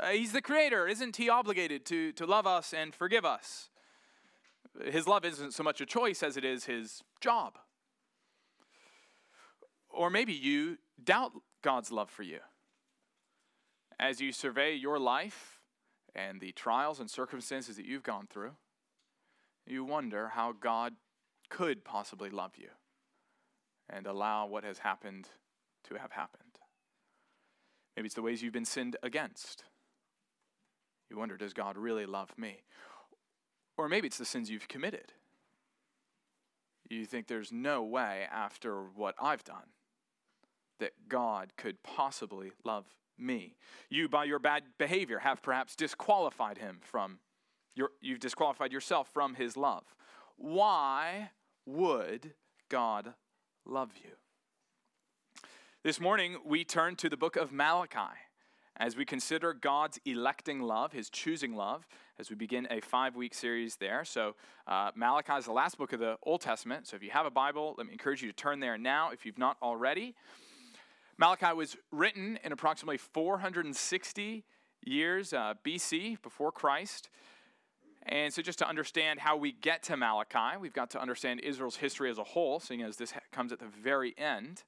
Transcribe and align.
Uh, 0.00 0.08
he's 0.08 0.32
the 0.32 0.40
creator. 0.40 0.88
Isn't 0.88 1.16
he 1.16 1.28
obligated 1.28 1.84
to, 1.86 2.12
to 2.12 2.24
love 2.24 2.46
us 2.46 2.72
and 2.72 2.94
forgive 2.94 3.24
us? 3.24 3.68
His 4.84 5.06
love 5.06 5.24
isn't 5.24 5.52
so 5.52 5.62
much 5.62 5.80
a 5.80 5.86
choice 5.86 6.22
as 6.22 6.36
it 6.36 6.44
is 6.44 6.64
his 6.64 7.02
job. 7.20 7.58
Or 9.90 10.08
maybe 10.08 10.32
you 10.32 10.78
doubt 11.02 11.32
God's 11.62 11.92
love 11.92 12.08
for 12.08 12.22
you. 12.22 12.38
As 13.98 14.20
you 14.20 14.32
survey 14.32 14.74
your 14.74 14.98
life 14.98 15.60
and 16.14 16.40
the 16.40 16.52
trials 16.52 17.00
and 17.00 17.10
circumstances 17.10 17.76
that 17.76 17.84
you've 17.84 18.02
gone 18.02 18.26
through, 18.30 18.52
you 19.66 19.84
wonder 19.84 20.28
how 20.28 20.52
God 20.52 20.94
could 21.50 21.84
possibly 21.84 22.30
love 22.30 22.52
you 22.56 22.68
and 23.88 24.06
allow 24.06 24.46
what 24.46 24.64
has 24.64 24.78
happened 24.78 25.28
to 25.84 25.96
have 25.96 26.12
happened. 26.12 26.58
Maybe 27.96 28.06
it's 28.06 28.14
the 28.14 28.22
ways 28.22 28.42
you've 28.42 28.52
been 28.52 28.64
sinned 28.64 28.96
against. 29.02 29.64
You 31.10 31.18
wonder, 31.18 31.36
does 31.36 31.52
God 31.52 31.76
really 31.76 32.06
love 32.06 32.30
me? 32.38 32.62
Or 33.76 33.88
maybe 33.88 34.06
it's 34.06 34.18
the 34.18 34.24
sins 34.24 34.50
you've 34.50 34.68
committed. 34.68 35.12
You 36.88 37.04
think 37.04 37.26
there's 37.26 37.52
no 37.52 37.82
way 37.82 38.26
after 38.30 38.82
what 38.82 39.14
I've 39.20 39.44
done 39.44 39.70
that 40.78 40.92
God 41.08 41.52
could 41.56 41.82
possibly 41.82 42.52
love 42.64 42.86
me. 43.18 43.56
You, 43.90 44.08
by 44.08 44.24
your 44.24 44.38
bad 44.38 44.64
behavior, 44.78 45.18
have 45.18 45.42
perhaps 45.42 45.76
disqualified 45.76 46.58
him 46.58 46.78
from 46.82 47.18
your, 47.74 47.90
you've 48.00 48.20
disqualified 48.20 48.72
yourself 48.72 49.08
from 49.12 49.34
his 49.34 49.56
love. 49.56 49.84
Why 50.36 51.30
would 51.66 52.32
God 52.68 53.14
love 53.64 53.92
you? 54.02 54.10
This 55.82 56.00
morning, 56.00 56.38
we 56.44 56.64
turn 56.64 56.96
to 56.96 57.08
the 57.08 57.16
book 57.16 57.36
of 57.36 57.52
Malachi 57.52 58.16
as 58.80 58.96
we 58.96 59.04
consider 59.04 59.52
God's 59.52 60.00
electing 60.06 60.62
love, 60.62 60.92
his 60.92 61.10
choosing 61.10 61.54
love, 61.54 61.86
as 62.18 62.30
we 62.30 62.34
begin 62.34 62.66
a 62.70 62.80
five 62.80 63.14
week 63.14 63.34
series 63.34 63.76
there. 63.76 64.06
So, 64.06 64.34
uh, 64.66 64.90
Malachi 64.94 65.34
is 65.34 65.44
the 65.44 65.52
last 65.52 65.76
book 65.76 65.92
of 65.92 66.00
the 66.00 66.16
Old 66.22 66.40
Testament. 66.40 66.86
So, 66.86 66.96
if 66.96 67.02
you 67.02 67.10
have 67.10 67.26
a 67.26 67.30
Bible, 67.30 67.74
let 67.76 67.86
me 67.86 67.92
encourage 67.92 68.22
you 68.22 68.28
to 68.28 68.34
turn 68.34 68.58
there 68.58 68.78
now 68.78 69.10
if 69.10 69.26
you've 69.26 69.38
not 69.38 69.58
already. 69.62 70.14
Malachi 71.18 71.54
was 71.54 71.76
written 71.92 72.38
in 72.42 72.52
approximately 72.52 72.96
460 72.96 74.44
years 74.82 75.34
uh, 75.34 75.52
BC, 75.62 76.22
before 76.22 76.50
Christ. 76.50 77.10
And 78.04 78.32
so, 78.32 78.40
just 78.40 78.58
to 78.60 78.68
understand 78.68 79.20
how 79.20 79.36
we 79.36 79.52
get 79.52 79.82
to 79.84 79.96
Malachi, 79.98 80.56
we've 80.58 80.72
got 80.72 80.88
to 80.90 81.00
understand 81.00 81.40
Israel's 81.40 81.76
history 81.76 82.10
as 82.10 82.16
a 82.16 82.24
whole, 82.24 82.60
seeing 82.60 82.80
as 82.80 82.96
this 82.96 83.12
comes 83.30 83.52
at 83.52 83.58
the 83.58 83.66
very 83.66 84.14
end. 84.16 84.62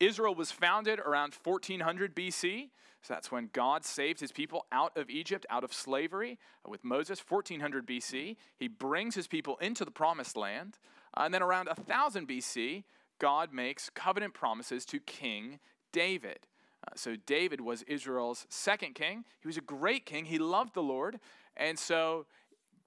Israel 0.00 0.34
was 0.34 0.50
founded 0.50 0.98
around 0.98 1.34
1400 1.44 2.16
BC. 2.16 2.70
So 3.02 3.14
that's 3.14 3.32
when 3.32 3.50
God 3.52 3.84
saved 3.84 4.20
his 4.20 4.30
people 4.30 4.66
out 4.70 4.96
of 4.96 5.10
Egypt, 5.10 5.44
out 5.50 5.64
of 5.64 5.72
slavery 5.72 6.38
uh, 6.64 6.70
with 6.70 6.84
Moses, 6.84 7.22
1400 7.26 7.86
BC. 7.86 8.36
He 8.56 8.68
brings 8.68 9.16
his 9.16 9.26
people 9.26 9.56
into 9.58 9.84
the 9.84 9.90
promised 9.90 10.36
land. 10.36 10.78
Uh, 11.16 11.22
and 11.24 11.34
then 11.34 11.42
around 11.42 11.66
1000 11.66 12.28
BC, 12.28 12.84
God 13.18 13.52
makes 13.52 13.90
covenant 13.90 14.34
promises 14.34 14.84
to 14.86 15.00
King 15.00 15.58
David. 15.92 16.46
Uh, 16.86 16.92
so 16.94 17.16
David 17.26 17.60
was 17.60 17.82
Israel's 17.82 18.46
second 18.48 18.94
king. 18.94 19.24
He 19.40 19.48
was 19.48 19.56
a 19.56 19.62
great 19.62 20.06
king. 20.06 20.24
He 20.24 20.38
loved 20.38 20.74
the 20.74 20.82
Lord. 20.82 21.18
And 21.56 21.78
so 21.78 22.26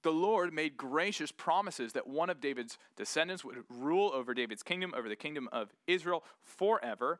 the 0.02 0.12
Lord 0.12 0.52
made 0.52 0.76
gracious 0.76 1.32
promises 1.32 1.92
that 1.92 2.06
one 2.06 2.30
of 2.30 2.40
David's 2.40 2.78
descendants 2.96 3.44
would 3.44 3.56
rule 3.68 4.10
over 4.14 4.34
David's 4.34 4.62
kingdom, 4.62 4.94
over 4.96 5.08
the 5.08 5.16
kingdom 5.16 5.48
of 5.52 5.74
Israel 5.86 6.24
forever. 6.42 7.18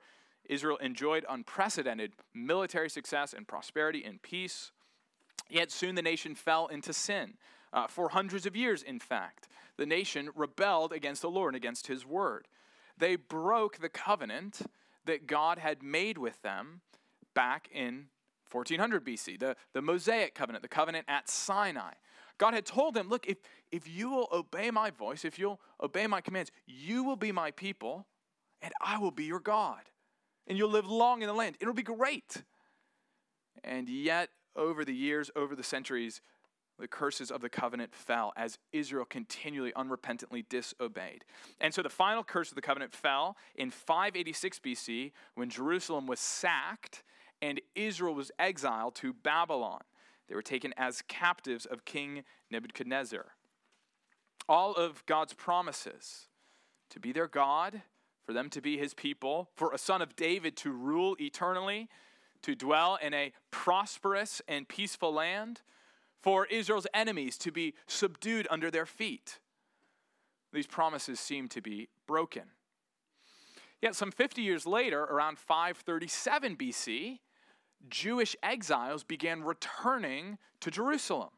Israel 0.49 0.77
enjoyed 0.79 1.25
unprecedented 1.29 2.13
military 2.35 2.91
success 2.91 3.33
and 3.33 3.47
prosperity 3.47 4.05
and 4.05 4.21
peace. 4.23 4.73
Yet 5.49 5.71
soon 5.71 5.95
the 5.95 6.03
nation 6.03 6.35
fell 6.35 6.67
into 6.67 6.93
sin. 6.93 7.35
Uh, 7.73 7.87
for 7.87 8.09
hundreds 8.11 8.47
of 8.47 8.57
years, 8.57 8.83
in 8.83 8.99
fact, 8.99 9.49
the 9.77 9.87
nation 9.87 10.31
rebelled 10.35 10.93
against 10.93 11.23
the 11.23 11.31
Lord 11.31 11.55
and 11.55 11.63
against 11.63 11.87
his 11.87 12.07
word. 12.07 12.49
They 12.99 13.17
broke 13.17 13.79
the 13.79 13.89
covenant 13.89 14.63
that 15.05 15.27
God 15.27 15.59
had 15.59 15.83
made 15.83 16.19
with 16.19 16.41
them 16.43 16.81
back 17.35 17.69
in 17.73 18.07
1400 18.51 19.05
BC, 19.05 19.39
the, 19.39 19.57
the 19.73 19.83
Mosaic 19.83 20.35
covenant, 20.35 20.63
the 20.63 20.69
covenant 20.69 21.05
at 21.09 21.29
Sinai. 21.29 21.93
God 22.39 22.55
had 22.55 22.65
told 22.65 22.95
them, 22.95 23.09
Look, 23.09 23.27
if, 23.27 23.39
if 23.73 23.89
you 23.89 24.11
will 24.11 24.29
obey 24.33 24.71
my 24.71 24.91
voice, 24.91 25.25
if 25.25 25.39
you'll 25.39 25.61
obey 25.83 26.07
my 26.07 26.21
commands, 26.21 26.51
you 26.67 27.05
will 27.05 27.17
be 27.17 27.33
my 27.33 27.51
people, 27.51 28.07
and 28.63 28.73
I 28.81 28.99
will 28.99 29.11
be 29.11 29.25
your 29.25 29.41
God. 29.41 29.83
And 30.47 30.57
you'll 30.57 30.71
live 30.71 30.89
long 30.89 31.23
in 31.23 31.29
the 31.29 31.35
land. 31.35 31.57
It'll 31.61 31.75
be 31.75 31.83
great. 31.83 32.43
And 33.65 33.89
yet, 33.89 34.29
over 34.55 34.85
the 34.85 34.95
years, 34.95 35.31
over 35.35 35.57
the 35.57 35.63
centuries, 35.63 36.21
the 36.79 36.89
curses 36.89 37.31
of 37.31 37.41
the 37.41 37.49
covenant 37.49 37.95
fell 37.95 38.33
as 38.37 38.59
Israel 38.73 39.05
continually 39.05 39.73
unrepentantly 39.73 40.45
disobeyed. 40.49 41.25
And 41.61 41.73
so 41.73 41.83
the 41.83 41.89
final 41.89 42.23
curse 42.23 42.51
of 42.51 42.55
the 42.55 42.63
covenant 42.63 42.93
fell 42.93 43.37
in 43.55 43.71
586 43.71 44.59
BC 44.59 45.13
when 45.35 45.49
Jerusalem 45.49 46.07
was 46.07 46.21
sacked 46.21 47.03
and 47.41 47.61
Israel 47.75 48.15
was 48.15 48.31
exiled 48.39 48.95
to 48.97 49.13
Babylon. 49.13 49.81
They 50.29 50.35
were 50.35 50.43
taken 50.43 50.75
as 50.77 51.03
captives 51.09 51.67
of 51.67 51.85
King 51.85 52.25
Nebuchadnezzar. 52.51 53.27
All 54.49 54.75
of 54.75 55.05
God's 55.07 55.33
promises 55.33 56.29
to 56.91 57.01
be 57.01 57.13
their 57.13 57.27
God, 57.27 57.83
for 58.27 58.33
them 58.33 58.51
to 58.51 58.61
be 58.61 58.77
his 58.77 58.93
people, 58.93 59.51
for 59.55 59.73
a 59.73 59.79
son 59.79 60.03
of 60.03 60.17
David 60.17 60.57
to 60.59 60.73
rule 60.73 61.17
eternally, 61.21 61.89
to 62.43 62.55
dwell 62.55 62.99
in 63.01 63.15
a 63.15 63.33
prosperous 63.51 64.43
and 64.49 64.69
peaceful 64.69 65.13
land 65.13 65.63
for 66.23 66.47
Israel's 66.47 66.89
enemies 66.93 67.39
to 67.39 67.53
be 67.53 67.75
subdued 67.87 68.49
under 68.51 68.71
their 68.71 68.85
feet. 68.85 69.39
These 70.53 70.67
promises 70.67 71.21
seem 71.21 71.49
to 71.49 71.61
be 71.61 71.89
broken. 72.07 72.43
Yet, 73.81 73.95
some 73.95 74.11
50 74.11 74.43
years 74.43 74.67
later, 74.67 75.05
around 75.05 75.39
537 75.39 76.57
BC, 76.57 77.19
Jewish 77.89 78.35
exiles 78.43 79.05
began 79.05 79.45
returning 79.45 80.39
to 80.61 80.71
Jerusalem. 80.71 81.31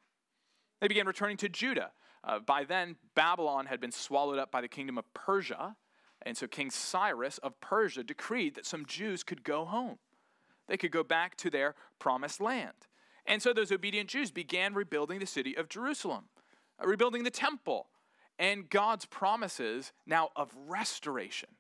They 0.81 0.89
began 0.89 1.07
returning 1.07 1.37
to 1.39 1.49
Judah. 1.49 1.91
Uh, 2.25 2.39
by 2.39 2.65
then, 2.65 2.97
Babylon 3.15 3.67
had 3.67 3.81
been 3.81 3.93
swallowed 3.93 4.39
up 4.39 4.51
by 4.51 4.61
the 4.61 4.69
kingdom 4.69 4.99
of 4.99 5.13
Persia. 5.15 5.77
And 6.23 6.37
so 6.37 6.47
King 6.47 6.71
Cyrus 6.71 7.39
of 7.39 7.61
Persia 7.61 8.03
decreed 8.03 8.55
that 8.55 8.67
some 8.67 8.85
Jews 8.87 9.23
could 9.23 9.45
go 9.45 9.65
home. 9.65 9.99
They 10.67 10.77
could 10.77 10.91
go 10.91 11.03
back 11.03 11.37
to 11.37 11.51
their 11.51 11.75
promised 11.99 12.41
land. 12.41 12.87
And 13.27 13.43
so 13.43 13.53
those 13.53 13.73
obedient 13.73 14.09
Jews 14.09 14.31
began 14.31 14.75
rebuilding 14.75 15.19
the 15.21 15.27
city 15.27 15.57
of 15.57 15.69
Jerusalem, 15.69 16.25
uh, 16.83 16.87
rebuilding 16.87 17.25
the 17.25 17.31
temple, 17.31 17.89
and 18.39 18.69
God's 18.69 19.05
promises 19.05 19.93
now 20.07 20.31
of 20.37 20.55
restoration. 20.67 21.51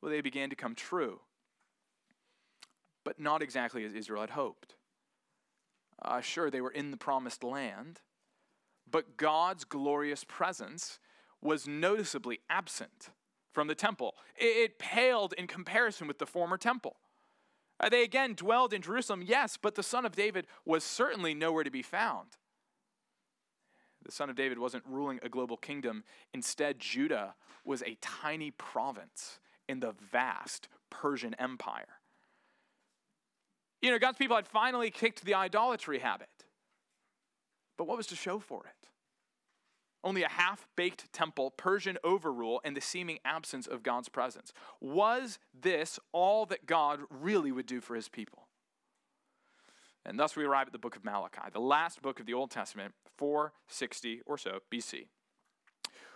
Well, 0.00 0.10
they 0.10 0.20
began 0.20 0.50
to 0.50 0.56
come 0.56 0.74
true, 0.74 1.20
but 3.04 3.20
not 3.20 3.42
exactly 3.42 3.84
as 3.84 3.92
Israel 3.92 4.20
had 4.20 4.30
hoped. 4.30 4.74
Uh, 6.02 6.20
sure, 6.20 6.50
they 6.50 6.60
were 6.60 6.70
in 6.70 6.90
the 6.90 6.96
promised 6.96 7.42
land, 7.42 8.00
but 8.90 9.16
God's 9.16 9.64
glorious 9.64 10.24
presence 10.24 10.98
was 11.40 11.66
noticeably 11.66 12.40
absent 12.50 13.10
from 13.56 13.68
the 13.68 13.74
temple. 13.74 14.14
It, 14.36 14.78
paled 14.78 15.32
in 15.32 15.46
comparison 15.46 16.06
with 16.06 16.18
the 16.18 16.26
former 16.26 16.58
temple. 16.58 16.96
Uh, 17.80 17.88
they 17.88 18.02
again 18.02 18.34
dwelled 18.34 18.74
in 18.74 18.82
Jerusalem, 18.82 19.22
yes, 19.26 19.56
but 19.56 19.76
the 19.76 19.82
son 19.82 20.04
of 20.04 20.14
David 20.14 20.46
was 20.66 20.84
certainly 20.84 21.32
nowhere 21.32 21.64
to 21.64 21.70
be 21.70 21.80
found. 21.80 22.36
The 24.04 24.12
son 24.12 24.28
of 24.28 24.36
David 24.36 24.58
wasn't 24.58 24.84
ruling 24.86 25.20
a 25.22 25.30
global 25.30 25.56
kingdom. 25.56 26.04
Instead, 26.34 26.78
Judah 26.78 27.34
was 27.64 27.82
a 27.82 27.96
tiny 28.02 28.50
province 28.50 29.38
in 29.70 29.80
the 29.80 29.94
vast 30.12 30.68
Persian 30.90 31.34
Empire. 31.38 32.00
You 33.80 33.90
know, 33.90 33.98
God's 33.98 34.18
people 34.18 34.36
had 34.36 34.46
finally 34.46 34.90
kicked 34.90 35.24
the 35.24 35.32
idolatry 35.32 36.00
habit. 36.00 36.44
But 37.78 37.86
what 37.86 37.96
was 37.96 38.06
to 38.08 38.16
show 38.16 38.38
for 38.38 38.66
it? 38.66 38.85
Only 40.04 40.22
a 40.22 40.28
half 40.28 40.66
baked 40.76 41.12
temple, 41.12 41.50
Persian 41.50 41.98
overrule, 42.04 42.60
and 42.64 42.76
the 42.76 42.80
seeming 42.80 43.18
absence 43.24 43.66
of 43.66 43.82
God's 43.82 44.08
presence. 44.08 44.52
Was 44.80 45.38
this 45.58 45.98
all 46.12 46.46
that 46.46 46.66
God 46.66 47.00
really 47.10 47.52
would 47.52 47.66
do 47.66 47.80
for 47.80 47.94
his 47.94 48.08
people? 48.08 48.46
And 50.04 50.18
thus 50.18 50.36
we 50.36 50.44
arrive 50.44 50.68
at 50.68 50.72
the 50.72 50.78
book 50.78 50.94
of 50.94 51.04
Malachi, 51.04 51.50
the 51.52 51.60
last 51.60 52.00
book 52.00 52.20
of 52.20 52.26
the 52.26 52.34
Old 52.34 52.50
Testament, 52.50 52.94
460 53.16 54.22
or 54.24 54.38
so 54.38 54.60
BC. 54.72 55.06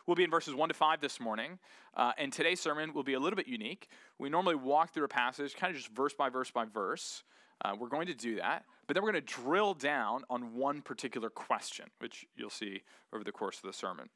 We'll 0.07 0.15
be 0.15 0.25
in 0.25 0.31
verses 0.31 0.55
1 0.55 0.69
to 0.69 0.75
5 0.75 1.01
this 1.01 1.21
morning, 1.21 1.59
uh, 1.95 2.13
and 2.17 2.33
today's 2.33 2.61
sermon 2.61 2.95
will 2.95 3.03
be 3.03 3.15
a 3.15 3.21
little 3.21 3.37
bit 3.37 3.49
unique. 3.49 3.89
We 4.19 4.31
normally 4.31 4.55
walk 4.55 4.95
through 4.95 5.05
a 5.05 5.09
passage, 5.09 5.55
kind 5.55 5.71
of 5.73 5.77
just 5.77 5.93
verse 5.93 6.15
by 6.15 6.29
verse 6.29 6.51
by 6.51 6.65
verse. 6.65 7.23
Uh, 7.63 7.75
we're 7.79 7.89
going 7.89 8.07
to 8.07 8.15
do 8.15 8.37
that. 8.37 8.65
But 8.87 8.95
then 8.95 9.03
we're 9.03 9.13
going 9.13 9.25
to 9.25 9.35
drill 9.43 9.75
down 9.75 10.25
on 10.31 10.55
one 10.55 10.83
particular 10.83 11.31
question, 11.31 11.87
which 11.99 12.27
you'll 12.37 12.51
see 12.51 12.83
over 13.13 13.23
the 13.23 13.33
course 13.33 13.59
of 13.59 13.63
the 13.65 13.73
sermon. 13.73 14.09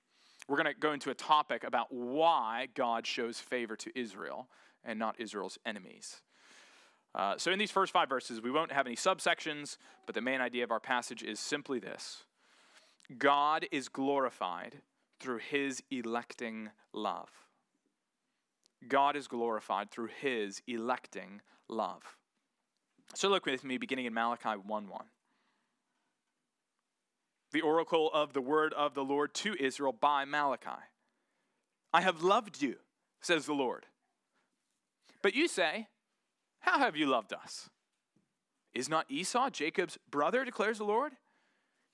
We're 0.48 0.56
going 0.56 0.74
to 0.74 0.78
go 0.78 0.92
into 0.92 1.10
a 1.10 1.14
topic 1.14 1.64
about 1.64 1.92
why 1.92 2.68
God 2.74 3.06
shows 3.06 3.38
favor 3.38 3.76
to 3.76 3.98
Israel 3.98 4.48
and 4.84 4.98
not 4.98 5.18
Israel's 5.18 5.58
enemies. 5.64 6.20
Uh, 7.14 7.38
so, 7.38 7.52
in 7.52 7.58
these 7.58 7.70
first 7.70 7.92
five 7.92 8.08
verses, 8.08 8.42
we 8.42 8.50
won't 8.50 8.72
have 8.72 8.86
any 8.86 8.96
subsections, 8.96 9.76
but 10.04 10.14
the 10.14 10.20
main 10.20 10.40
idea 10.40 10.64
of 10.64 10.72
our 10.72 10.80
passage 10.80 11.22
is 11.22 11.38
simply 11.38 11.78
this 11.78 12.24
God 13.18 13.66
is 13.70 13.88
glorified 13.88 14.80
through 15.20 15.38
his 15.38 15.82
electing 15.90 16.70
love. 16.92 17.30
God 18.88 19.16
is 19.16 19.28
glorified 19.28 19.90
through 19.90 20.08
his 20.20 20.60
electing 20.66 21.40
love. 21.68 22.16
So, 23.12 23.28
look 23.28 23.46
with 23.46 23.64
me 23.64 23.76
beginning 23.76 24.06
in 24.06 24.14
Malachi 24.14 24.50
1 24.50 24.88
1 24.88 25.04
the 27.54 27.62
oracle 27.62 28.10
of 28.12 28.32
the 28.32 28.40
word 28.40 28.74
of 28.74 28.94
the 28.94 29.04
Lord 29.04 29.32
to 29.32 29.54
Israel 29.58 29.92
by 29.92 30.24
Malachi. 30.24 30.82
I 31.92 32.00
have 32.00 32.20
loved 32.20 32.60
you, 32.60 32.74
says 33.22 33.46
the 33.46 33.54
Lord. 33.54 33.86
But 35.22 35.36
you 35.36 35.46
say, 35.46 35.86
How 36.58 36.80
have 36.80 36.96
you 36.96 37.06
loved 37.06 37.32
us? 37.32 37.70
Is 38.74 38.88
not 38.88 39.06
Esau 39.08 39.50
Jacob's 39.50 39.96
brother, 40.10 40.44
declares 40.44 40.78
the 40.78 40.84
Lord? 40.84 41.12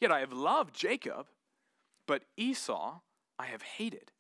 Yet 0.00 0.10
I 0.10 0.20
have 0.20 0.32
loved 0.32 0.74
Jacob, 0.74 1.26
but 2.06 2.22
Esau 2.38 3.00
I 3.38 3.46
have 3.46 3.60
hated. 3.60 4.12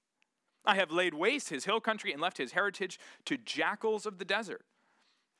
I 0.66 0.74
have 0.74 0.90
laid 0.90 1.14
waste 1.14 1.48
his 1.48 1.64
hill 1.64 1.80
country 1.80 2.12
and 2.12 2.20
left 2.20 2.36
his 2.36 2.52
heritage 2.52 3.00
to 3.24 3.38
jackals 3.38 4.04
of 4.04 4.18
the 4.18 4.26
desert. 4.26 4.60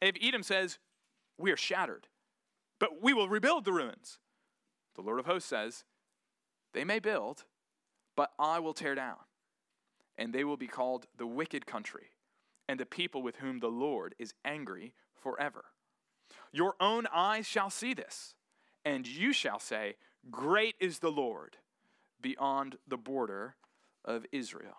If 0.01 0.17
Edom 0.23 0.43
says, 0.43 0.79
We 1.41 1.51
are 1.53 1.57
shattered, 1.57 2.07
but 2.79 3.03
we 3.03 3.15
will 3.15 3.29
rebuild 3.29 3.65
the 3.65 3.73
ruins, 3.73 4.19
the 4.95 5.01
Lord 5.01 5.19
of 5.19 5.25
hosts 5.25 5.49
says, 5.49 5.85
they 6.75 6.85
may 6.85 6.99
build, 6.99 7.45
but 8.15 8.31
I 8.39 8.59
will 8.59 8.75
tear 8.75 8.95
down, 8.95 9.17
and 10.19 10.33
they 10.33 10.45
will 10.45 10.59
be 10.59 10.67
called 10.67 11.07
the 11.17 11.27
wicked 11.27 11.67
country, 11.67 12.11
and 12.69 12.79
the 12.79 12.87
people 12.87 13.23
with 13.23 13.37
whom 13.37 13.59
the 13.59 13.71
Lord 13.71 14.15
is 14.19 14.35
angry 14.45 14.93
forever. 15.15 15.65
Your 16.53 16.75
own 16.79 17.07
eyes 17.13 17.47
shall 17.47 17.71
see 17.71 17.95
this, 17.95 18.35
and 18.85 19.07
you 19.07 19.33
shall 19.33 19.59
say, 19.59 19.97
Great 20.31 20.75
is 20.79 20.99
the 20.99 21.11
Lord 21.11 21.57
beyond 22.21 22.77
the 22.87 22.99
border 22.99 23.57
of 24.05 24.27
Israel. 24.31 24.77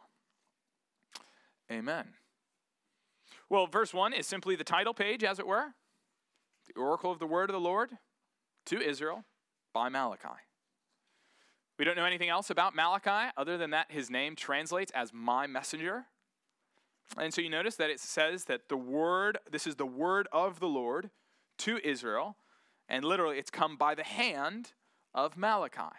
Amen. 1.72 2.10
Well, 3.50 3.66
verse 3.66 3.94
1 3.94 4.14
is 4.14 4.28
simply 4.28 4.56
the 4.56 4.64
title 4.64 4.94
page, 4.94 5.24
as 5.24 5.40
it 5.40 5.48
were 5.48 5.74
the 6.74 6.82
oracle 6.82 7.12
of 7.12 7.20
the 7.20 7.28
word 7.28 7.50
of 7.50 7.54
the 7.54 7.60
Lord 7.60 7.92
to 8.68 8.82
Israel 8.82 9.24
by 9.74 9.90
Malachi. 9.90 10.28
We 11.78 11.86
don't 11.86 11.96
know 11.96 12.06
anything 12.06 12.30
else 12.30 12.50
about 12.50 12.76
Malachi 12.76 13.32
other 13.38 13.58
than 13.58 13.72
that 13.72 13.92
his 13.92 14.10
name 14.10 14.36
translates 14.36 14.92
as 14.94 15.12
my 15.14 15.48
messenger. 15.48 16.06
And 17.18 17.34
so 17.34 17.42
you 17.42 17.50
notice 17.50 17.76
that 17.78 17.90
it 17.90 18.00
says 18.00 18.46
that 18.46 18.70
the 18.70 18.78
word, 18.78 19.40
this 19.50 19.66
is 19.66 19.76
the 19.76 19.86
word 19.86 20.28
of 20.32 20.60
the 20.60 20.68
Lord 20.68 21.10
to 21.60 21.80
Israel, 21.84 22.38
and 22.88 23.04
literally 23.04 23.38
it's 23.38 23.52
come 23.52 23.78
by 23.78 23.96
the 23.96 24.04
hand 24.04 24.74
of 25.14 25.38
Malachi. 25.38 25.96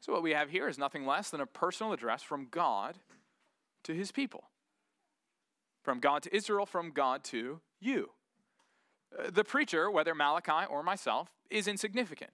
So 0.00 0.12
what 0.12 0.22
we 0.22 0.32
have 0.32 0.50
here 0.50 0.68
is 0.68 0.78
nothing 0.78 1.06
less 1.06 1.30
than 1.30 1.40
a 1.40 1.46
personal 1.46 1.92
address 1.92 2.22
from 2.22 2.48
God 2.50 2.98
to 3.84 3.92
his 3.92 4.10
people. 4.10 4.44
From 5.82 6.00
God 6.00 6.22
to 6.22 6.34
Israel, 6.34 6.66
from 6.66 6.90
God 6.90 7.22
to 7.24 7.60
you. 7.80 8.10
The 9.30 9.44
preacher, 9.44 9.90
whether 9.90 10.14
Malachi 10.14 10.66
or 10.68 10.82
myself, 10.82 11.30
is 11.50 11.66
insignificant. 11.66 12.30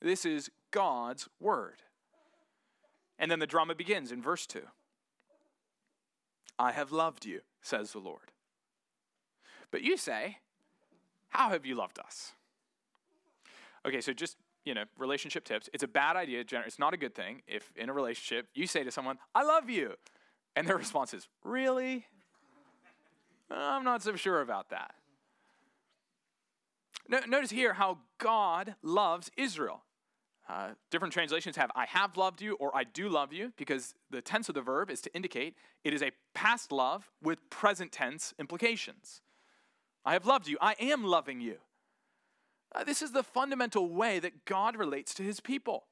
This 0.00 0.24
is 0.24 0.50
God's 0.70 1.28
word. 1.40 1.82
And 3.18 3.30
then 3.30 3.38
the 3.38 3.46
drama 3.46 3.74
begins 3.74 4.10
in 4.10 4.22
verse 4.22 4.46
2. 4.46 4.62
I 6.58 6.72
have 6.72 6.92
loved 6.92 7.24
you, 7.24 7.40
says 7.62 7.92
the 7.92 7.98
Lord. 7.98 8.32
But 9.70 9.82
you 9.82 9.96
say, 9.96 10.38
How 11.28 11.50
have 11.50 11.66
you 11.66 11.74
loved 11.74 11.98
us? 11.98 12.32
Okay, 13.86 14.00
so 14.00 14.12
just, 14.12 14.36
you 14.64 14.72
know, 14.72 14.84
relationship 14.98 15.44
tips. 15.44 15.68
It's 15.72 15.82
a 15.82 15.88
bad 15.88 16.16
idea, 16.16 16.40
it's 16.40 16.78
not 16.78 16.94
a 16.94 16.96
good 16.96 17.14
thing 17.14 17.42
if 17.46 17.72
in 17.76 17.88
a 17.88 17.92
relationship 17.92 18.48
you 18.54 18.66
say 18.66 18.84
to 18.84 18.90
someone, 18.90 19.18
I 19.34 19.42
love 19.42 19.68
you. 19.68 19.94
And 20.56 20.66
their 20.66 20.76
response 20.76 21.12
is, 21.12 21.28
Really? 21.42 22.06
I'm 23.50 23.84
not 23.84 24.02
so 24.02 24.16
sure 24.16 24.40
about 24.40 24.70
that. 24.70 24.94
Notice 27.08 27.50
here 27.50 27.74
how 27.74 27.98
God 28.18 28.74
loves 28.82 29.30
Israel. 29.36 29.82
Uh, 30.48 30.70
different 30.90 31.12
translations 31.14 31.56
have 31.56 31.70
I 31.74 31.86
have 31.86 32.16
loved 32.18 32.42
you 32.42 32.54
or 32.56 32.76
I 32.76 32.84
do 32.84 33.08
love 33.08 33.32
you 33.32 33.52
because 33.56 33.94
the 34.10 34.20
tense 34.20 34.50
of 34.50 34.54
the 34.54 34.60
verb 34.60 34.90
is 34.90 35.00
to 35.02 35.14
indicate 35.14 35.54
it 35.84 35.94
is 35.94 36.02
a 36.02 36.12
past 36.34 36.70
love 36.70 37.10
with 37.22 37.48
present 37.48 37.92
tense 37.92 38.34
implications. 38.38 39.22
I 40.04 40.12
have 40.12 40.26
loved 40.26 40.46
you. 40.46 40.58
I 40.60 40.74
am 40.78 41.02
loving 41.02 41.40
you. 41.40 41.56
Uh, 42.74 42.84
this 42.84 43.00
is 43.00 43.12
the 43.12 43.22
fundamental 43.22 43.88
way 43.88 44.18
that 44.18 44.44
God 44.44 44.76
relates 44.76 45.14
to 45.14 45.22
his 45.22 45.40
people. 45.40 45.84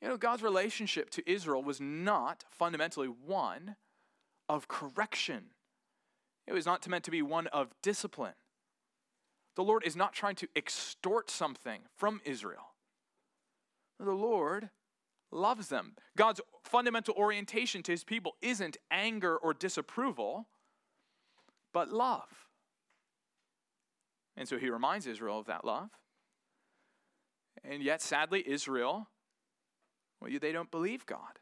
You 0.00 0.08
know, 0.08 0.16
God's 0.16 0.42
relationship 0.42 1.10
to 1.10 1.30
Israel 1.30 1.62
was 1.62 1.80
not 1.80 2.44
fundamentally 2.50 3.08
one 3.08 3.76
of 4.48 4.66
correction, 4.66 5.44
it 6.46 6.52
was 6.52 6.66
not 6.66 6.86
meant 6.88 7.04
to 7.04 7.10
be 7.12 7.22
one 7.22 7.46
of 7.48 7.68
discipline. 7.82 8.34
The 9.56 9.64
Lord 9.64 9.84
is 9.84 9.96
not 9.96 10.12
trying 10.12 10.36
to 10.36 10.48
extort 10.56 11.30
something 11.30 11.80
from 11.96 12.20
Israel. 12.24 12.74
The 13.98 14.12
Lord 14.12 14.70
loves 15.32 15.68
them. 15.68 15.94
God's 16.16 16.40
fundamental 16.64 17.14
orientation 17.14 17.82
to 17.84 17.92
his 17.92 18.04
people 18.04 18.36
isn't 18.40 18.76
anger 18.90 19.36
or 19.36 19.52
disapproval, 19.54 20.46
but 21.72 21.90
love. 21.90 22.48
And 24.36 24.48
so 24.48 24.58
he 24.58 24.70
reminds 24.70 25.06
Israel 25.06 25.38
of 25.38 25.46
that 25.46 25.64
love. 25.64 25.90
And 27.62 27.82
yet, 27.82 28.00
sadly, 28.00 28.42
Israel, 28.46 29.08
well, 30.20 30.30
they 30.40 30.52
don't 30.52 30.70
believe 30.70 31.04
God. 31.04 31.38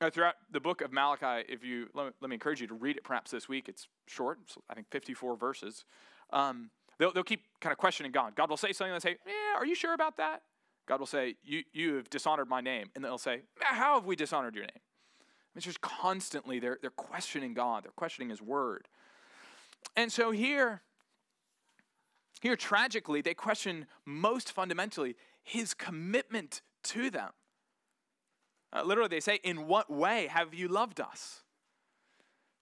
Now, 0.00 0.10
throughout 0.10 0.34
the 0.52 0.60
book 0.60 0.80
of 0.80 0.92
Malachi, 0.92 1.44
if 1.48 1.64
you 1.64 1.88
let 1.92 2.06
me, 2.06 2.12
let 2.20 2.30
me, 2.30 2.34
encourage 2.34 2.60
you 2.60 2.68
to 2.68 2.74
read 2.74 2.96
it 2.96 3.04
perhaps 3.04 3.32
this 3.32 3.48
week. 3.48 3.68
It's 3.68 3.88
short, 4.06 4.38
I 4.70 4.74
think 4.74 4.86
54 4.90 5.36
verses. 5.36 5.84
Um, 6.30 6.70
they'll, 6.98 7.12
they'll 7.12 7.22
keep 7.22 7.42
kind 7.60 7.72
of 7.72 7.78
questioning 7.78 8.12
God. 8.12 8.34
God 8.34 8.50
will 8.50 8.56
say 8.56 8.72
something 8.72 8.92
and 8.92 9.02
say, 9.02 9.16
Yeah, 9.26 9.56
are 9.56 9.66
you 9.66 9.74
sure 9.74 9.94
about 9.94 10.16
that? 10.18 10.42
God 10.86 11.00
will 11.00 11.06
say, 11.06 11.36
you, 11.44 11.64
you 11.72 11.96
have 11.96 12.08
dishonored 12.08 12.48
my 12.48 12.62
name. 12.62 12.86
And 12.94 13.04
they'll 13.04 13.18
say, 13.18 13.42
How 13.60 13.94
have 13.94 14.06
we 14.06 14.16
dishonored 14.16 14.54
your 14.54 14.64
name? 14.64 14.80
It's 15.54 15.66
just 15.66 15.80
constantly 15.80 16.58
they're, 16.60 16.78
they're 16.80 16.90
questioning 16.90 17.52
God, 17.52 17.84
they're 17.84 17.92
questioning 17.92 18.30
His 18.30 18.40
word. 18.40 18.88
And 19.96 20.12
so 20.12 20.30
here, 20.30 20.82
here 22.40 22.56
tragically, 22.56 23.20
they 23.20 23.34
question 23.34 23.86
most 24.04 24.52
fundamentally 24.52 25.16
His 25.42 25.74
commitment 25.74 26.62
to 26.84 27.10
them. 27.10 27.30
Uh, 28.72 28.82
literally, 28.82 29.08
they 29.08 29.20
say, 29.20 29.40
In 29.44 29.66
what 29.66 29.90
way 29.90 30.28
have 30.28 30.54
you 30.54 30.68
loved 30.68 31.00
us? 31.00 31.42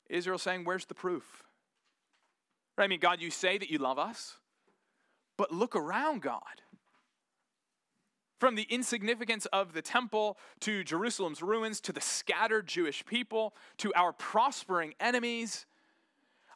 Israel 0.09 0.39
saying, 0.39 0.65
Where's 0.65 0.87
the 0.87 0.95
proof? 0.95 1.45
Right? 2.77 2.85
I 2.85 2.89
mean, 2.89 3.01
God, 3.01 3.21
you 3.21 3.31
say 3.31 3.59
that 3.59 3.71
you 3.71 3.79
love 3.79 3.99
us, 3.99 4.37
but 5.37 5.53
look 5.53 5.75
around, 5.75 6.23
God. 6.23 6.41
From 8.39 8.55
the 8.55 8.67
insignificance 8.69 9.47
of 9.47 9.73
the 9.73 9.81
temple 9.81 10.37
to 10.61 10.85
Jerusalem's 10.85 11.43
ruins 11.43 11.81
to 11.81 11.93
the 11.93 12.03
scattered 12.03 12.67
Jewish 12.67 13.05
people 13.07 13.55
to 13.79 13.95
our 13.95 14.13
prospering 14.13 14.95
enemies. 15.01 15.65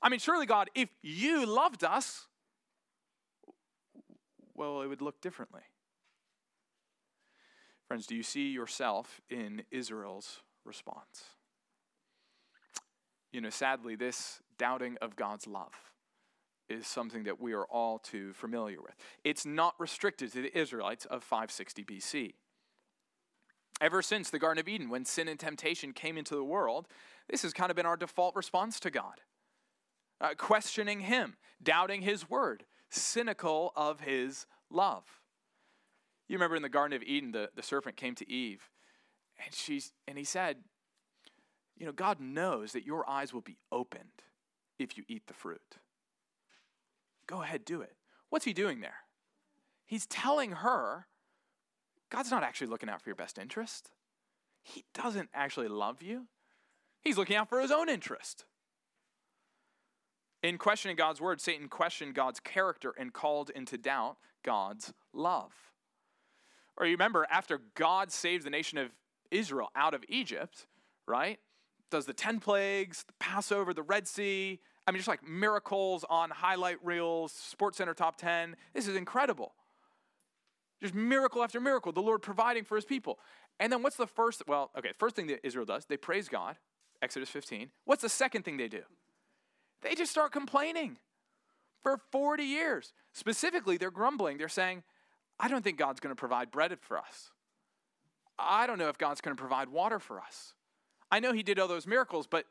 I 0.03 0.11
mean, 0.11 0.21
surely, 0.21 0.45
God, 0.45 0.69
if 0.75 0.91
you 1.03 1.47
loved 1.47 1.83
us, 1.83 2.27
well, 4.55 4.83
it 4.83 4.89
would 4.89 5.01
look 5.01 5.23
differently. 5.23 5.63
Friends, 7.89 8.07
do 8.07 8.15
you 8.15 8.23
see 8.23 8.51
yourself 8.51 9.23
in 9.31 9.63
Israel's 9.71 10.43
response? 10.67 11.25
You 13.33 13.41
know, 13.41 13.51
sadly, 13.51 13.97
this 13.97 14.41
doubting 14.59 14.99
of 15.01 15.17
God's 15.17 15.47
love 15.47 15.90
is 16.71 16.87
something 16.87 17.25
that 17.25 17.41
we 17.41 17.53
are 17.53 17.65
all 17.65 17.99
too 17.99 18.33
familiar 18.33 18.81
with. 18.81 18.95
It's 19.25 19.45
not 19.45 19.75
restricted 19.79 20.33
to 20.33 20.43
the 20.43 20.59
Israelites 20.59 21.05
of 21.07 21.23
560 21.23 21.85
BC. 21.85 22.35
Ever 23.81 24.03
since 24.03 24.31
the 24.31 24.39
Garden 24.39 24.61
of 24.61 24.69
Eden, 24.69 24.91
when 24.91 25.05
sin 25.05 25.27
and 25.27 25.41
temptation 25.41 25.93
came 25.93 26.19
into 26.19 26.35
the 26.35 26.45
world, 26.45 26.87
this 27.29 27.43
has 27.43 27.53
kind 27.53 27.71
of 27.71 27.77
been 27.77 27.87
our 27.87 27.97
default 27.97 28.37
response 28.37 28.79
to 28.81 28.91
God. 28.91 29.21
Uh, 30.21 30.35
questioning 30.37 31.01
Him, 31.01 31.37
doubting 31.63 32.03
His 32.03 32.29
word, 32.29 32.65
cynical 32.91 33.73
of 33.75 34.01
His 34.01 34.47
love. 34.71 35.05
You 36.29 36.37
remember 36.37 36.57
in 36.57 36.63
the 36.63 36.69
Garden 36.69 36.95
of 36.95 37.03
Eden, 37.03 37.33
the, 37.33 37.51
the 37.57 37.63
serpent 37.63 37.97
came 37.97 38.15
to 38.17 38.31
Eve, 38.31 38.71
and, 39.45 39.55
she's, 39.55 39.93
and 40.07 40.19
he 40.19 40.25
said, 40.25 40.59
You 41.77 41.87
know, 41.87 41.93
God 41.93 42.21
knows 42.21 42.73
that 42.73 42.85
your 42.85 43.09
eyes 43.09 43.33
will 43.33 43.41
be 43.41 43.57
opened 43.73 44.23
if 44.79 44.97
you 44.97 45.05
eat 45.09 45.27
the 45.27 45.35
fruit. 45.35 45.79
Go 47.31 47.43
ahead, 47.43 47.65
do 47.65 47.81
it. 47.81 47.95
What's 48.29 48.45
he 48.45 48.53
doing 48.53 48.81
there? 48.81 49.05
He's 49.87 50.05
telling 50.07 50.51
her 50.51 51.07
God's 52.11 52.33
not 52.33 52.43
actually 52.43 52.67
looking 52.67 52.89
out 52.89 53.01
for 53.01 53.09
your 53.09 53.17
best 53.17 53.39
interest. 53.39 53.93
He 54.63 54.85
doesn't 54.93 55.31
actually 55.33 55.69
love 55.69 56.03
you. 56.03 56.27
He's 57.01 57.17
looking 57.17 57.37
out 57.37 57.49
for 57.49 57.61
his 57.61 57.71
own 57.71 57.89
interest. 57.89 58.45
In 60.43 60.59
questioning 60.59 60.97
God's 60.97 61.21
word, 61.21 61.41
Satan 61.41 61.69
questioned 61.69 62.15
God's 62.15 62.41
character 62.41 62.93
and 62.99 63.13
called 63.13 63.51
into 63.51 63.79
doubt 63.79 64.17
God's 64.43 64.93
love. 65.13 65.53
Or 66.77 66.87
you 66.87 66.93
remember, 66.93 67.27
after 67.31 67.61
God 67.77 68.11
saved 68.11 68.45
the 68.45 68.51
nation 68.51 68.77
of 68.77 68.91
Israel 69.31 69.69
out 69.77 69.95
of 69.95 70.05
Egypt, 70.09 70.67
right? 71.07 71.39
Does 71.91 72.07
the 72.07 72.13
10 72.13 72.41
plagues, 72.41 73.05
the 73.05 73.13
Passover, 73.21 73.73
the 73.73 73.83
Red 73.83 74.09
Sea, 74.09 74.61
I 74.91 74.93
mean, 74.93 74.99
just 74.99 75.07
like 75.07 75.25
miracles 75.25 76.05
on 76.11 76.31
highlight 76.31 76.85
reels, 76.85 77.31
Sports 77.31 77.79
Center 77.79 77.95
top 77.95 78.17
10. 78.17 78.57
This 78.75 78.89
is 78.89 78.97
incredible. 78.97 79.53
Just 80.83 80.97
miracle 80.97 81.45
after 81.45 81.61
miracle, 81.61 81.93
the 81.93 82.03
Lord 82.03 82.23
providing 82.23 82.65
for 82.65 82.75
his 82.75 82.85
people. 82.85 83.21
And 83.61 83.73
then 83.73 83.85
what's 83.85 83.95
the 83.95 84.09
first? 84.09 84.43
Well, 84.49 84.73
okay, 84.77 84.91
first 84.99 85.15
thing 85.15 85.29
that 85.29 85.47
Israel 85.47 85.65
does, 85.65 85.85
they 85.85 85.97
praise 85.97 86.29
God, 86.29 86.57
Exodus 87.01 87.29
15. 87.29 87.71
What's 87.85 88.03
the 88.03 88.09
second 88.09 88.45
thing 88.45 88.57
they 88.57 88.67
do? 88.67 88.83
They 89.83 89.95
just 89.95 90.11
start 90.11 90.33
complaining 90.33 90.99
for 91.85 92.01
40 92.11 92.43
years. 92.43 92.93
Specifically, 93.13 93.77
they're 93.77 93.93
grumbling. 93.93 94.39
They're 94.39 94.49
saying, 94.49 94.83
I 95.39 95.47
don't 95.47 95.63
think 95.63 95.79
God's 95.79 96.01
going 96.01 96.11
to 96.11 96.19
provide 96.19 96.51
bread 96.51 96.77
for 96.81 96.99
us. 96.99 97.31
I 98.41 98.67
don't 98.67 98.81
know 98.81 98.89
if 98.89 98.99
God's 98.99 99.21
going 99.21 99.37
to 99.37 99.41
provide 99.41 99.69
water 99.69 100.01
for 100.01 100.19
us. 100.19 100.55
I 101.13 101.21
know 101.21 101.33
He 101.33 101.45
did 101.45 101.61
all 101.61 101.69
those 101.69 101.87
miracles, 101.87 102.27
but 102.27 102.47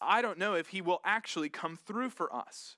I 0.00 0.22
don't 0.22 0.38
know 0.38 0.54
if 0.54 0.68
He 0.68 0.80
will 0.80 1.00
actually 1.04 1.48
come 1.48 1.76
through 1.76 2.10
for 2.10 2.34
us. 2.34 2.76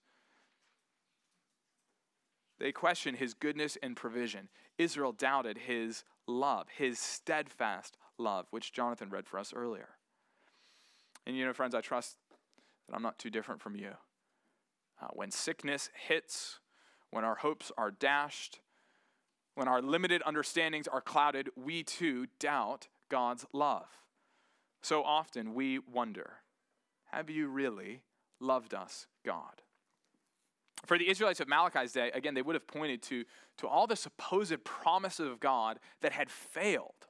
They 2.59 2.73
question 2.73 3.14
His 3.14 3.35
goodness 3.35 3.76
and 3.83 3.97
provision. 3.97 4.49
Israel 4.79 5.12
doubted 5.12 5.59
His 5.59 6.05
love, 6.26 6.69
His 6.76 6.99
steadfast 6.99 7.97
love, 8.19 8.47
which 8.50 8.73
Jonathan 8.73 9.11
read 9.11 9.26
for 9.26 9.38
us 9.38 9.52
earlier. 9.55 9.91
And 11.26 11.37
you 11.37 11.45
know, 11.45 11.52
friends, 11.52 11.75
I 11.75 11.81
trust 11.81 12.17
that 12.88 12.97
I'm 12.97 13.02
not 13.02 13.19
too 13.19 13.31
different 13.31 13.61
from 13.61 13.76
you. 13.76 13.93
Uh, 15.00 15.09
when 15.12 15.31
sickness 15.31 15.91
hits, 16.07 16.61
when 17.11 17.25
our 17.25 17.37
hopes 17.37 17.73
are 17.76 17.91
dashed, 17.91 18.61
when 19.55 19.69
our 19.69 19.83
limited 19.83 20.23
understandings 20.25 20.88
are 20.88 21.00
clouded, 21.00 21.50
we 21.57 21.83
too 21.83 22.26
doubt 22.38 22.88
God's 23.09 23.45
love. 23.52 23.87
So 24.83 25.02
often 25.05 25.55
we 25.55 25.79
wonder 25.79 26.42
have 27.12 27.31
you 27.31 27.49
really 27.49 28.00
loved 28.40 28.75
us, 28.75 29.07
God? 29.25 29.62
For 30.87 30.99
the 30.99 31.09
Israelites 31.09 31.40
of 31.40 31.49
Malachi's 31.49 31.92
day, 31.92 32.11
again, 32.12 32.35
they 32.35 32.42
would 32.42 32.57
have 32.57 32.66
pointed 32.66 33.02
to, 33.02 33.25
to 33.59 33.69
all 33.69 33.87
the 33.87 33.95
supposed 33.95 34.64
promises 34.64 35.28
of 35.28 35.38
God 35.38 35.78
that 36.00 36.12
had 36.12 36.28
failed. 36.28 37.07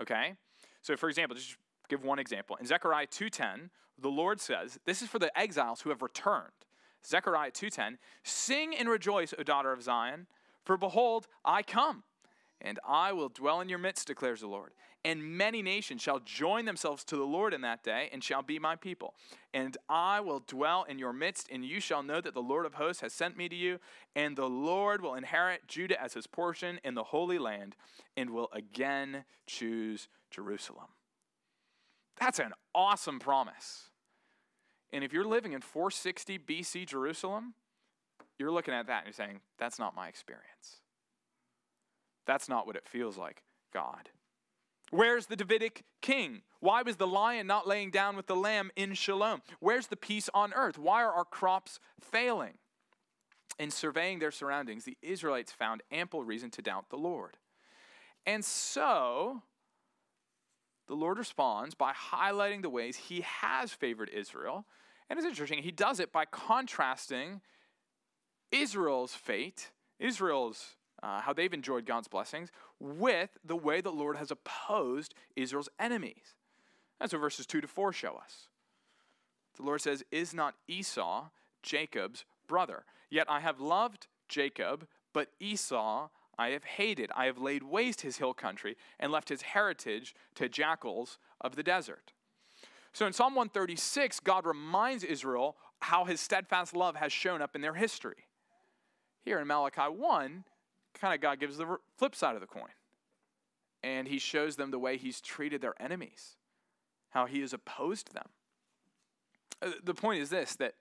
Okay? 0.00 0.34
So, 0.82 0.96
for 0.96 1.08
example, 1.08 1.36
just 1.36 1.56
give 1.88 2.02
one 2.02 2.18
example. 2.18 2.56
In 2.56 2.66
Zechariah 2.66 3.06
2.10, 3.06 3.70
the 3.98 4.08
Lord 4.08 4.40
says, 4.40 4.78
this 4.86 5.02
is 5.02 5.08
for 5.08 5.18
the 5.18 5.36
exiles 5.38 5.82
who 5.82 5.90
have 5.90 6.02
returned. 6.02 6.50
Zechariah 7.06 7.50
2:10, 7.50 7.98
"Sing 8.22 8.76
and 8.76 8.88
rejoice, 8.88 9.32
O 9.38 9.42
daughter 9.42 9.72
of 9.72 9.82
Zion, 9.82 10.26
for 10.64 10.76
behold, 10.76 11.26
I 11.44 11.62
come, 11.62 12.04
and 12.60 12.78
I 12.86 13.12
will 13.12 13.28
dwell 13.28 13.60
in 13.60 13.68
your 13.68 13.78
midst, 13.78 14.06
declares 14.06 14.40
the 14.40 14.46
Lord. 14.46 14.72
And 15.04 15.22
many 15.22 15.62
nations 15.62 16.02
shall 16.02 16.18
join 16.18 16.66
themselves 16.66 17.04
to 17.04 17.16
the 17.16 17.24
Lord 17.24 17.54
in 17.54 17.62
that 17.62 17.82
day, 17.82 18.10
and 18.12 18.22
shall 18.22 18.42
be 18.42 18.58
my 18.58 18.76
people. 18.76 19.14
And 19.54 19.76
I 19.88 20.20
will 20.20 20.40
dwell 20.46 20.84
in 20.88 20.98
your 20.98 21.12
midst, 21.12 21.48
and 21.50 21.64
you 21.64 21.80
shall 21.80 22.02
know 22.02 22.20
that 22.20 22.34
the 22.34 22.42
Lord 22.42 22.66
of 22.66 22.74
hosts 22.74 23.00
has 23.00 23.12
sent 23.12 23.36
me 23.36 23.48
to 23.48 23.56
you. 23.56 23.78
And 24.14 24.36
the 24.36 24.48
Lord 24.48 25.00
will 25.00 25.14
inherit 25.14 25.66
Judah 25.68 26.00
as 26.00 26.14
his 26.14 26.26
portion 26.26 26.80
in 26.84 26.94
the 26.94 27.04
Holy 27.04 27.38
Land, 27.38 27.76
and 28.16 28.30
will 28.30 28.50
again 28.52 29.24
choose 29.46 30.08
Jerusalem. 30.30 30.88
That's 32.18 32.38
an 32.38 32.52
awesome 32.74 33.18
promise. 33.18 33.84
And 34.92 35.02
if 35.02 35.12
you're 35.12 35.24
living 35.24 35.52
in 35.52 35.62
460 35.62 36.38
BC 36.38 36.86
Jerusalem, 36.86 37.54
you're 38.38 38.50
looking 38.50 38.74
at 38.74 38.86
that 38.88 39.04
and 39.04 39.06
you're 39.06 39.26
saying, 39.26 39.40
that's 39.58 39.78
not 39.78 39.94
my 39.94 40.08
experience. 40.08 40.80
That's 42.30 42.48
not 42.48 42.64
what 42.64 42.76
it 42.76 42.86
feels 42.86 43.18
like, 43.18 43.42
God. 43.74 44.10
Where's 44.92 45.26
the 45.26 45.34
Davidic 45.34 45.82
king? 46.00 46.42
Why 46.60 46.82
was 46.82 46.94
the 46.94 47.06
lion 47.06 47.48
not 47.48 47.66
laying 47.66 47.90
down 47.90 48.14
with 48.14 48.28
the 48.28 48.36
lamb 48.36 48.70
in 48.76 48.94
Shalom? 48.94 49.42
Where's 49.58 49.88
the 49.88 49.96
peace 49.96 50.30
on 50.32 50.52
earth? 50.52 50.78
Why 50.78 51.02
are 51.02 51.12
our 51.12 51.24
crops 51.24 51.80
failing? 52.00 52.58
In 53.58 53.72
surveying 53.72 54.20
their 54.20 54.30
surroundings, 54.30 54.84
the 54.84 54.96
Israelites 55.02 55.50
found 55.50 55.82
ample 55.90 56.22
reason 56.22 56.50
to 56.50 56.62
doubt 56.62 56.90
the 56.90 56.96
Lord. 56.96 57.36
And 58.24 58.44
so, 58.44 59.42
the 60.86 60.94
Lord 60.94 61.18
responds 61.18 61.74
by 61.74 61.92
highlighting 61.92 62.62
the 62.62 62.70
ways 62.70 62.96
he 62.96 63.22
has 63.22 63.72
favored 63.72 64.08
Israel 64.08 64.66
and 65.10 65.18
it's 65.18 65.26
interesting, 65.26 65.64
he 65.64 65.72
does 65.72 65.98
it 65.98 66.12
by 66.12 66.24
contrasting 66.24 67.40
Israel's 68.52 69.12
fate, 69.12 69.72
Israel's 69.98 70.76
uh, 71.02 71.20
how 71.20 71.32
they've 71.32 71.52
enjoyed 71.52 71.86
God's 71.86 72.08
blessings, 72.08 72.50
with 72.78 73.30
the 73.44 73.56
way 73.56 73.80
the 73.80 73.90
Lord 73.90 74.16
has 74.16 74.30
opposed 74.30 75.14
Israel's 75.36 75.68
enemies. 75.78 76.34
That's 76.98 77.12
what 77.12 77.20
verses 77.20 77.46
2 77.46 77.60
to 77.60 77.68
4 77.68 77.92
show 77.92 78.14
us. 78.22 78.48
The 79.56 79.62
Lord 79.62 79.80
says, 79.80 80.04
Is 80.10 80.34
not 80.34 80.54
Esau 80.68 81.28
Jacob's 81.62 82.24
brother? 82.46 82.84
Yet 83.10 83.26
I 83.28 83.40
have 83.40 83.60
loved 83.60 84.06
Jacob, 84.28 84.86
but 85.12 85.28
Esau 85.40 86.08
I 86.40 86.50
have 86.50 86.64
hated. 86.64 87.10
I 87.14 87.26
have 87.26 87.36
laid 87.36 87.62
waste 87.62 88.00
his 88.00 88.16
hill 88.16 88.32
country 88.32 88.78
and 88.98 89.12
left 89.12 89.28
his 89.28 89.42
heritage 89.42 90.14
to 90.36 90.48
jackals 90.48 91.18
of 91.38 91.54
the 91.54 91.62
desert. 91.62 92.12
So 92.94 93.06
in 93.06 93.12
Psalm 93.12 93.34
136, 93.34 94.20
God 94.20 94.46
reminds 94.46 95.04
Israel 95.04 95.56
how 95.80 96.06
his 96.06 96.18
steadfast 96.18 96.74
love 96.74 96.96
has 96.96 97.12
shown 97.12 97.42
up 97.42 97.54
in 97.54 97.60
their 97.60 97.74
history. 97.74 98.24
Here 99.22 99.38
in 99.38 99.46
Malachi 99.46 99.82
1, 99.82 100.44
kind 101.00 101.14
of 101.14 101.20
God 101.20 101.40
gives 101.40 101.56
the 101.56 101.78
flip 101.96 102.14
side 102.14 102.34
of 102.34 102.40
the 102.40 102.46
coin. 102.46 102.70
And 103.82 104.06
he 104.06 104.18
shows 104.18 104.56
them 104.56 104.70
the 104.70 104.78
way 104.78 104.96
he's 104.96 105.20
treated 105.20 105.62
their 105.62 105.80
enemies, 105.80 106.36
how 107.10 107.26
he 107.26 107.40
has 107.40 107.52
opposed 107.52 108.12
them. 108.12 108.28
Uh, 109.62 109.70
the 109.82 109.94
point 109.94 110.20
is 110.20 110.30
this 110.30 110.56
that, 110.56 110.74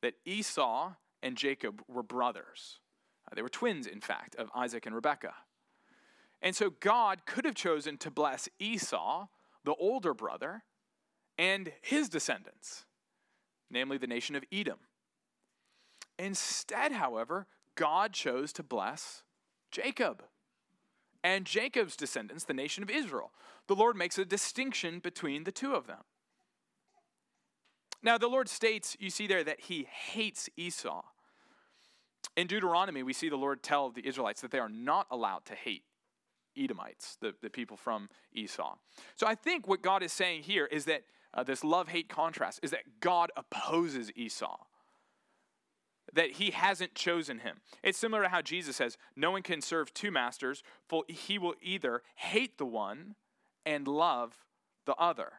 that 0.00 0.14
Esau 0.24 0.92
and 1.22 1.36
Jacob 1.36 1.82
were 1.86 2.02
brothers. 2.02 2.80
Uh, 3.30 3.34
they 3.34 3.42
were 3.42 3.48
twins, 3.48 3.86
in 3.86 4.00
fact, 4.00 4.34
of 4.34 4.50
Isaac 4.54 4.86
and 4.86 4.94
Rebekah. 4.94 5.34
And 6.40 6.56
so 6.56 6.70
God 6.70 7.24
could 7.24 7.44
have 7.44 7.54
chosen 7.54 7.96
to 7.98 8.10
bless 8.10 8.48
Esau, 8.58 9.28
the 9.64 9.74
older 9.74 10.12
brother, 10.12 10.64
and 11.38 11.72
his 11.80 12.08
descendants, 12.08 12.84
namely 13.70 13.96
the 13.96 14.08
nation 14.08 14.34
of 14.34 14.44
Edom. 14.52 14.78
Instead, 16.18 16.92
however, 16.92 17.46
God 17.76 18.12
chose 18.12 18.52
to 18.54 18.64
bless 18.64 19.22
Jacob 19.72 20.22
and 21.24 21.44
Jacob's 21.44 21.96
descendants, 21.96 22.44
the 22.44 22.54
nation 22.54 22.82
of 22.82 22.90
Israel. 22.90 23.32
The 23.66 23.74
Lord 23.74 23.96
makes 23.96 24.18
a 24.18 24.24
distinction 24.24 24.98
between 24.98 25.44
the 25.44 25.52
two 25.52 25.74
of 25.74 25.86
them. 25.86 26.04
Now, 28.02 28.18
the 28.18 28.28
Lord 28.28 28.48
states, 28.48 28.96
you 28.98 29.10
see 29.10 29.26
there, 29.26 29.44
that 29.44 29.60
he 29.60 29.84
hates 29.84 30.48
Esau. 30.56 31.02
In 32.36 32.48
Deuteronomy, 32.48 33.02
we 33.02 33.12
see 33.12 33.28
the 33.28 33.36
Lord 33.36 33.62
tell 33.62 33.90
the 33.90 34.06
Israelites 34.06 34.40
that 34.40 34.50
they 34.50 34.58
are 34.58 34.68
not 34.68 35.06
allowed 35.10 35.44
to 35.46 35.54
hate 35.54 35.84
Edomites, 36.56 37.16
the, 37.20 37.34
the 37.40 37.50
people 37.50 37.76
from 37.76 38.08
Esau. 38.32 38.74
So 39.16 39.26
I 39.26 39.34
think 39.34 39.68
what 39.68 39.82
God 39.82 40.02
is 40.02 40.12
saying 40.12 40.42
here 40.42 40.66
is 40.66 40.84
that 40.86 41.02
uh, 41.32 41.42
this 41.44 41.64
love 41.64 41.88
hate 41.88 42.08
contrast 42.08 42.60
is 42.62 42.72
that 42.72 43.00
God 43.00 43.30
opposes 43.36 44.10
Esau. 44.16 44.56
That 46.12 46.32
he 46.32 46.50
hasn't 46.50 46.94
chosen 46.94 47.38
him. 47.38 47.58
It's 47.82 47.98
similar 47.98 48.24
to 48.24 48.28
how 48.28 48.42
Jesus 48.42 48.76
says, 48.76 48.98
No 49.16 49.30
one 49.30 49.42
can 49.42 49.60
serve 49.60 49.94
two 49.94 50.10
masters, 50.10 50.62
for 50.88 51.04
he 51.08 51.38
will 51.38 51.54
either 51.62 52.02
hate 52.16 52.58
the 52.58 52.66
one 52.66 53.14
and 53.64 53.88
love 53.88 54.44
the 54.84 54.94
other. 54.96 55.32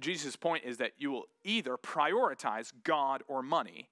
Jesus' 0.00 0.36
point 0.36 0.64
is 0.64 0.78
that 0.78 0.92
you 0.98 1.10
will 1.10 1.26
either 1.44 1.76
prioritize 1.76 2.72
God 2.82 3.22
or 3.28 3.42
money. 3.42 3.88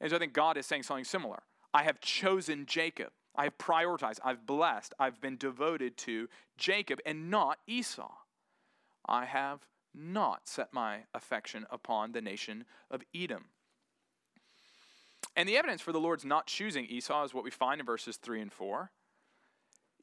And 0.00 0.10
so 0.10 0.16
I 0.16 0.18
think 0.18 0.32
God 0.32 0.56
is 0.56 0.66
saying 0.66 0.82
something 0.82 1.04
similar. 1.04 1.42
I 1.72 1.82
have 1.82 2.00
chosen 2.00 2.66
Jacob. 2.66 3.10
I 3.34 3.44
have 3.44 3.58
prioritized, 3.58 4.18
I've 4.24 4.46
blessed, 4.46 4.94
I've 4.98 5.20
been 5.20 5.36
devoted 5.36 5.98
to 5.98 6.28
Jacob 6.56 7.00
and 7.04 7.30
not 7.30 7.58
Esau. 7.66 8.10
I 9.06 9.26
have 9.26 9.66
not 9.94 10.48
set 10.48 10.72
my 10.72 11.00
affection 11.14 11.66
upon 11.70 12.12
the 12.12 12.22
nation 12.22 12.64
of 12.90 13.02
Edom. 13.14 13.46
And 15.36 15.46
the 15.46 15.58
evidence 15.58 15.82
for 15.82 15.92
the 15.92 16.00
Lord's 16.00 16.24
not 16.24 16.46
choosing 16.46 16.86
Esau 16.86 17.22
is 17.24 17.34
what 17.34 17.44
we 17.44 17.50
find 17.50 17.78
in 17.78 17.86
verses 17.86 18.16
3 18.16 18.40
and 18.40 18.52
4. 18.52 18.90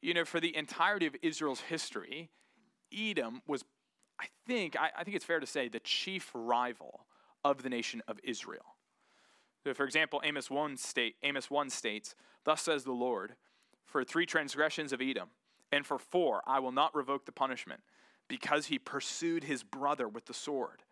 You 0.00 0.14
know, 0.14 0.24
for 0.24 0.38
the 0.38 0.56
entirety 0.56 1.06
of 1.06 1.16
Israel's 1.22 1.60
history, 1.60 2.30
Edom 2.96 3.42
was, 3.46 3.64
I 4.20 4.26
think, 4.46 4.78
I, 4.78 4.90
I 4.96 5.02
think 5.02 5.16
it's 5.16 5.24
fair 5.24 5.40
to 5.40 5.46
say, 5.46 5.68
the 5.68 5.80
chief 5.80 6.30
rival 6.34 7.06
of 7.44 7.62
the 7.62 7.68
nation 7.68 8.00
of 8.06 8.20
Israel. 8.22 8.76
So 9.64 9.74
for 9.74 9.84
example, 9.84 10.20
Amos 10.22 10.50
1, 10.50 10.76
state, 10.76 11.16
Amos 11.22 11.50
1 11.50 11.70
states, 11.70 12.14
Thus 12.44 12.62
says 12.62 12.84
the 12.84 12.92
Lord, 12.92 13.34
for 13.84 14.04
three 14.04 14.26
transgressions 14.26 14.92
of 14.92 15.00
Edom, 15.00 15.30
and 15.72 15.84
for 15.84 15.98
four 15.98 16.42
I 16.46 16.60
will 16.60 16.72
not 16.72 16.94
revoke 16.94 17.24
the 17.26 17.32
punishment 17.32 17.80
because 18.28 18.66
he 18.66 18.78
pursued 18.78 19.44
his 19.44 19.62
brother 19.62 20.06
with 20.06 20.26
the 20.26 20.34
sword 20.34 20.82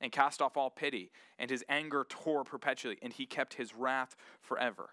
and 0.00 0.12
cast 0.12 0.40
off 0.40 0.56
all 0.56 0.70
pity, 0.70 1.10
and 1.38 1.50
his 1.50 1.64
anger 1.68 2.06
tore 2.08 2.44
perpetually, 2.44 2.98
and 3.02 3.12
he 3.12 3.26
kept 3.26 3.54
his 3.54 3.74
wrath 3.74 4.16
forever. 4.40 4.90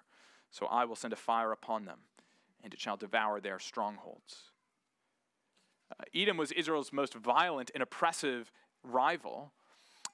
So 0.51 0.65
I 0.65 0.85
will 0.85 0.95
send 0.95 1.13
a 1.13 1.17
fire 1.17 1.51
upon 1.51 1.85
them, 1.85 1.99
and 2.63 2.73
it 2.73 2.79
shall 2.79 2.97
devour 2.97 3.39
their 3.39 3.59
strongholds. 3.59 4.51
Uh, 5.91 6.03
Edom 6.13 6.37
was 6.37 6.51
Israel's 6.51 6.91
most 6.91 7.13
violent 7.13 7.71
and 7.73 7.81
oppressive 7.81 8.51
rival. 8.83 9.53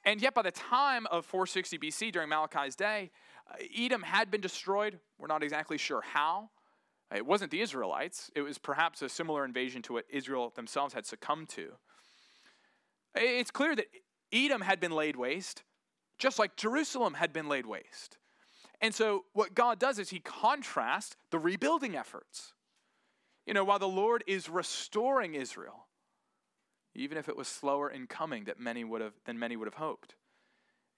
And 0.06 0.22
yet, 0.22 0.34
by 0.34 0.42
the 0.42 0.52
time 0.52 1.08
of 1.08 1.26
460 1.26 1.78
BC, 1.78 2.12
during 2.12 2.30
Malachi's 2.30 2.76
day, 2.76 3.12
uh, 3.50 3.56
Edom 3.76 4.04
had 4.04 4.30
been 4.30 4.42
destroyed. 4.42 5.00
We're 5.18 5.28
not 5.28 5.44
exactly 5.44 5.78
sure 5.78 6.02
how. 6.02 6.50
It 7.16 7.26
wasn't 7.26 7.52
the 7.52 7.62
Israelites, 7.62 8.32
it 8.36 8.42
was 8.42 8.58
perhaps 8.58 9.02
a 9.04 9.10
similar 9.10 9.46
invasion 9.46 9.84
to 9.84 9.94
what 9.94 10.06
Israel 10.10 10.52
themselves 10.56 10.96
had 10.96 11.06
succumbed 11.06 11.50
to. 11.50 11.74
It's 13.16 13.52
clear 13.52 13.76
that 13.76 13.86
Edom 14.34 14.62
had 14.62 14.80
been 14.80 14.92
laid 14.92 15.16
waste, 15.16 15.64
just 16.18 16.40
like 16.40 16.58
Jerusalem 16.58 17.14
had 17.14 17.32
been 17.32 17.48
laid 17.48 17.66
waste. 17.66 18.18
And 18.82 18.94
so, 18.94 19.26
what 19.34 19.54
God 19.56 19.80
does 19.80 20.00
is 20.00 20.10
He 20.10 20.20
contrasts 20.20 21.16
the 21.30 21.40
rebuilding 21.40 21.96
efforts. 21.96 22.54
You 23.46 23.54
know, 23.54 23.64
while 23.64 23.80
the 23.80 23.88
Lord 23.88 24.24
is 24.28 24.50
restoring 24.50 25.36
Israel, 25.36 25.86
even 26.96 27.18
if 27.18 27.30
it 27.30 27.38
was 27.38 27.48
slower 27.48 27.90
in 27.90 28.08
coming 28.08 28.46
that 28.46 28.60
many 28.60 28.84
would 28.84 29.02
have, 29.02 29.14
than 29.26 29.40
many 29.40 29.56
would 29.56 29.68
have 29.68 29.76
hoped. 29.76 30.16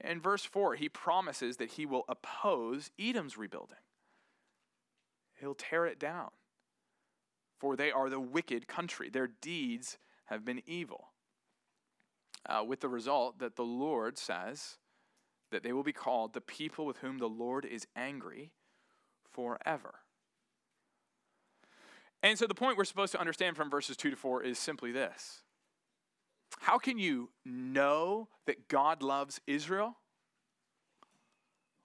In 0.01 0.19
verse 0.19 0.43
4, 0.43 0.75
he 0.75 0.89
promises 0.89 1.57
that 1.57 1.71
he 1.71 1.85
will 1.85 2.03
oppose 2.09 2.91
Edom's 2.99 3.37
rebuilding. 3.37 3.77
He'll 5.39 5.55
tear 5.55 5.85
it 5.85 5.99
down. 5.99 6.31
For 7.59 7.75
they 7.75 7.91
are 7.91 8.09
the 8.09 8.19
wicked 8.19 8.67
country. 8.67 9.09
Their 9.09 9.27
deeds 9.27 9.97
have 10.25 10.43
been 10.43 10.61
evil. 10.65 11.09
Uh, 12.47 12.63
with 12.63 12.79
the 12.79 12.89
result 12.89 13.39
that 13.39 13.55
the 13.55 13.63
Lord 13.63 14.17
says 14.17 14.77
that 15.51 15.63
they 15.63 15.73
will 15.73 15.83
be 15.83 15.93
called 15.93 16.33
the 16.33 16.41
people 16.41 16.85
with 16.85 16.97
whom 16.97 17.17
the 17.17 17.29
Lord 17.29 17.65
is 17.65 17.87
angry 17.95 18.51
forever. 19.31 19.95
And 22.21 22.37
so 22.37 22.47
the 22.47 22.55
point 22.55 22.77
we're 22.77 22.85
supposed 22.85 23.11
to 23.11 23.19
understand 23.19 23.55
from 23.55 23.69
verses 23.69 23.97
2 23.97 24.09
to 24.09 24.15
4 24.15 24.43
is 24.43 24.57
simply 24.57 24.91
this 24.91 25.43
How 26.59 26.77
can 26.77 26.97
you 26.97 27.29
know 27.45 28.29
that 28.47 28.67
God 28.67 29.03
loves 29.03 29.39
Israel? 29.47 29.97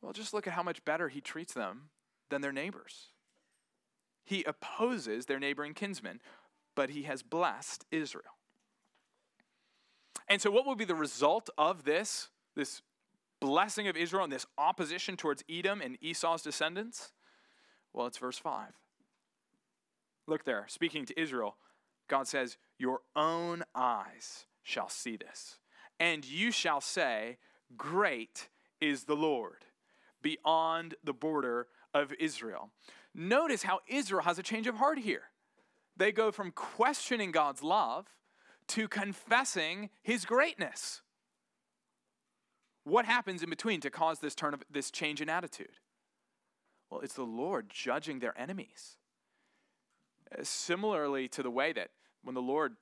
Well, 0.01 0.13
just 0.13 0.33
look 0.33 0.47
at 0.47 0.55
how 0.55 0.63
much 0.63 0.85
better 0.85 1.09
he 1.09 1.21
treats 1.21 1.53
them 1.53 1.91
than 2.31 2.41
their 2.41 2.53
neighbors. 2.53 3.09
He 4.25 4.45
opposes 4.45 5.27
their 5.27 5.39
neighboring 5.39 5.75
kinsmen, 5.75 6.21
but 6.75 6.91
he 6.91 7.03
has 7.03 7.23
blessed 7.23 7.85
Israel. 7.91 8.40
And 10.31 10.41
so, 10.41 10.51
what 10.51 10.65
will 10.65 10.77
be 10.77 10.85
the 10.85 10.95
result 10.95 11.51
of 11.59 11.85
this, 11.85 12.29
this 12.55 12.83
blessing 13.41 13.89
of 13.89 13.97
Israel 13.97 14.23
and 14.23 14.33
this 14.33 14.47
opposition 14.57 15.17
towards 15.17 15.43
Edom 15.51 15.81
and 15.81 15.99
Esau's 16.01 16.43
descendants? 16.43 17.11
Well, 17.93 18.07
it's 18.07 18.19
verse 18.19 18.39
5. 18.39 18.69
Look 20.29 20.45
there, 20.45 20.67
speaking 20.69 21.05
to 21.07 21.21
Israel, 21.21 21.57
God 22.09 22.29
says, 22.29 22.57
Your 22.79 23.01
own 23.17 23.65
eyes 23.75 24.47
shall 24.63 24.89
see 24.89 25.17
this, 25.17 25.59
and 25.99 26.25
you 26.25 26.53
shall 26.53 26.81
say, 26.81 27.39
Great 27.77 28.49
is 28.81 29.05
the 29.05 29.17
Lord, 29.17 29.65
beyond 30.23 30.95
the 31.03 31.13
border 31.13 31.67
of 31.93 32.13
Israel. 32.21 32.71
Notice 33.13 33.65
how 33.65 33.81
Israel 33.89 34.23
has 34.23 34.39
a 34.39 34.45
change 34.45 34.69
of 34.69 34.77
heart 34.77 35.01
here. 35.01 35.25
They 35.97 36.13
go 36.13 36.31
from 36.31 36.53
questioning 36.53 37.33
God's 37.33 37.65
love 37.65 38.07
to 38.71 38.89
confessing 38.89 39.91
his 40.03 40.25
greatness. 40.25 41.03
What 42.85 43.05
happens 43.05 43.43
in 43.43 43.51
between 43.51 43.81
to 43.81 43.91
cause 43.91 44.21
this 44.21 44.35
turn 44.35 44.55
of 44.55 44.63
this 44.71 44.91
change 44.91 45.21
in 45.21 45.29
attitude? 45.29 45.79
Well, 46.89 47.01
it's 47.01 47.15
the 47.15 47.23
Lord 47.23 47.67
judging 47.69 48.21
their 48.21 48.39
enemies. 48.39 48.97
Uh, 50.33 50.43
similarly 50.43 51.29
to 51.29 51.43
the 51.43 51.51
way 51.51 51.73
that 51.73 51.91
when 52.23 52.35
the 52.35 52.43
Lord 52.43 52.77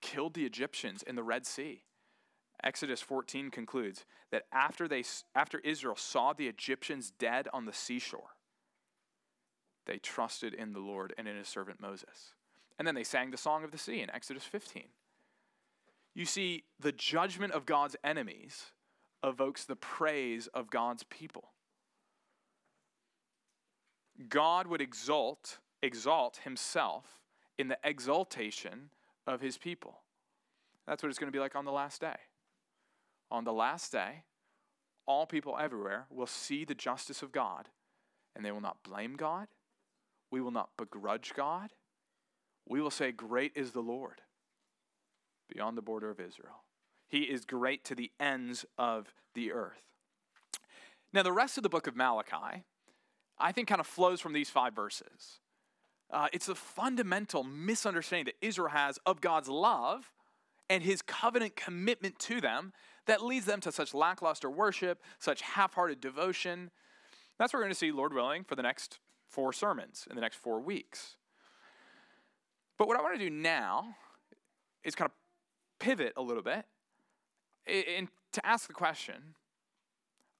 killed 0.00 0.34
the 0.34 0.44
Egyptians 0.44 1.02
in 1.02 1.14
the 1.14 1.22
Red 1.22 1.46
Sea, 1.46 1.84
Exodus 2.64 3.00
14 3.00 3.50
concludes 3.50 4.04
that 4.30 4.44
after, 4.52 4.88
they, 4.88 5.04
after 5.34 5.60
Israel 5.60 5.96
saw 5.96 6.32
the 6.32 6.48
Egyptians 6.48 7.12
dead 7.16 7.48
on 7.52 7.64
the 7.64 7.72
seashore, 7.72 8.36
they 9.86 9.98
trusted 9.98 10.54
in 10.54 10.72
the 10.72 10.80
Lord 10.80 11.12
and 11.16 11.28
in 11.28 11.36
his 11.36 11.48
servant 11.48 11.80
Moses. 11.80 12.34
And 12.78 12.86
then 12.86 12.94
they 12.94 13.04
sang 13.04 13.30
the 13.30 13.36
song 13.36 13.64
of 13.64 13.70
the 13.70 13.78
sea 13.78 14.00
in 14.00 14.10
Exodus 14.10 14.44
15. 14.44 14.84
You 16.14 16.26
see, 16.26 16.64
the 16.78 16.92
judgment 16.92 17.52
of 17.52 17.66
God's 17.66 17.96
enemies 18.04 18.66
evokes 19.24 19.64
the 19.64 19.76
praise 19.76 20.46
of 20.48 20.70
God's 20.70 21.04
people. 21.04 21.52
God 24.28 24.66
would 24.66 24.80
exalt 24.80 25.58
exalt 25.84 26.40
himself 26.44 27.18
in 27.58 27.66
the 27.66 27.78
exaltation 27.82 28.90
of 29.26 29.40
his 29.40 29.58
people. 29.58 29.98
That's 30.86 31.02
what 31.02 31.08
it's 31.08 31.18
going 31.18 31.30
to 31.32 31.36
be 31.36 31.40
like 31.40 31.56
on 31.56 31.64
the 31.64 31.72
last 31.72 32.00
day. 32.00 32.16
On 33.32 33.42
the 33.44 33.52
last 33.52 33.90
day, 33.90 34.22
all 35.06 35.26
people 35.26 35.56
everywhere 35.58 36.06
will 36.08 36.26
see 36.26 36.64
the 36.64 36.74
justice 36.74 37.22
of 37.22 37.32
God, 37.32 37.68
and 38.36 38.44
they 38.44 38.52
will 38.52 38.60
not 38.60 38.84
blame 38.84 39.14
God. 39.16 39.48
We 40.30 40.40
will 40.40 40.50
not 40.52 40.70
begrudge 40.76 41.32
God. 41.34 41.72
We 42.68 42.80
will 42.80 42.90
say, 42.90 43.10
Great 43.10 43.52
is 43.56 43.72
the 43.72 43.80
Lord 43.80 44.22
beyond 45.48 45.76
the 45.76 45.82
border 45.82 46.10
of 46.10 46.20
Israel. 46.20 46.64
He 47.08 47.20
is 47.22 47.44
great 47.44 47.84
to 47.84 47.94
the 47.94 48.10
ends 48.18 48.64
of 48.78 49.12
the 49.34 49.52
earth. 49.52 49.82
Now, 51.12 51.22
the 51.22 51.32
rest 51.32 51.56
of 51.56 51.62
the 51.62 51.68
book 51.68 51.86
of 51.86 51.94
Malachi, 51.94 52.64
I 53.38 53.52
think, 53.52 53.68
kind 53.68 53.80
of 53.80 53.86
flows 53.86 54.20
from 54.20 54.32
these 54.32 54.48
five 54.48 54.74
verses. 54.74 55.40
Uh, 56.10 56.28
it's 56.32 56.48
a 56.48 56.54
fundamental 56.54 57.44
misunderstanding 57.44 58.26
that 58.26 58.46
Israel 58.46 58.68
has 58.68 58.98
of 59.04 59.20
God's 59.20 59.48
love 59.48 60.10
and 60.70 60.82
his 60.82 61.02
covenant 61.02 61.56
commitment 61.56 62.18
to 62.18 62.40
them 62.40 62.72
that 63.06 63.22
leads 63.22 63.46
them 63.46 63.60
to 63.60 63.72
such 63.72 63.94
lackluster 63.94 64.50
worship, 64.50 65.02
such 65.18 65.42
half 65.42 65.74
hearted 65.74 66.00
devotion. 66.00 66.70
That's 67.38 67.52
what 67.52 67.58
we're 67.58 67.64
going 67.64 67.72
to 67.72 67.78
see, 67.78 67.92
Lord 67.92 68.14
willing, 68.14 68.44
for 68.44 68.54
the 68.54 68.62
next 68.62 68.98
four 69.28 69.52
sermons 69.52 70.06
in 70.08 70.14
the 70.14 70.22
next 70.22 70.36
four 70.36 70.60
weeks. 70.60 71.16
But 72.78 72.88
what 72.88 72.98
I 72.98 73.02
want 73.02 73.18
to 73.18 73.24
do 73.24 73.30
now 73.30 73.96
is 74.84 74.94
kind 74.94 75.10
of 75.10 75.12
pivot 75.82 76.12
a 76.16 76.22
little 76.22 76.44
bit 76.44 76.64
and 77.66 78.08
to 78.32 78.46
ask 78.46 78.68
the 78.68 78.72
question 78.72 79.34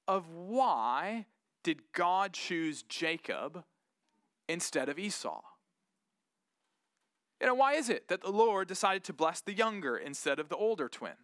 of 0.06 0.28
why 0.28 1.26
did 1.64 1.80
God 1.92 2.32
choose 2.32 2.84
Jacob 2.84 3.64
instead 4.48 4.88
of 4.88 4.98
Esau? 5.00 5.42
You 7.40 7.48
know, 7.48 7.54
why 7.54 7.74
is 7.74 7.88
it 7.88 8.06
that 8.06 8.20
the 8.20 8.30
Lord 8.30 8.68
decided 8.68 9.02
to 9.04 9.12
bless 9.12 9.40
the 9.40 9.52
younger 9.52 9.96
instead 9.96 10.38
of 10.38 10.48
the 10.48 10.56
older 10.56 10.88
twin? 10.88 11.18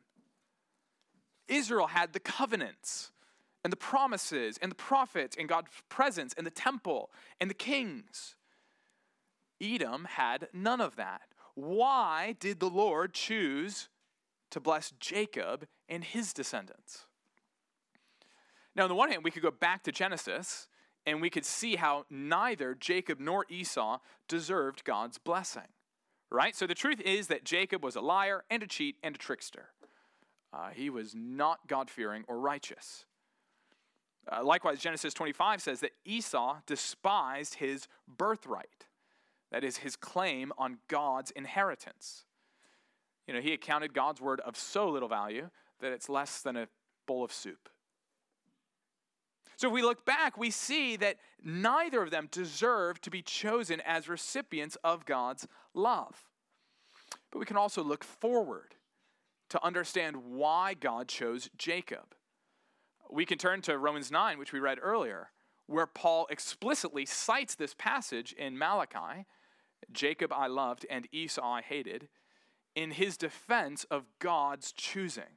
Israel 1.46 1.86
had 1.86 2.12
the 2.12 2.20
covenants 2.20 3.12
and 3.62 3.72
the 3.72 3.76
promises 3.76 4.58
and 4.60 4.70
the 4.70 4.76
prophets 4.76 5.36
and 5.38 5.48
God's 5.48 5.70
presence 5.88 6.34
and 6.36 6.44
the 6.44 6.50
temple 6.50 7.10
and 7.40 7.48
the 7.48 7.54
kings. 7.54 8.34
Edom 9.60 10.06
had 10.06 10.48
none 10.52 10.80
of 10.80 10.96
that. 10.96 11.22
Why 11.54 12.34
did 12.40 12.58
the 12.58 12.70
Lord 12.70 13.14
choose 13.14 13.88
to 14.50 14.60
bless 14.60 14.92
Jacob 15.00 15.66
and 15.88 16.04
his 16.04 16.32
descendants? 16.32 17.06
Now, 18.74 18.84
on 18.84 18.88
the 18.88 18.94
one 18.94 19.10
hand, 19.10 19.24
we 19.24 19.30
could 19.30 19.42
go 19.42 19.50
back 19.50 19.82
to 19.84 19.92
Genesis 19.92 20.68
and 21.06 21.20
we 21.20 21.30
could 21.30 21.44
see 21.44 21.76
how 21.76 22.04
neither 22.10 22.74
Jacob 22.74 23.18
nor 23.18 23.46
Esau 23.48 23.98
deserved 24.28 24.84
God's 24.84 25.18
blessing 25.18 25.68
right? 26.30 26.54
So 26.54 26.66
the 26.66 26.74
truth 26.74 27.00
is 27.00 27.28
that 27.28 27.44
Jacob 27.44 27.82
was 27.82 27.96
a 27.96 28.00
liar 28.00 28.44
and 28.50 28.62
a 28.62 28.66
cheat 28.66 28.96
and 29.02 29.14
a 29.14 29.18
trickster. 29.18 29.70
Uh, 30.52 30.70
he 30.70 30.90
was 30.90 31.14
not 31.14 31.66
God 31.66 31.90
fearing 31.90 32.24
or 32.26 32.38
righteous. 32.38 33.04
Uh, 34.30 34.42
likewise, 34.44 34.78
Genesis 34.78 35.14
25 35.14 35.62
says 35.62 35.80
that 35.80 35.92
Esau 36.04 36.58
despised 36.66 37.54
his 37.54 37.88
birthright, 38.06 38.86
that 39.50 39.64
is, 39.64 39.78
his 39.78 39.96
claim 39.96 40.52
on 40.58 40.78
God's 40.88 41.30
inheritance. 41.30 42.24
You 43.28 43.34
know, 43.34 43.40
he 43.40 43.52
accounted 43.52 43.92
God's 43.92 44.22
word 44.22 44.40
of 44.40 44.56
so 44.56 44.88
little 44.88 45.08
value 45.08 45.50
that 45.80 45.92
it's 45.92 46.08
less 46.08 46.40
than 46.40 46.56
a 46.56 46.66
bowl 47.06 47.22
of 47.22 47.30
soup. 47.30 47.68
So 49.56 49.68
if 49.68 49.74
we 49.74 49.82
look 49.82 50.06
back, 50.06 50.38
we 50.38 50.50
see 50.50 50.96
that 50.96 51.16
neither 51.44 52.02
of 52.02 52.10
them 52.10 52.28
deserve 52.30 53.00
to 53.02 53.10
be 53.10 53.20
chosen 53.20 53.82
as 53.84 54.08
recipients 54.08 54.76
of 54.82 55.04
God's 55.04 55.46
love. 55.74 56.24
But 57.30 57.40
we 57.40 57.44
can 57.44 57.56
also 57.58 57.82
look 57.82 58.02
forward 58.02 58.76
to 59.50 59.62
understand 59.64 60.16
why 60.16 60.74
God 60.74 61.08
chose 61.08 61.50
Jacob. 61.58 62.14
We 63.10 63.26
can 63.26 63.36
turn 63.36 63.60
to 63.62 63.76
Romans 63.76 64.10
9, 64.10 64.38
which 64.38 64.52
we 64.52 64.60
read 64.60 64.78
earlier, 64.80 65.30
where 65.66 65.86
Paul 65.86 66.26
explicitly 66.30 67.04
cites 67.04 67.54
this 67.54 67.74
passage 67.74 68.32
in 68.32 68.56
Malachi 68.56 69.26
Jacob 69.92 70.32
I 70.32 70.46
loved 70.46 70.86
and 70.90 71.06
Esau 71.12 71.42
I 71.42 71.62
hated, 71.62 72.08
in 72.78 72.92
his 72.92 73.16
defense 73.16 73.84
of 73.90 74.04
God's 74.20 74.72
choosing. 74.72 75.36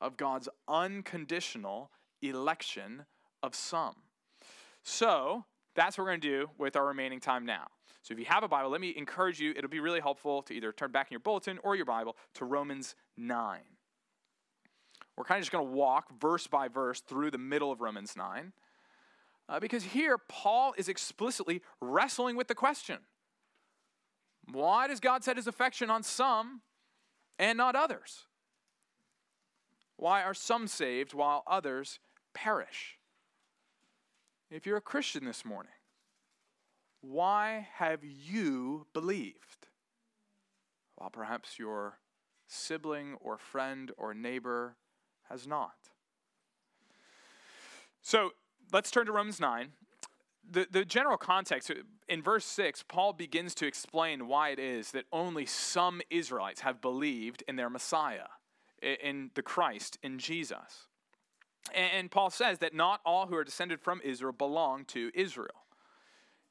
of 0.00 0.16
God's 0.16 0.48
unconditional 0.68 1.90
election 2.22 3.04
of 3.42 3.52
some. 3.52 3.96
So, 4.84 5.44
that's 5.74 5.98
what 5.98 6.04
we're 6.04 6.10
going 6.10 6.20
to 6.20 6.28
do 6.28 6.50
with 6.56 6.76
our 6.76 6.86
remaining 6.86 7.18
time 7.18 7.44
now. 7.44 7.66
So, 8.02 8.12
if 8.14 8.20
you 8.20 8.24
have 8.26 8.44
a 8.44 8.48
Bible, 8.48 8.70
let 8.70 8.80
me 8.80 8.94
encourage 8.96 9.40
you, 9.40 9.52
it'll 9.56 9.68
be 9.68 9.80
really 9.80 9.98
helpful 9.98 10.42
to 10.42 10.54
either 10.54 10.70
turn 10.70 10.92
back 10.92 11.08
in 11.10 11.14
your 11.14 11.20
bulletin 11.20 11.58
or 11.64 11.74
your 11.74 11.84
Bible 11.84 12.16
to 12.34 12.44
Romans 12.44 12.94
9. 13.16 13.58
We're 15.16 15.24
kind 15.24 15.38
of 15.38 15.42
just 15.42 15.50
going 15.50 15.66
to 15.66 15.72
walk 15.72 16.12
verse 16.20 16.46
by 16.46 16.68
verse 16.68 17.00
through 17.00 17.32
the 17.32 17.38
middle 17.38 17.72
of 17.72 17.80
Romans 17.80 18.14
9. 18.16 18.52
Uh, 19.48 19.58
because 19.58 19.82
here, 19.82 20.16
Paul 20.28 20.74
is 20.78 20.88
explicitly 20.88 21.60
wrestling 21.80 22.36
with 22.36 22.46
the 22.46 22.54
question 22.54 22.98
why 24.52 24.86
does 24.86 25.00
God 25.00 25.24
set 25.24 25.36
his 25.36 25.46
affection 25.46 25.90
on 25.90 26.02
some 26.02 26.62
and 27.38 27.58
not 27.58 27.76
others? 27.76 28.24
Why 29.96 30.22
are 30.22 30.34
some 30.34 30.66
saved 30.68 31.12
while 31.12 31.42
others 31.46 31.98
perish? 32.34 32.98
If 34.50 34.66
you're 34.66 34.76
a 34.76 34.82
Christian 34.82 35.24
this 35.24 35.44
morning, 35.44 35.72
why 37.00 37.68
have 37.74 38.02
you 38.02 38.86
believed? 38.92 39.68
While 40.96 41.10
perhaps 41.10 41.58
your 41.58 41.98
sibling 42.46 43.16
or 43.20 43.38
friend 43.38 43.92
or 43.96 44.14
neighbor 44.14 44.76
has 45.28 45.46
not. 45.46 45.76
So 48.00 48.30
let's 48.72 48.90
turn 48.90 49.06
to 49.06 49.12
Romans 49.12 49.38
9. 49.38 49.72
The, 50.50 50.66
the 50.70 50.84
general 50.84 51.16
context, 51.16 51.70
in 52.08 52.22
verse 52.22 52.44
6, 52.46 52.84
Paul 52.88 53.12
begins 53.12 53.54
to 53.56 53.66
explain 53.66 54.28
why 54.28 54.50
it 54.50 54.58
is 54.58 54.92
that 54.92 55.04
only 55.12 55.44
some 55.44 56.00
Israelites 56.10 56.60
have 56.60 56.80
believed 56.80 57.42
in 57.46 57.56
their 57.56 57.68
Messiah, 57.68 58.28
in 58.82 59.30
the 59.34 59.42
Christ, 59.42 59.98
in 60.02 60.18
Jesus. 60.18 60.86
And 61.74 62.10
Paul 62.10 62.30
says 62.30 62.58
that 62.58 62.74
not 62.74 63.00
all 63.04 63.26
who 63.26 63.36
are 63.36 63.44
descended 63.44 63.80
from 63.80 64.00
Israel 64.02 64.32
belong 64.32 64.84
to 64.86 65.10
Israel. 65.14 65.66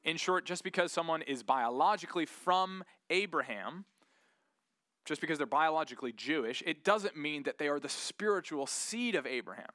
In 0.04 0.16
short, 0.16 0.46
just 0.46 0.62
because 0.62 0.92
someone 0.92 1.22
is 1.22 1.42
biologically 1.42 2.24
from 2.24 2.84
Abraham, 3.10 3.84
just 5.04 5.20
because 5.20 5.38
they're 5.38 5.46
biologically 5.46 6.12
Jewish, 6.12 6.62
it 6.66 6.84
doesn't 6.84 7.16
mean 7.16 7.42
that 7.44 7.58
they 7.58 7.68
are 7.68 7.80
the 7.80 7.88
spiritual 7.88 8.66
seed 8.66 9.14
of 9.14 9.26
Abraham, 9.26 9.70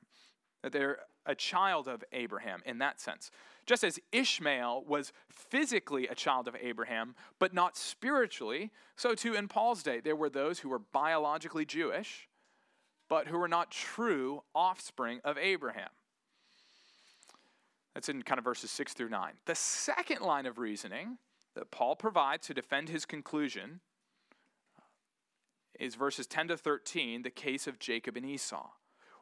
that 0.62 0.72
they're 0.72 1.00
a 1.26 1.36
child 1.36 1.88
of 1.88 2.04
Abraham 2.12 2.62
in 2.66 2.80
that 2.80 3.00
sense. 3.00 3.32
Just 3.66 3.84
as 3.84 4.00
Ishmael 4.12 4.84
was 4.88 5.14
physically 5.30 6.08
a 6.08 6.16
child 6.16 6.48
of 6.48 6.56
Abraham, 6.62 7.16
but 7.40 7.54
not 7.54 7.78
spiritually, 7.78 8.72
so 8.96 9.16
too 9.16 9.34
in 9.34 9.48
Paul's 9.48 9.84
day, 9.84 10.00
there 10.02 10.16
were 10.16 10.30
those 10.30 10.60
who 10.60 10.70
were 10.70 10.80
biologically 10.80 11.66
Jewish, 11.66 12.28
but 13.08 13.28
who 13.28 13.38
were 13.38 13.48
not 13.48 13.72
true 13.72 14.44
offspring 14.54 15.22
of 15.24 15.38
Abraham. 15.38 15.90
That's 17.94 18.10
in 18.10 18.24
kind 18.24 18.40
of 18.40 18.44
verses 18.44 18.72
6 18.72 18.94
through 18.94 19.10
9. 19.10 19.34
The 19.46 19.56
second 19.56 20.22
line 20.22 20.46
of 20.46 20.58
reasoning 20.58 21.20
that 21.56 21.72
Paul 21.72 21.96
provides 21.96 22.48
to 22.48 22.54
defend 22.54 22.90
his 22.90 23.06
conclusion 23.06 23.82
is 25.80 25.96
verses 25.96 26.28
10 26.28 26.50
to 26.50 26.58
13, 26.58 27.22
the 27.22 27.30
case 27.30 27.68
of 27.68 27.80
Jacob 27.80 28.18
and 28.18 28.26
Esau. 28.26 28.70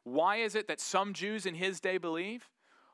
Why 0.04 0.38
is 0.38 0.56
it 0.56 0.68
that 0.68 0.80
some 0.80 1.14
Jews 1.14 1.46
in 1.46 1.56
his 1.56 1.80
day 1.80 1.98
believe? 1.98 2.50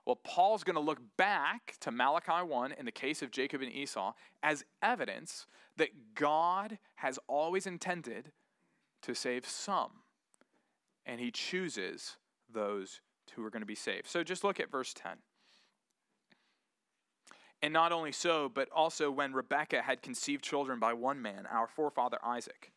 Well, 0.05 0.19
Paul's 0.23 0.63
going 0.63 0.75
to 0.75 0.81
look 0.81 1.01
back 1.17 1.75
to 1.81 1.91
Malachi 1.91 2.43
1 2.45 2.71
in 2.73 2.85
the 2.85 2.91
case 2.91 3.21
of 3.21 3.31
Jacob 3.31 3.61
and 3.61 3.71
Esau 3.71 4.13
as 4.41 4.63
evidence 4.81 5.47
that 5.75 6.15
God 6.15 6.79
has 6.95 7.19
always 7.27 7.67
intended 7.67 8.31
to 9.01 9.13
save 9.13 9.45
some, 9.45 9.91
and 11.05 11.19
he 11.19 11.29
chooses 11.29 12.17
those 12.51 13.01
who 13.33 13.43
are 13.45 13.49
going 13.49 13.61
to 13.61 13.67
be 13.67 13.75
saved. 13.75 14.07
So 14.07 14.23
just 14.23 14.43
look 14.43 14.59
at 14.59 14.71
verse 14.71 14.93
10. 14.93 15.17
And 17.61 17.73
not 17.73 17.91
only 17.91 18.11
so, 18.11 18.49
but 18.49 18.69
also 18.73 19.11
when 19.11 19.33
Rebekah 19.33 19.81
had 19.81 20.01
conceived 20.01 20.43
children 20.43 20.79
by 20.79 20.93
one 20.93 21.21
man, 21.21 21.45
our 21.47 21.67
forefather 21.67 22.17
Isaac 22.23 22.71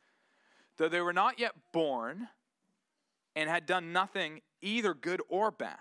though 0.80 0.88
they 0.88 1.02
were 1.02 1.12
not 1.12 1.38
yet 1.38 1.52
born 1.72 2.28
and 3.34 3.48
had 3.48 3.66
done 3.66 3.92
nothing 3.92 4.42
either 4.60 4.94
good 4.94 5.22
or 5.28 5.50
bad, 5.50 5.76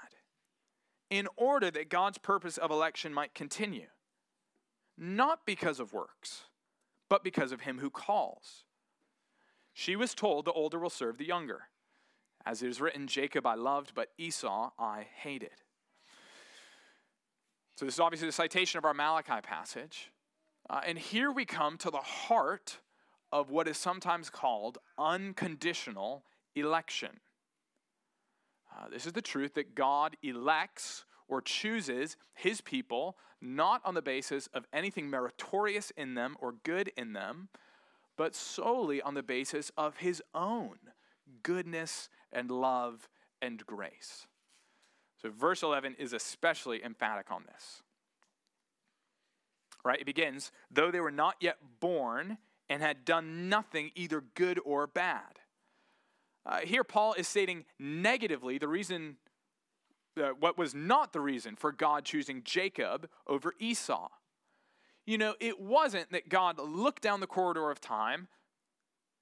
in 1.10 1.28
order 1.36 1.72
that 1.72 1.90
God's 1.90 2.18
purpose 2.18 2.58
of 2.58 2.72
election 2.72 3.14
might 3.14 3.34
continue, 3.34 3.88
not 4.98 5.46
because 5.46 5.80
of 5.80 5.94
works, 5.94 6.44
but 7.10 7.24
because 7.24 7.52
of 7.52 7.62
him 7.62 7.80
who 7.80 7.90
calls. 7.90 8.64
She 9.74 9.96
was 9.96 10.14
told 10.14 10.46
the 10.46 10.52
older 10.52 10.78
will 10.78 10.90
serve 10.90 11.18
the 11.18 11.26
younger. 11.26 11.64
As 12.46 12.62
it 12.64 12.70
is 12.70 12.80
written, 12.80 13.08
Jacob 13.08 13.46
I 13.46 13.56
loved, 13.56 13.94
but 13.94 14.10
Esau 14.18 14.72
I 14.78 15.08
hated. 15.22 15.52
So, 17.76 17.86
this 17.86 17.96
is 17.96 18.00
obviously 18.00 18.28
the 18.28 18.34
citation 18.34 18.78
of 18.78 18.86
our 18.86 18.94
Malachi 18.94 19.42
passage. 19.42 20.12
Uh, 20.70 20.82
and 20.86 20.98
here 20.98 21.32
we 21.32 21.46
come 21.46 21.78
to 21.78 21.90
the 21.90 21.98
heart 21.98 22.80
of 23.32 23.50
what 23.50 23.68
is 23.68 23.78
sometimes 23.78 24.30
called 24.30 24.78
unconditional 24.98 26.24
election. 26.56 27.20
Uh, 28.80 28.88
this 28.90 29.06
is 29.06 29.14
the 29.14 29.22
truth 29.22 29.56
that 29.56 29.76
God 29.76 30.16
elects 30.24 31.04
or 31.28 31.42
chooses 31.42 32.16
his 32.34 32.62
people 32.62 33.18
not 33.42 33.82
on 33.84 33.94
the 33.94 34.02
basis 34.02 34.48
of 34.54 34.66
anything 34.72 35.10
meritorious 35.10 35.92
in 35.98 36.14
them 36.14 36.36
or 36.40 36.56
good 36.64 36.92
in 36.96 37.14
them, 37.14 37.50
but 38.18 38.36
solely 38.36 39.02
on 39.02 39.14
the 39.14 39.24
basis 39.24 39.72
of 39.78 39.98
his 39.98 40.22
own 40.34 40.78
goodness 41.44 42.10
and 42.32 42.52
love 42.52 43.08
and 43.42 43.66
grace. 43.66 44.28
So, 45.22 45.30
verse 45.30 45.64
11 45.64 45.96
is 46.00 46.14
especially 46.14 46.84
emphatic 46.84 47.32
on 47.32 47.44
this. 47.46 47.82
Right? 49.84 50.00
It 50.00 50.06
begins, 50.06 50.52
though 50.72 50.92
they 50.92 51.00
were 51.00 51.12
not 51.12 51.36
yet 51.40 51.58
born, 51.80 52.38
and 52.70 52.82
had 52.82 53.06
done 53.06 53.50
nothing 53.50 53.92
either 53.96 54.24
good 54.36 54.60
or 54.64 54.88
bad. 54.88 55.40
Uh, 56.50 56.62
here, 56.62 56.84
Paul 56.84 57.14
is 57.14 57.28
stating 57.28 57.64
negatively 57.78 58.58
the 58.58 58.68
reason, 58.68 59.18
uh, 60.18 60.30
what 60.40 60.58
was 60.58 60.74
not 60.74 61.14
the 61.14 61.22
reason 61.22 61.56
for 61.56 61.72
God 61.72 62.06
choosing 62.06 62.42
Jacob 62.44 63.08
over 63.28 63.54
Esau. 63.60 64.10
You 65.06 65.20
know, 65.20 65.36
it 65.40 65.60
wasn't 65.60 66.12
that 66.12 66.28
God 66.28 66.58
looked 66.58 67.04
down 67.04 67.20
the 67.20 67.28
corridor 67.28 67.70
of 67.70 67.80
time, 67.80 68.30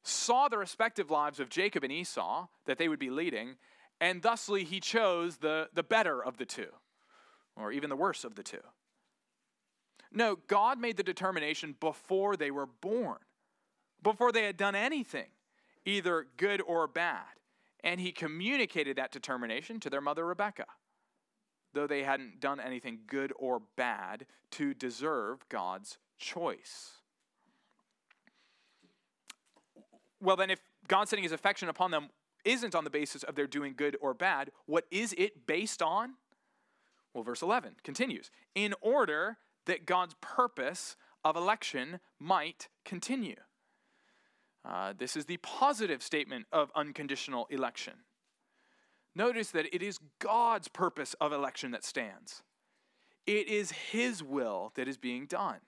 saw 0.03 0.47
the 0.47 0.57
respective 0.57 1.11
lives 1.11 1.41
of 1.41 1.49
Jacob 1.49 1.83
and 1.83 1.91
Esau 1.91 2.47
that 2.65 2.77
they 2.77 2.87
would 2.87 2.99
be 2.99 3.09
leading, 3.09 3.57
and 3.99 4.21
thusly 4.21 4.63
he 4.63 4.79
chose 4.79 5.37
the, 5.37 5.67
the 5.73 5.83
better 5.83 6.23
of 6.23 6.37
the 6.37 6.45
two, 6.45 6.69
or 7.57 7.73
even 7.73 7.89
the 7.89 7.97
worse 7.97 8.23
of 8.23 8.35
the 8.35 8.43
two. 8.43 8.63
No, 10.13 10.37
God 10.47 10.79
made 10.79 10.95
the 10.95 11.03
determination 11.03 11.75
before 11.77 12.37
they 12.37 12.51
were 12.51 12.67
born 12.67 13.17
before 14.01 14.31
they 14.31 14.43
had 14.43 14.57
done 14.57 14.75
anything, 14.75 15.27
either 15.88 16.28
good 16.36 16.62
or 16.62 16.88
bad. 16.88 17.23
And 17.84 18.02
he 18.02 18.12
communicated 18.12 18.97
that 18.97 19.12
determination 19.12 19.80
to 19.80 19.89
their 19.89 20.02
mother 20.02 20.26
Rebekah, 20.26 20.65
though 21.73 21.88
they 21.88 22.04
hadn't 22.04 22.39
done 22.39 22.60
anything 22.60 23.00
good 23.08 23.32
or 23.38 23.62
bad 23.76 24.26
to 24.52 24.73
deserve 24.73 25.47
God's 25.50 25.97
choice. 26.17 26.91
Well, 30.19 30.36
then, 30.36 30.50
if 30.50 30.60
God 30.88 31.08
setting 31.08 31.23
his 31.23 31.32
affection 31.32 31.69
upon 31.69 31.91
them 31.91 32.10
isn't 32.43 32.76
on 32.76 32.84
the 32.84 32.89
basis 32.89 33.23
of 33.23 33.36
their 33.36 33.47
doing 33.47 33.73
good 33.78 33.95
or 34.02 34.13
bad, 34.13 34.52
what 34.65 34.86
is 34.89 35.13
it 35.17 35.45
based 35.45 35.82
on? 35.82 36.15
Well, 37.13 37.23
verse 37.23 37.41
11 37.41 37.76
continues 37.84 38.32
in 38.56 38.73
order 38.82 39.38
that 39.65 39.86
God's 39.86 40.15
purpose 40.21 40.95
of 41.23 41.36
election 41.36 42.00
might 42.19 42.67
continue. 42.84 43.36
Uh, 44.67 44.93
this 44.97 45.15
is 45.15 45.25
the 45.25 45.38
positive 45.38 46.03
statement 46.03 46.45
of 46.51 46.69
unconditional 46.75 47.47
election. 47.49 47.93
Notice 49.15 49.51
that 49.51 49.73
it 49.73 49.82
is 49.82 49.97
God's 50.19 50.67
purpose 50.67 51.15
of 51.21 51.32
election 51.32 51.71
that 51.71 51.86
stands, 51.86 52.43
it 53.25 53.47
is 53.47 53.71
His 53.71 54.21
will 54.21 54.71
that 54.75 54.88
is 54.88 54.97
being 54.97 55.25
done. 55.25 55.60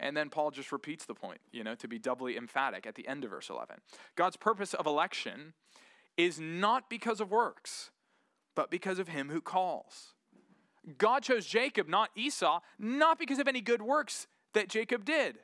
And 0.00 0.16
then 0.16 0.30
Paul 0.30 0.50
just 0.50 0.72
repeats 0.72 1.04
the 1.04 1.14
point, 1.14 1.40
you 1.52 1.62
know, 1.62 1.74
to 1.74 1.86
be 1.86 1.98
doubly 1.98 2.38
emphatic 2.38 2.86
at 2.86 2.94
the 2.94 3.06
end 3.06 3.22
of 3.22 3.30
verse 3.30 3.50
11. 3.50 3.76
God's 4.16 4.38
purpose 4.38 4.72
of 4.72 4.86
election 4.86 5.52
is 6.16 6.40
not 6.40 6.88
because 6.88 7.20
of 7.20 7.30
works, 7.30 7.90
but 8.54 8.70
because 8.70 8.98
of 8.98 9.08
him 9.08 9.28
who 9.28 9.42
calls. 9.42 10.14
God 10.96 11.22
chose 11.22 11.44
Jacob, 11.44 11.86
not 11.86 12.08
Esau, 12.16 12.60
not 12.78 13.18
because 13.18 13.38
of 13.38 13.46
any 13.46 13.60
good 13.60 13.82
works 13.82 14.26
that 14.54 14.70
Jacob 14.70 15.04
did. 15.04 15.38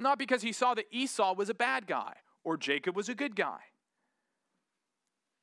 Not 0.00 0.18
because 0.18 0.40
he 0.40 0.52
saw 0.52 0.72
that 0.74 0.86
Esau 0.90 1.34
was 1.34 1.50
a 1.50 1.54
bad 1.54 1.86
guy 1.86 2.14
or 2.42 2.56
Jacob 2.56 2.96
was 2.96 3.10
a 3.10 3.14
good 3.14 3.36
guy. 3.36 3.58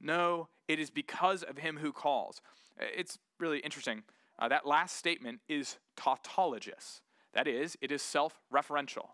No, 0.02 0.50
it 0.68 0.80
is 0.80 0.90
because 0.90 1.44
of 1.44 1.60
him 1.60 1.78
who 1.78 1.94
calls. 1.94 2.42
It's 2.80 3.20
really 3.40 3.60
interesting. 3.60 4.04
Uh, 4.40 4.48
that 4.48 4.66
last 4.66 4.96
statement 4.96 5.40
is 5.48 5.78
tautologous. 5.96 7.02
That 7.34 7.48
is, 7.48 7.78
it 7.82 7.92
is 7.92 8.02
self 8.02 8.42
referential. 8.52 9.10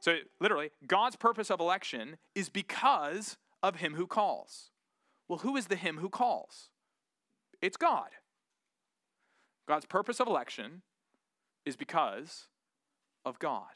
So, 0.00 0.18
literally, 0.38 0.70
God's 0.86 1.16
purpose 1.16 1.50
of 1.50 1.60
election 1.60 2.18
is 2.34 2.50
because 2.50 3.38
of 3.62 3.76
him 3.76 3.94
who 3.94 4.06
calls. 4.06 4.70
Well, 5.28 5.38
who 5.38 5.56
is 5.56 5.68
the 5.68 5.76
him 5.76 5.96
who 5.96 6.10
calls? 6.10 6.68
It's 7.62 7.78
God. 7.78 8.10
God's 9.66 9.86
purpose 9.86 10.20
of 10.20 10.26
election 10.28 10.82
is 11.64 11.74
because 11.74 12.48
of 13.24 13.38
God. 13.38 13.72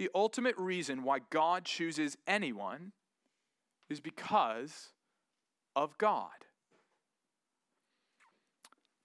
The 0.00 0.08
ultimate 0.14 0.56
reason 0.56 1.02
why 1.02 1.18
God 1.28 1.66
chooses 1.66 2.16
anyone 2.26 2.92
is 3.90 4.00
because 4.00 4.94
of 5.76 5.98
God. 5.98 6.30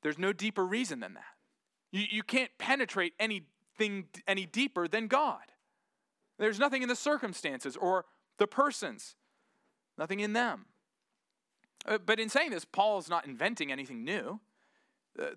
There's 0.04 0.18
no 0.18 0.32
deeper 0.32 0.66
reason 0.66 1.02
than 1.02 1.16
that. 1.16 1.36
You, 1.92 2.06
you 2.10 2.24
can't 2.24 2.50
penetrate 2.58 3.12
anything 3.20 4.06
any 4.26 4.46
deeper 4.46 4.88
than 4.88 5.08
God. 5.08 5.42
There's 6.40 6.60
nothing 6.60 6.82
in 6.82 6.88
the 6.88 6.96
circumstances 6.96 7.76
or 7.76 8.06
the 8.38 8.48
persons, 8.48 9.16
nothing 9.98 10.22
in 10.22 10.32
them. 10.32 10.64
Uh, 11.86 11.98
but 11.98 12.22
in 12.22 12.30
saying 12.30 12.52
this, 12.52 12.64
Paul 12.64 13.00
is 13.00 13.10
not 13.10 13.26
inventing 13.28 13.70
anything 13.70 14.06
new. 14.06 14.40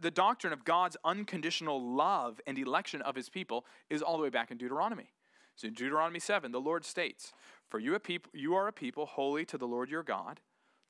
The 0.01 0.13
doctrine 0.13 0.53
of 0.53 0.65
God's 0.65 0.97
unconditional 1.05 1.83
love 1.83 2.41
and 2.47 2.57
election 2.61 3.03
of 3.03 3.17
his 3.17 3.29
people 3.29 3.67
is 3.91 4.03
all 4.03 4.17
the 4.17 4.23
way 4.23 4.31
back 4.31 4.53
in 4.53 4.57
Deuteronomy. 4.57 5.11
So 5.59 5.67
in 5.67 5.75
Deuteronomy 5.75 6.21
7, 6.21 6.53
the 6.53 6.61
Lord 6.61 6.85
states, 6.85 7.33
For 7.69 7.81
you, 7.81 7.97
a 7.97 8.01
people, 8.01 8.31
you 8.33 8.55
are 8.55 8.69
a 8.69 8.73
people 8.73 9.07
holy 9.07 9.45
to 9.47 9.59
the 9.59 9.67
Lord 9.67 9.91
your 9.91 10.05
God. 10.05 10.39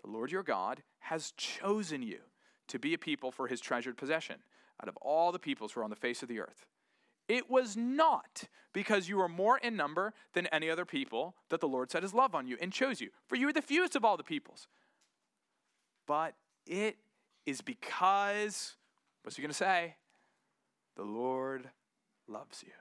The 0.05 0.11
Lord 0.11 0.31
your 0.31 0.43
God 0.43 0.83
has 0.99 1.33
chosen 1.39 2.03
you 2.03 2.19
to 2.67 2.79
be 2.79 2.93
a 2.93 2.99
people 2.99 3.33
for 3.33 3.47
his 3.47 3.63
treasured 3.63 3.97
possession 3.97 4.37
out 4.83 4.89
of 4.89 4.97
all 4.99 5.33
the 5.33 5.39
peoples 5.39 5.73
who 5.73 5.81
are 5.81 5.85
on 5.85 5.91
the 5.91 5.97
face 5.97 6.23
of 6.23 6.29
the 6.29 6.39
earth. 6.39 6.67
It 7.29 7.49
was 7.49 7.79
not 7.79 8.45
because 8.75 9.09
you 9.09 9.17
were 9.17 9.29
more 9.29 9.57
in 9.57 9.75
number 9.75 10.13
than 10.35 10.47
any 10.49 10.69
other 10.69 10.85
people 10.85 11.35
that 11.49 11.61
the 11.61 11.69
Lord 11.69 11.91
set 11.91 12.03
his 12.03 12.13
love 12.13 12.35
on 12.35 12.47
you 12.47 12.59
and 12.61 12.71
chose 12.71 13.01
you, 13.01 13.09
for 13.27 13.37
you 13.37 13.47
were 13.47 13.55
the 13.55 13.63
fewest 13.63 13.97
of 13.97 14.05
all 14.05 14.19
the 14.19 14.23
peoples. 14.23 14.69
But 16.07 16.35
it 16.67 16.99
is 17.47 17.63
because, 17.63 18.77
what's 19.23 19.37
he 19.37 19.43
going 19.43 19.51
to 19.51 19.57
say? 19.57 19.97
The 20.95 21.05
Lord 21.05 21.71
loves 22.29 22.63
you 22.63 22.73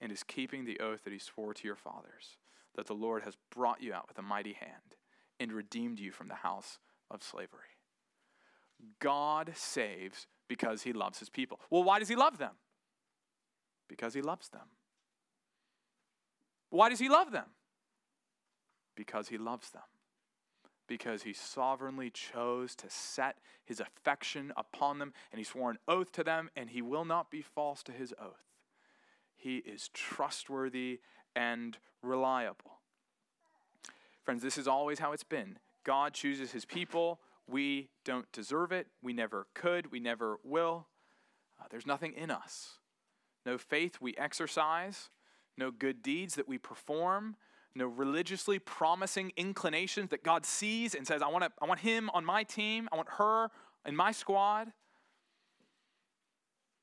and 0.00 0.12
is 0.12 0.22
keeping 0.22 0.64
the 0.64 0.80
oath 0.80 1.04
that 1.04 1.12
he 1.12 1.18
swore 1.18 1.54
to 1.54 1.66
your 1.66 1.76
fathers, 1.76 2.38
that 2.74 2.86
the 2.86 2.94
Lord 2.94 3.22
has 3.22 3.36
brought 3.54 3.82
you 3.82 3.92
out 3.92 4.08
with 4.08 4.18
a 4.18 4.22
mighty 4.22 4.52
hand 4.52 4.96
and 5.40 5.52
redeemed 5.52 5.98
you 5.98 6.12
from 6.12 6.28
the 6.28 6.34
house 6.34 6.78
of 7.10 7.22
slavery. 7.22 7.76
God 9.00 9.52
saves 9.54 10.26
because 10.48 10.82
he 10.82 10.92
loves 10.92 11.18
his 11.18 11.30
people. 11.30 11.60
Well, 11.70 11.84
why 11.84 11.98
does 11.98 12.08
he 12.08 12.16
love 12.16 12.38
them? 12.38 12.54
Because 13.88 14.14
he 14.14 14.22
loves 14.22 14.48
them. 14.48 14.68
Why 16.70 16.88
does 16.88 16.98
he 16.98 17.08
love 17.08 17.32
them? 17.32 17.46
Because 18.96 19.28
he 19.28 19.38
loves 19.38 19.70
them. 19.70 19.82
Because 20.88 21.22
he 21.22 21.32
sovereignly 21.32 22.10
chose 22.10 22.76
to 22.76 22.88
set 22.88 23.38
his 23.64 23.80
affection 23.80 24.52
upon 24.56 24.98
them, 24.98 25.12
and 25.32 25.38
he 25.38 25.44
swore 25.44 25.70
an 25.70 25.78
oath 25.88 26.12
to 26.12 26.22
them, 26.22 26.50
and 26.56 26.70
he 26.70 26.82
will 26.82 27.04
not 27.04 27.30
be 27.30 27.42
false 27.42 27.82
to 27.84 27.92
his 27.92 28.14
oath. 28.20 28.45
He 29.36 29.58
is 29.58 29.90
trustworthy 29.92 31.00
and 31.34 31.78
reliable. 32.02 32.80
Friends, 34.24 34.42
this 34.42 34.58
is 34.58 34.66
always 34.66 34.98
how 34.98 35.12
it's 35.12 35.24
been. 35.24 35.58
God 35.84 36.14
chooses 36.14 36.50
his 36.50 36.64
people. 36.64 37.20
We 37.46 37.90
don't 38.04 38.30
deserve 38.32 38.72
it. 38.72 38.88
We 39.02 39.12
never 39.12 39.46
could. 39.54 39.92
We 39.92 40.00
never 40.00 40.40
will. 40.42 40.88
Uh, 41.60 41.66
there's 41.70 41.86
nothing 41.86 42.12
in 42.14 42.30
us 42.30 42.78
no 43.46 43.56
faith 43.56 43.98
we 44.00 44.14
exercise, 44.16 45.08
no 45.56 45.70
good 45.70 46.02
deeds 46.02 46.34
that 46.34 46.48
we 46.48 46.58
perform, 46.58 47.36
no 47.74 47.86
religiously 47.86 48.58
promising 48.58 49.32
inclinations 49.36 50.10
that 50.10 50.22
God 50.22 50.44
sees 50.44 50.94
and 50.94 51.06
says, 51.06 51.22
I 51.22 51.28
want, 51.28 51.44
to, 51.44 51.52
I 51.62 51.66
want 51.66 51.80
him 51.80 52.10
on 52.12 52.24
my 52.24 52.42
team, 52.42 52.88
I 52.92 52.96
want 52.96 53.08
her 53.16 53.50
in 53.86 53.94
my 53.94 54.12
squad. 54.12 54.72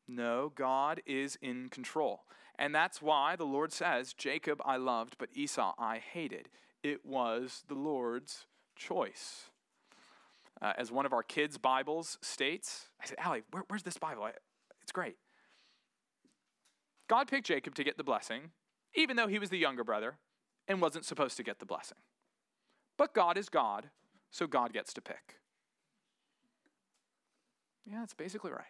No, 0.08 0.52
God 0.56 1.02
is 1.06 1.38
in 1.42 1.70
control. 1.70 2.22
And 2.64 2.74
that's 2.74 3.02
why 3.02 3.36
the 3.36 3.46
Lord 3.46 3.74
says, 3.74 4.14
Jacob 4.14 4.62
I 4.64 4.78
loved, 4.78 5.18
but 5.20 5.28
Esau 5.36 5.74
I 5.78 5.98
hated. 5.98 6.48
It 6.82 7.06
was 7.06 7.66
the 7.68 7.74
Lord's 7.74 8.46
choice. 8.78 9.48
Uh, 10.62 10.72
as 10.78 10.90
one 10.90 11.06
of 11.06 11.12
our 11.12 11.24
kids' 11.24 11.58
Bibles 11.58 12.18
states, 12.22 12.86
I 13.02 13.06
said, 13.06 13.18
Allie, 13.20 13.44
where, 13.52 13.64
where's 13.68 13.84
this 13.84 13.98
Bible? 13.98 14.30
It's 14.82 14.94
great. 14.94 15.18
God 17.10 17.28
picked 17.28 17.48
Jacob 17.48 17.76
to 17.76 17.84
get 17.84 17.98
the 17.98 18.04
blessing, 18.06 18.52
even 18.96 19.18
though 19.18 19.28
he 19.28 19.40
was 19.40 19.50
the 19.50 19.58
younger 19.58 19.84
brother 19.84 20.16
and 20.66 20.80
wasn't 20.80 21.04
supposed 21.04 21.36
to 21.36 21.44
get 21.44 21.60
the 21.60 21.66
blessing. 21.66 21.98
But 22.98 23.14
God 23.14 23.38
is 23.38 23.50
God, 23.50 23.90
so 24.32 24.48
God 24.48 24.72
gets 24.72 24.94
to 24.94 25.02
pick. 25.02 25.36
Yeah, 27.86 28.00
that's 28.00 28.14
basically 28.14 28.52
right. 28.52 28.64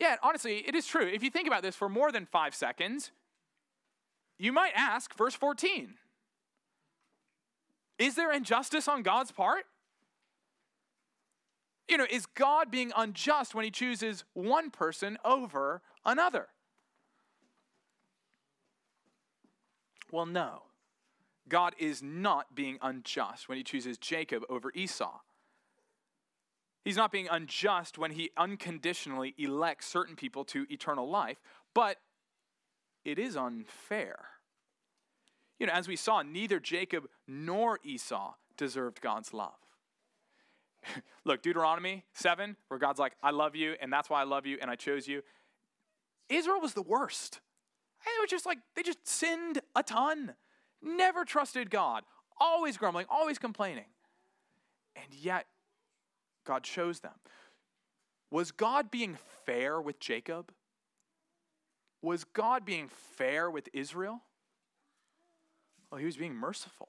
Yeah, 0.00 0.16
honestly, 0.22 0.64
it 0.66 0.74
is 0.74 0.86
true. 0.86 1.06
If 1.06 1.22
you 1.22 1.28
think 1.28 1.46
about 1.46 1.62
this 1.62 1.76
for 1.76 1.86
more 1.90 2.10
than 2.10 2.24
five 2.24 2.54
seconds, 2.54 3.10
you 4.38 4.50
might 4.50 4.72
ask, 4.74 5.14
verse 5.14 5.34
14, 5.34 5.94
is 7.98 8.14
there 8.14 8.32
injustice 8.32 8.88
on 8.88 9.02
God's 9.02 9.30
part? 9.30 9.64
You 11.86 11.98
know, 11.98 12.06
is 12.08 12.24
God 12.24 12.70
being 12.70 12.92
unjust 12.96 13.54
when 13.54 13.66
he 13.66 13.70
chooses 13.70 14.24
one 14.32 14.70
person 14.70 15.18
over 15.22 15.82
another? 16.06 16.46
Well, 20.10 20.24
no. 20.24 20.62
God 21.46 21.74
is 21.78 22.02
not 22.02 22.54
being 22.54 22.78
unjust 22.80 23.50
when 23.50 23.58
he 23.58 23.64
chooses 23.64 23.98
Jacob 23.98 24.44
over 24.48 24.72
Esau. 24.74 25.20
He's 26.84 26.96
not 26.96 27.12
being 27.12 27.28
unjust 27.30 27.98
when 27.98 28.12
he 28.12 28.30
unconditionally 28.36 29.34
elects 29.36 29.86
certain 29.86 30.16
people 30.16 30.44
to 30.46 30.66
eternal 30.70 31.08
life, 31.08 31.38
but 31.74 31.98
it 33.04 33.18
is 33.18 33.36
unfair. 33.36 34.18
You 35.58 35.66
know, 35.66 35.72
as 35.74 35.86
we 35.86 35.96
saw, 35.96 36.22
neither 36.22 36.58
Jacob 36.58 37.08
nor 37.28 37.78
Esau 37.84 38.34
deserved 38.56 39.02
God's 39.02 39.34
love. 39.34 39.58
Look, 41.24 41.42
Deuteronomy 41.42 42.04
7, 42.14 42.56
where 42.68 42.80
God's 42.80 42.98
like, 42.98 43.12
I 43.22 43.30
love 43.30 43.54
you, 43.54 43.74
and 43.80 43.92
that's 43.92 44.08
why 44.08 44.22
I 44.22 44.24
love 44.24 44.46
you, 44.46 44.58
and 44.60 44.70
I 44.70 44.76
chose 44.76 45.06
you. 45.06 45.22
Israel 46.30 46.60
was 46.60 46.72
the 46.72 46.82
worst. 46.82 47.40
It 48.06 48.20
was 48.20 48.30
just 48.30 48.46
like, 48.46 48.58
they 48.74 48.82
just 48.82 49.06
sinned 49.06 49.60
a 49.76 49.82
ton, 49.82 50.34
never 50.82 51.26
trusted 51.26 51.70
God, 51.70 52.04
always 52.40 52.78
grumbling, 52.78 53.06
always 53.10 53.38
complaining. 53.38 53.84
And 54.96 55.12
yet, 55.12 55.46
God 56.44 56.62
chose 56.62 57.00
them. 57.00 57.14
Was 58.30 58.52
God 58.52 58.90
being 58.90 59.18
fair 59.44 59.80
with 59.80 59.98
Jacob? 60.00 60.52
Was 62.02 62.24
God 62.24 62.64
being 62.64 62.88
fair 63.16 63.50
with 63.50 63.68
Israel? 63.72 64.22
Well, 65.90 65.98
he 65.98 66.06
was 66.06 66.16
being 66.16 66.34
merciful. 66.34 66.88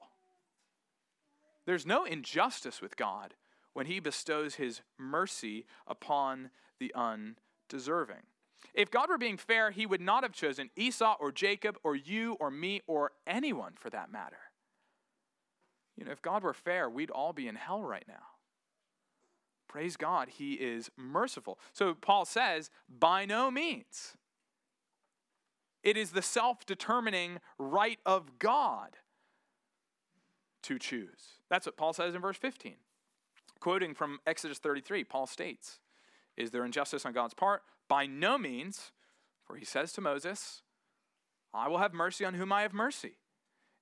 There's 1.66 1.86
no 1.86 2.04
injustice 2.04 2.80
with 2.80 2.96
God 2.96 3.34
when 3.72 3.86
he 3.86 4.00
bestows 4.00 4.56
his 4.56 4.80
mercy 4.98 5.66
upon 5.86 6.50
the 6.78 6.94
undeserving. 6.94 8.22
If 8.74 8.90
God 8.90 9.08
were 9.08 9.18
being 9.18 9.36
fair, 9.36 9.70
he 9.70 9.86
would 9.86 10.00
not 10.00 10.22
have 10.22 10.32
chosen 10.32 10.70
Esau 10.76 11.16
or 11.20 11.32
Jacob 11.32 11.78
or 11.82 11.94
you 11.94 12.34
or 12.40 12.50
me 12.50 12.80
or 12.86 13.12
anyone 13.26 13.72
for 13.78 13.90
that 13.90 14.10
matter. 14.10 14.38
You 15.96 16.04
know, 16.04 16.12
if 16.12 16.22
God 16.22 16.42
were 16.42 16.54
fair, 16.54 16.88
we'd 16.88 17.10
all 17.10 17.32
be 17.32 17.48
in 17.48 17.54
hell 17.54 17.82
right 17.82 18.04
now. 18.08 18.31
Praise 19.72 19.96
God, 19.96 20.28
he 20.28 20.52
is 20.52 20.90
merciful. 20.98 21.58
So 21.72 21.94
Paul 21.94 22.26
says, 22.26 22.68
by 22.90 23.24
no 23.24 23.50
means. 23.50 24.18
It 25.82 25.96
is 25.96 26.10
the 26.10 26.20
self 26.20 26.66
determining 26.66 27.38
right 27.58 27.98
of 28.04 28.38
God 28.38 28.98
to 30.64 30.78
choose. 30.78 31.40
That's 31.48 31.64
what 31.64 31.78
Paul 31.78 31.94
says 31.94 32.14
in 32.14 32.20
verse 32.20 32.36
15. 32.36 32.74
Quoting 33.60 33.94
from 33.94 34.18
Exodus 34.26 34.58
33, 34.58 35.04
Paul 35.04 35.26
states, 35.26 35.80
Is 36.36 36.50
there 36.50 36.66
injustice 36.66 37.06
on 37.06 37.14
God's 37.14 37.32
part? 37.32 37.62
By 37.88 38.04
no 38.04 38.36
means, 38.36 38.92
for 39.46 39.56
he 39.56 39.64
says 39.64 39.94
to 39.94 40.02
Moses, 40.02 40.60
I 41.54 41.68
will 41.68 41.78
have 41.78 41.94
mercy 41.94 42.26
on 42.26 42.34
whom 42.34 42.52
I 42.52 42.60
have 42.60 42.74
mercy, 42.74 43.16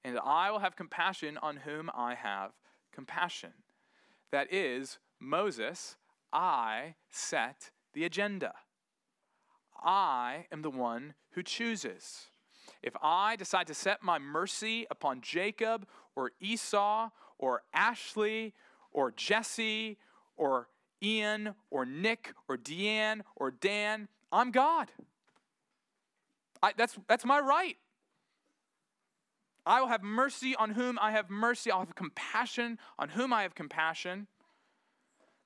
and 0.05 0.21
I 0.25 0.53
will 0.53 0.61
have 0.61 0.77
compassion 0.77 1.37
on 1.43 1.57
whom 1.57 1.91
I 1.93 2.15
have 2.15 2.53
compassion. 2.93 3.55
That 4.31 4.53
is, 4.53 5.01
Moses, 5.21 5.97
I 6.33 6.95
set 7.11 7.71
the 7.93 8.05
agenda. 8.05 8.55
I 9.83 10.47
am 10.51 10.63
the 10.63 10.71
one 10.71 11.15
who 11.33 11.43
chooses. 11.43 12.31
If 12.83 12.95
I 13.03 13.37
decide 13.37 13.67
to 13.67 13.75
set 13.75 14.03
my 14.03 14.19
mercy 14.19 14.87
upon 14.91 15.21
Jacob 15.21 15.87
or 16.17 16.33
Esau 16.41 17.11
or 17.39 17.63
Ashley 17.75 18.55
or 18.93 19.11
Jesse 19.11 19.99
or 20.37 20.69
Ian 21.03 21.55
or 21.71 21.85
Nick 21.85 22.35
or 22.49 22.57
Deanne 22.57 23.23
or 23.37 23.51
Dan. 23.51 24.09
I'm 24.33 24.51
God. 24.51 24.91
I, 26.63 26.73
that's, 26.77 26.99
that's 27.09 27.25
my 27.25 27.41
right. 27.41 27.77
I 29.65 29.81
will 29.81 29.89
have 29.89 30.03
mercy 30.03 30.55
on 30.57 30.71
whom 30.71 30.99
I 31.01 31.13
have 31.13 31.31
mercy. 31.31 31.71
I'll 31.71 31.81
have 31.81 31.95
compassion 31.95 32.79
on 32.99 33.11
whom 33.11 33.33
I 33.33 33.43
have 33.43 33.55
compassion. 33.55 34.27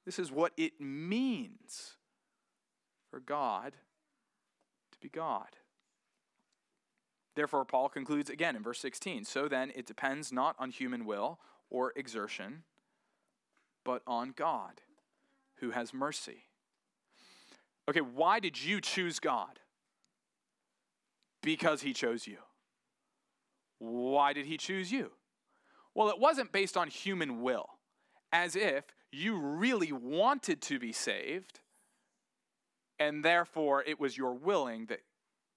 This 0.05 0.19
is 0.19 0.31
what 0.31 0.53
it 0.57 0.81
means 0.81 1.97
for 3.11 3.21
God 3.21 3.75
to 4.93 4.99
be 5.01 5.09
God. 5.09 5.49
Therefore, 7.35 7.65
Paul 7.65 7.89
concludes 7.89 8.31
again 8.31 8.55
in 8.57 8.63
verse 8.63 8.79
16 8.79 9.25
So 9.25 9.49
then, 9.49 9.73
it 9.75 9.87
depends 9.87 10.33
not 10.33 10.57
on 10.59 10.71
human 10.71 11.05
will 11.05 11.39
or 11.71 11.93
exertion, 11.97 12.63
but 13.85 14.03
on 14.07 14.33
God, 14.37 14.83
who 15.57 15.71
has 15.71 15.93
mercy. 15.93 16.45
Okay, 17.89 18.01
why 18.01 18.41
did 18.41 18.63
you 18.63 18.81
choose 18.81 19.19
God? 19.19 19.59
Because 21.43 21.83
he 21.83 21.93
chose 21.93 22.27
you. 22.27 22.39
Why 23.79 24.33
did 24.33 24.47
he 24.47 24.57
choose 24.57 24.91
you? 24.91 25.11
Well, 25.95 26.09
it 26.09 26.19
wasn't 26.19 26.53
based 26.53 26.77
on 26.77 26.89
human 26.89 27.43
will, 27.43 27.67
as 28.33 28.57
if 28.57 28.94
you 29.15 29.37
really 29.37 29.93
wanted 29.93 30.61
to 30.63 30.79
be 30.79 30.93
saved, 30.93 31.61
and 32.99 33.25
therefore 33.25 33.83
it 33.87 33.99
was 34.01 34.17
your 34.17 34.35
willing 34.35 34.87
that 34.87 35.01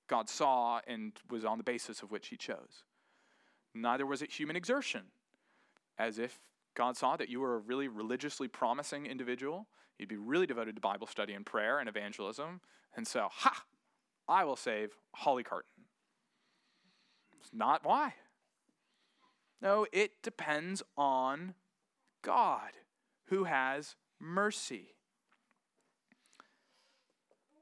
God 0.07 0.29
saw 0.29 0.79
and 0.87 1.13
was 1.29 1.43
on 1.43 1.57
the 1.57 1.63
basis 1.63 2.01
of 2.01 2.11
which 2.11 2.27
he 2.27 2.37
chose. 2.37 2.83
Neither 3.73 4.05
was 4.05 4.21
it 4.21 4.31
human 4.31 4.55
exertion, 4.55 5.03
as 5.97 6.17
if 6.17 6.39
God 6.75 6.95
saw 6.95 7.17
that 7.17 7.29
you 7.29 7.39
were 7.39 7.55
a 7.55 7.59
really 7.59 7.87
religiously 7.87 8.47
promising 8.47 9.05
individual. 9.05 9.67
You'd 9.97 10.09
be 10.09 10.17
really 10.17 10.45
devoted 10.45 10.75
to 10.75 10.81
Bible 10.81 11.07
study 11.07 11.33
and 11.33 11.45
prayer 11.45 11.79
and 11.79 11.89
evangelism. 11.89 12.61
And 12.95 13.07
so, 13.07 13.27
ha, 13.31 13.63
I 14.27 14.43
will 14.45 14.55
save 14.55 14.91
Holly 15.15 15.43
Carton. 15.43 15.85
It's 17.39 17.49
not 17.53 17.83
why. 17.83 18.13
No, 19.61 19.87
it 19.91 20.21
depends 20.21 20.83
on 20.95 21.55
God 22.21 22.71
who 23.27 23.45
has 23.45 23.95
mercy. 24.19 24.93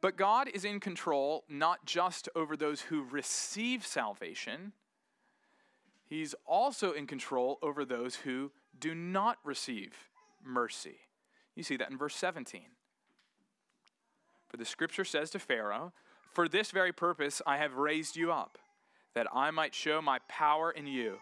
But 0.02 0.18
God 0.18 0.48
is 0.48 0.66
in 0.66 0.80
control 0.80 1.46
not 1.50 1.86
just 1.86 2.30
over 2.36 2.56
those 2.56 2.82
who 2.82 3.04
receive 3.04 3.86
salvation, 3.86 4.74
He's 6.08 6.36
also 6.46 6.92
in 6.92 7.08
control 7.08 7.58
over 7.62 7.84
those 7.84 8.16
who 8.16 8.52
do 8.80 8.94
not 8.94 9.38
receive 9.44 9.94
mercy. 10.44 10.98
You 11.56 11.64
see 11.64 11.78
that 11.78 11.90
in 11.90 11.98
verse 11.98 12.16
17. 12.16 12.62
For 14.48 14.58
the 14.58 14.66
scripture 14.66 15.06
says 15.06 15.32
to 15.32 15.40
Pharaoh, 15.40 15.94
For 16.32 16.48
this 16.48 16.72
very 16.72 16.94
purpose 16.94 17.42
I 17.48 17.58
have 17.58 17.76
raised 17.76 18.16
you 18.16 18.32
up, 18.32 18.58
that 19.16 19.28
I 19.34 19.50
might 19.52 19.74
show 19.74 20.02
my 20.02 20.20
power 20.28 20.70
in 20.70 20.86
you, 20.86 21.18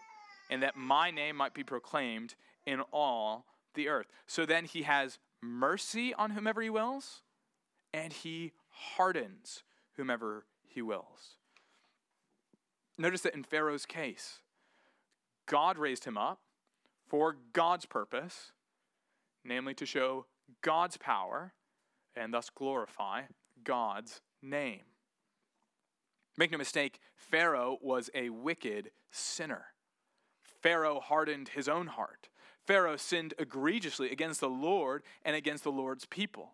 and 0.50 0.62
that 0.62 0.76
my 0.76 1.10
name 1.10 1.36
might 1.36 1.54
be 1.54 1.64
proclaimed 1.64 2.34
in 2.66 2.82
all 2.92 3.46
the 3.74 3.88
earth. 3.88 4.06
So 4.26 4.46
then 4.46 4.64
he 4.64 4.82
has 4.82 5.18
mercy 5.42 6.14
on 6.14 6.30
whomever 6.30 6.62
he 6.62 6.70
wills, 6.70 7.22
and 7.92 8.12
he 8.12 8.52
hardens 8.96 9.62
whomever 9.96 10.46
he 10.66 10.82
wills. 10.82 11.36
Notice 12.96 13.22
that 13.22 13.34
in 13.34 13.42
Pharaoh's 13.42 13.86
case, 13.86 14.40
God 15.46 15.78
raised 15.78 16.04
him 16.04 16.16
up 16.16 16.40
for 17.06 17.36
God's 17.52 17.86
purpose, 17.86 18.52
namely 19.44 19.74
to 19.74 19.86
show 19.86 20.26
God's 20.62 20.96
power 20.96 21.52
and 22.16 22.32
thus 22.32 22.50
glorify 22.50 23.22
God's 23.62 24.20
name. 24.42 24.82
Make 26.36 26.50
no 26.50 26.58
mistake, 26.58 27.00
Pharaoh 27.14 27.78
was 27.80 28.10
a 28.14 28.30
wicked 28.30 28.90
sinner. 29.10 29.66
Pharaoh 30.62 31.00
hardened 31.00 31.50
his 31.50 31.68
own 31.68 31.88
heart. 31.88 32.28
Pharaoh 32.66 32.96
sinned 32.96 33.34
egregiously 33.38 34.10
against 34.10 34.40
the 34.40 34.48
Lord 34.48 35.02
and 35.24 35.36
against 35.36 35.64
the 35.64 35.72
Lord's 35.72 36.06
people. 36.06 36.52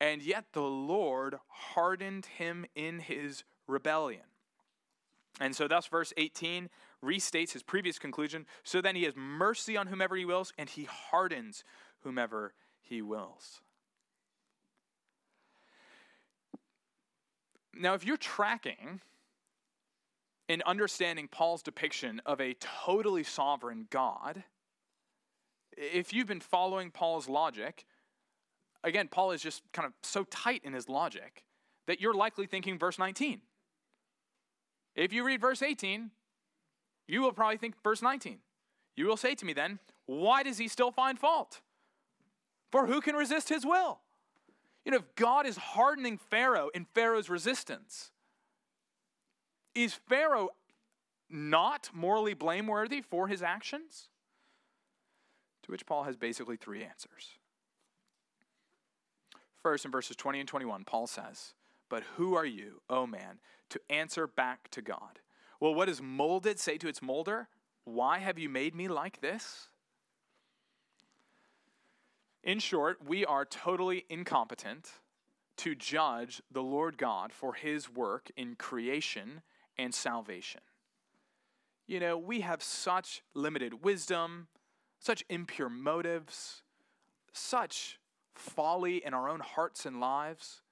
And 0.00 0.22
yet 0.22 0.46
the 0.52 0.62
Lord 0.62 1.38
hardened 1.48 2.26
him 2.26 2.64
in 2.74 3.00
his 3.00 3.44
rebellion. 3.66 4.22
And 5.40 5.54
so, 5.54 5.68
thus, 5.68 5.86
verse 5.86 6.12
18 6.16 6.68
restates 7.04 7.52
his 7.52 7.62
previous 7.62 7.98
conclusion. 7.98 8.46
So 8.62 8.80
then 8.80 8.96
he 8.96 9.04
has 9.04 9.14
mercy 9.16 9.76
on 9.76 9.86
whomever 9.86 10.16
he 10.16 10.24
wills, 10.24 10.52
and 10.58 10.68
he 10.68 10.84
hardens 10.84 11.64
whomever 12.02 12.54
he 12.80 13.02
wills. 13.02 13.60
Now, 17.74 17.94
if 17.94 18.04
you're 18.04 18.16
tracking 18.16 19.00
in 20.48 20.62
understanding 20.66 21.28
Paul's 21.28 21.62
depiction 21.62 22.20
of 22.26 22.40
a 22.40 22.54
totally 22.54 23.22
sovereign 23.22 23.86
God, 23.90 24.42
if 25.78 26.12
you've 26.12 26.26
been 26.26 26.40
following 26.40 26.90
Paul's 26.90 27.28
logic, 27.28 27.86
again, 28.82 29.08
Paul 29.08 29.30
is 29.30 29.40
just 29.40 29.62
kind 29.72 29.86
of 29.86 29.92
so 30.02 30.24
tight 30.24 30.62
in 30.64 30.72
his 30.72 30.88
logic 30.88 31.44
that 31.86 32.00
you're 32.00 32.14
likely 32.14 32.46
thinking 32.46 32.78
verse 32.78 32.98
19. 32.98 33.40
If 34.96 35.12
you 35.12 35.24
read 35.24 35.40
verse 35.40 35.62
18, 35.62 36.10
you 37.06 37.22
will 37.22 37.32
probably 37.32 37.56
think 37.56 37.74
verse 37.82 38.02
19. 38.02 38.38
You 38.96 39.06
will 39.06 39.16
say 39.16 39.34
to 39.36 39.44
me 39.44 39.52
then, 39.52 39.78
why 40.06 40.42
does 40.42 40.58
he 40.58 40.66
still 40.66 40.90
find 40.90 41.18
fault? 41.18 41.60
For 42.72 42.86
who 42.86 43.00
can 43.00 43.14
resist 43.14 43.48
his 43.48 43.64
will? 43.64 44.00
You 44.84 44.92
know, 44.92 44.98
if 44.98 45.14
God 45.14 45.46
is 45.46 45.56
hardening 45.56 46.18
Pharaoh 46.18 46.70
in 46.74 46.86
Pharaoh's 46.94 47.30
resistance, 47.30 48.10
is 49.74 49.94
Pharaoh 49.94 50.50
not 51.30 51.90
morally 51.92 52.34
blameworthy 52.34 53.00
for 53.00 53.28
his 53.28 53.42
actions? 53.42 54.08
To 55.68 55.72
which 55.72 55.84
Paul 55.84 56.04
has 56.04 56.16
basically 56.16 56.56
three 56.56 56.82
answers. 56.82 57.36
First, 59.62 59.84
in 59.84 59.90
verses 59.90 60.16
20 60.16 60.40
and 60.40 60.48
21, 60.48 60.84
Paul 60.84 61.06
says, 61.06 61.52
But 61.90 62.04
who 62.16 62.34
are 62.34 62.46
you, 62.46 62.80
O 62.88 63.06
man, 63.06 63.38
to 63.68 63.80
answer 63.90 64.26
back 64.26 64.70
to 64.70 64.80
God? 64.80 65.20
Well, 65.60 65.74
what 65.74 65.88
does 65.88 66.00
molded 66.00 66.58
say 66.58 66.78
to 66.78 66.88
its 66.88 67.02
molder? 67.02 67.48
Why 67.84 68.16
have 68.16 68.38
you 68.38 68.48
made 68.48 68.74
me 68.74 68.88
like 68.88 69.20
this? 69.20 69.68
In 72.42 72.60
short, 72.60 73.06
we 73.06 73.26
are 73.26 73.44
totally 73.44 74.06
incompetent 74.08 74.92
to 75.58 75.74
judge 75.74 76.40
the 76.50 76.62
Lord 76.62 76.96
God 76.96 77.30
for 77.30 77.52
his 77.52 77.90
work 77.92 78.30
in 78.38 78.54
creation 78.54 79.42
and 79.76 79.94
salvation. 79.94 80.62
You 81.86 82.00
know, 82.00 82.16
we 82.16 82.40
have 82.40 82.62
such 82.62 83.22
limited 83.34 83.84
wisdom, 83.84 84.48
such 84.98 85.24
impure 85.28 85.68
motives, 85.68 86.62
such 87.32 87.98
folly 88.34 89.04
in 89.04 89.14
our 89.14 89.28
own 89.28 89.40
hearts 89.40 89.86
and 89.86 90.00
lives. 90.00 90.62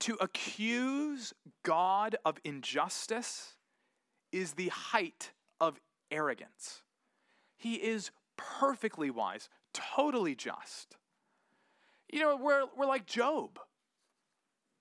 To 0.00 0.16
accuse 0.20 1.32
God 1.62 2.16
of 2.24 2.38
injustice 2.44 3.54
is 4.32 4.54
the 4.54 4.68
height 4.68 5.30
of 5.60 5.80
arrogance. 6.10 6.82
He 7.56 7.74
is 7.74 8.10
perfectly 8.36 9.10
wise, 9.10 9.48
totally 9.72 10.34
just. 10.34 10.96
You 12.12 12.20
know, 12.20 12.36
we're, 12.36 12.64
we're 12.76 12.86
like 12.86 13.06
Job, 13.06 13.58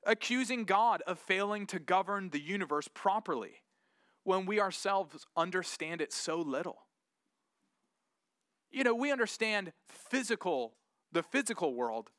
accusing 0.05 0.65
God 0.65 1.01
of 1.07 1.19
failing 1.19 1.65
to 1.67 1.79
govern 1.79 2.29
the 2.29 2.41
universe 2.41 2.89
properly 2.93 3.63
when 4.23 4.45
we 4.45 4.59
ourselves 4.59 5.25
understand 5.37 6.01
it 6.01 6.11
so 6.11 6.39
little. 6.39 6.79
You 8.73 8.83
know, 8.83 8.95
we 8.95 9.11
understand 9.11 9.71
physical, 9.87 10.73
the 11.11 11.23
physical 11.23 11.75
world, 11.75 12.09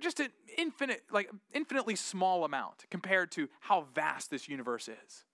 just 0.00 0.20
an 0.20 0.28
infinite, 0.58 1.04
like 1.10 1.30
infinitely 1.54 1.96
small 1.96 2.44
amount 2.44 2.84
compared 2.90 3.30
to 3.32 3.48
how 3.60 3.86
vast 3.94 4.30
this 4.30 4.48
universe 4.48 4.88
is. 4.88 5.24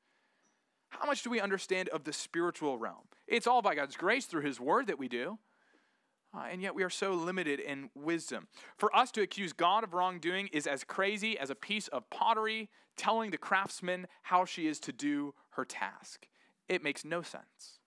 How 0.90 1.06
much 1.06 1.22
do 1.22 1.30
we 1.30 1.40
understand 1.40 1.88
of 1.88 2.04
the 2.04 2.12
spiritual 2.12 2.78
realm? 2.78 3.08
It's 3.26 3.46
all 3.46 3.62
by 3.62 3.74
God's 3.74 3.96
grace 3.96 4.26
through 4.26 4.42
His 4.42 4.60
Word 4.60 4.86
that 4.86 4.98
we 4.98 5.08
do. 5.08 5.38
Uh, 6.36 6.44
and 6.50 6.60
yet 6.60 6.74
we 6.74 6.82
are 6.82 6.90
so 6.90 7.12
limited 7.12 7.60
in 7.60 7.90
wisdom. 7.94 8.48
For 8.76 8.94
us 8.94 9.10
to 9.12 9.22
accuse 9.22 9.52
God 9.52 9.84
of 9.84 9.94
wrongdoing 9.94 10.48
is 10.48 10.66
as 10.66 10.84
crazy 10.84 11.38
as 11.38 11.48
a 11.48 11.54
piece 11.54 11.88
of 11.88 12.08
pottery 12.10 12.68
telling 12.96 13.30
the 13.30 13.38
craftsman 13.38 14.08
how 14.22 14.44
she 14.44 14.66
is 14.66 14.78
to 14.80 14.92
do 14.92 15.34
her 15.50 15.64
task. 15.64 16.26
It 16.68 16.82
makes 16.82 17.04
no 17.04 17.22
sense. 17.22 17.78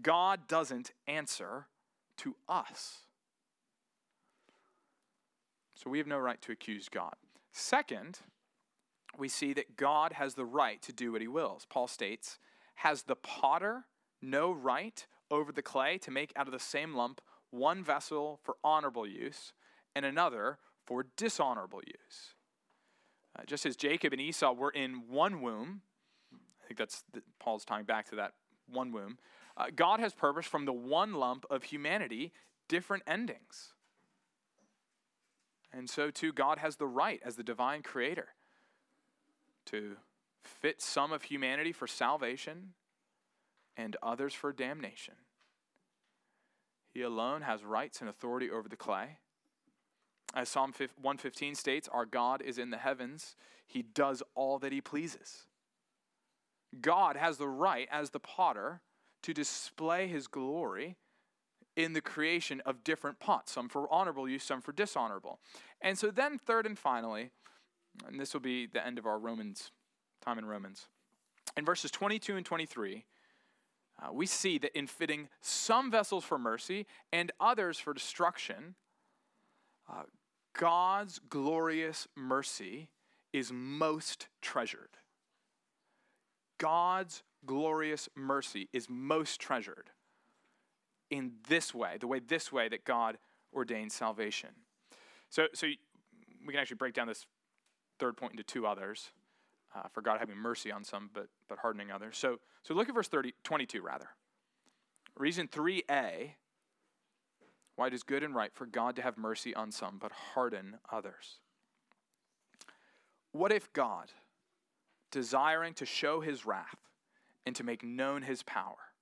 God 0.00 0.48
doesn't 0.48 0.92
answer 1.06 1.66
to 2.18 2.36
us. 2.48 3.00
So 5.74 5.90
we 5.90 5.98
have 5.98 6.06
no 6.06 6.18
right 6.18 6.40
to 6.42 6.52
accuse 6.52 6.88
God. 6.88 7.14
Second, 7.52 8.20
we 9.18 9.28
see 9.28 9.52
that 9.52 9.76
God 9.76 10.12
has 10.12 10.34
the 10.34 10.44
right 10.44 10.80
to 10.82 10.92
do 10.92 11.12
what 11.12 11.20
he 11.20 11.28
wills. 11.28 11.66
Paul 11.68 11.88
states, 11.88 12.38
Has 12.76 13.02
the 13.02 13.16
potter 13.16 13.84
no 14.22 14.50
right 14.50 15.06
over 15.30 15.52
the 15.52 15.62
clay 15.62 15.98
to 15.98 16.10
make 16.10 16.32
out 16.36 16.46
of 16.46 16.52
the 16.52 16.58
same 16.58 16.94
lump 16.94 17.20
one 17.50 17.84
vessel 17.84 18.40
for 18.42 18.56
honorable 18.64 19.06
use 19.06 19.52
and 19.94 20.04
another 20.04 20.58
for 20.84 21.06
dishonorable 21.16 21.80
use? 21.86 22.34
Uh, 23.38 23.42
just 23.46 23.66
as 23.66 23.76
Jacob 23.76 24.12
and 24.12 24.22
Esau 24.22 24.52
were 24.52 24.70
in 24.70 25.08
one 25.08 25.40
womb, 25.40 25.82
I 26.32 26.66
think 26.66 26.78
that's 26.78 27.04
the, 27.12 27.22
Paul's 27.40 27.64
tying 27.64 27.84
back 27.84 28.08
to 28.10 28.16
that 28.16 28.32
one 28.68 28.92
womb. 28.92 29.18
Uh, 29.56 29.66
God 29.74 30.00
has 30.00 30.12
purposed 30.12 30.48
from 30.48 30.64
the 30.64 30.72
one 30.72 31.14
lump 31.14 31.44
of 31.50 31.64
humanity 31.64 32.32
different 32.68 33.02
endings. 33.06 33.72
And 35.72 35.88
so, 35.88 36.10
too, 36.10 36.32
God 36.32 36.58
has 36.58 36.76
the 36.76 36.86
right, 36.86 37.20
as 37.24 37.36
the 37.36 37.42
divine 37.42 37.82
creator, 37.82 38.28
to 39.66 39.96
fit 40.42 40.80
some 40.80 41.12
of 41.12 41.24
humanity 41.24 41.72
for 41.72 41.86
salvation 41.86 42.74
and 43.76 43.96
others 44.02 44.34
for 44.34 44.52
damnation. 44.52 45.14
He 46.92 47.02
alone 47.02 47.42
has 47.42 47.64
rights 47.64 48.00
and 48.00 48.08
authority 48.08 48.50
over 48.50 48.68
the 48.68 48.76
clay. 48.76 49.18
As 50.32 50.48
Psalm 50.48 50.72
115 50.72 51.54
states, 51.54 51.88
our 51.92 52.06
God 52.06 52.40
is 52.40 52.58
in 52.58 52.70
the 52.70 52.76
heavens. 52.76 53.34
He 53.66 53.82
does 53.82 54.22
all 54.34 54.58
that 54.60 54.72
he 54.72 54.80
pleases. 54.80 55.46
God 56.80 57.16
has 57.16 57.36
the 57.36 57.48
right, 57.48 57.88
as 57.90 58.10
the 58.10 58.20
potter, 58.20 58.80
to 59.24 59.32
display 59.32 60.06
his 60.06 60.26
glory 60.26 60.96
in 61.76 61.94
the 61.94 62.00
creation 62.00 62.60
of 62.66 62.84
different 62.84 63.18
pots, 63.18 63.52
some 63.52 63.68
for 63.68 63.92
honorable 63.92 64.28
use, 64.28 64.44
some 64.44 64.60
for 64.60 64.72
dishonorable. 64.72 65.40
And 65.80 65.98
so 65.98 66.10
then, 66.10 66.38
third 66.38 66.66
and 66.66 66.78
finally, 66.78 67.30
and 68.06 68.20
this 68.20 68.34
will 68.34 68.40
be 68.40 68.66
the 68.66 68.86
end 68.86 68.98
of 68.98 69.06
our 69.06 69.18
Romans 69.18 69.70
time 70.20 70.38
in 70.38 70.44
Romans, 70.44 70.88
in 71.56 71.64
verses 71.64 71.90
22 71.90 72.36
and 72.36 72.44
23, 72.44 73.04
uh, 74.02 74.12
we 74.12 74.26
see 74.26 74.58
that 74.58 74.76
in 74.76 74.86
fitting 74.86 75.28
some 75.40 75.90
vessels 75.90 76.24
for 76.24 76.38
mercy 76.38 76.86
and 77.12 77.32
others 77.40 77.78
for 77.78 77.94
destruction, 77.94 78.74
uh, 79.90 80.02
God's 80.52 81.20
glorious 81.28 82.08
mercy 82.14 82.88
is 83.32 83.50
most 83.52 84.28
treasured. 84.40 84.98
God's 86.58 87.22
glorious 87.46 88.08
mercy 88.14 88.68
is 88.72 88.88
most 88.88 89.40
treasured 89.40 89.90
in 91.10 91.32
this 91.48 91.74
way, 91.74 91.96
the 91.98 92.06
way 92.06 92.18
this 92.18 92.52
way 92.52 92.68
that 92.68 92.84
God 92.84 93.18
ordains 93.52 93.94
salvation. 93.94 94.50
So, 95.30 95.46
so 95.54 95.66
we 96.46 96.52
can 96.52 96.60
actually 96.60 96.76
break 96.76 96.94
down 96.94 97.06
this 97.06 97.26
third 97.98 98.16
point 98.16 98.32
into 98.32 98.44
two 98.44 98.66
others. 98.66 99.10
Uh, 99.76 99.88
for 99.92 100.02
God 100.02 100.20
having 100.20 100.36
mercy 100.36 100.70
on 100.70 100.84
some, 100.84 101.10
but, 101.12 101.26
but 101.48 101.58
hardening 101.58 101.90
others. 101.90 102.16
So, 102.16 102.38
so 102.62 102.74
look 102.74 102.88
at 102.88 102.94
verse 102.94 103.08
30, 103.08 103.34
22, 103.42 103.82
rather. 103.82 104.06
Reason 105.16 105.48
3a 105.48 106.30
why 107.76 107.88
it 107.88 107.94
is 107.94 108.02
good 108.02 108.22
and 108.22 108.34
right 108.34 108.52
for 108.54 108.66
God 108.66 108.96
to 108.96 109.02
have 109.02 109.18
mercy 109.18 109.54
on 109.54 109.72
some, 109.72 109.98
but 110.00 110.12
harden 110.12 110.76
others. 110.92 111.38
What 113.32 113.52
if 113.52 113.72
God, 113.72 114.12
desiring 115.10 115.74
to 115.74 115.86
show 115.86 116.20
his 116.20 116.46
wrath 116.46 116.78
and 117.46 117.54
to 117.56 117.64
make 117.64 117.82
known 117.84 118.22
his 118.22 118.42
power, 118.42 118.92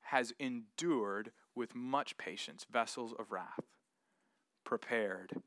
has 0.00 0.32
endured 0.38 1.32
with 1.54 1.74
much 1.74 2.16
patience 2.16 2.66
vessels 2.70 3.14
of 3.18 3.32
wrath 3.32 3.60
prepared 4.64 5.42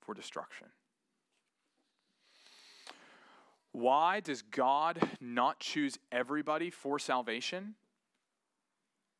for 0.00 0.14
destruction. 0.14 0.66
Why 3.72 4.20
does 4.20 4.42
God 4.42 5.00
not 5.20 5.60
choose 5.60 5.98
everybody 6.10 6.70
for 6.70 6.98
salvation? 6.98 7.76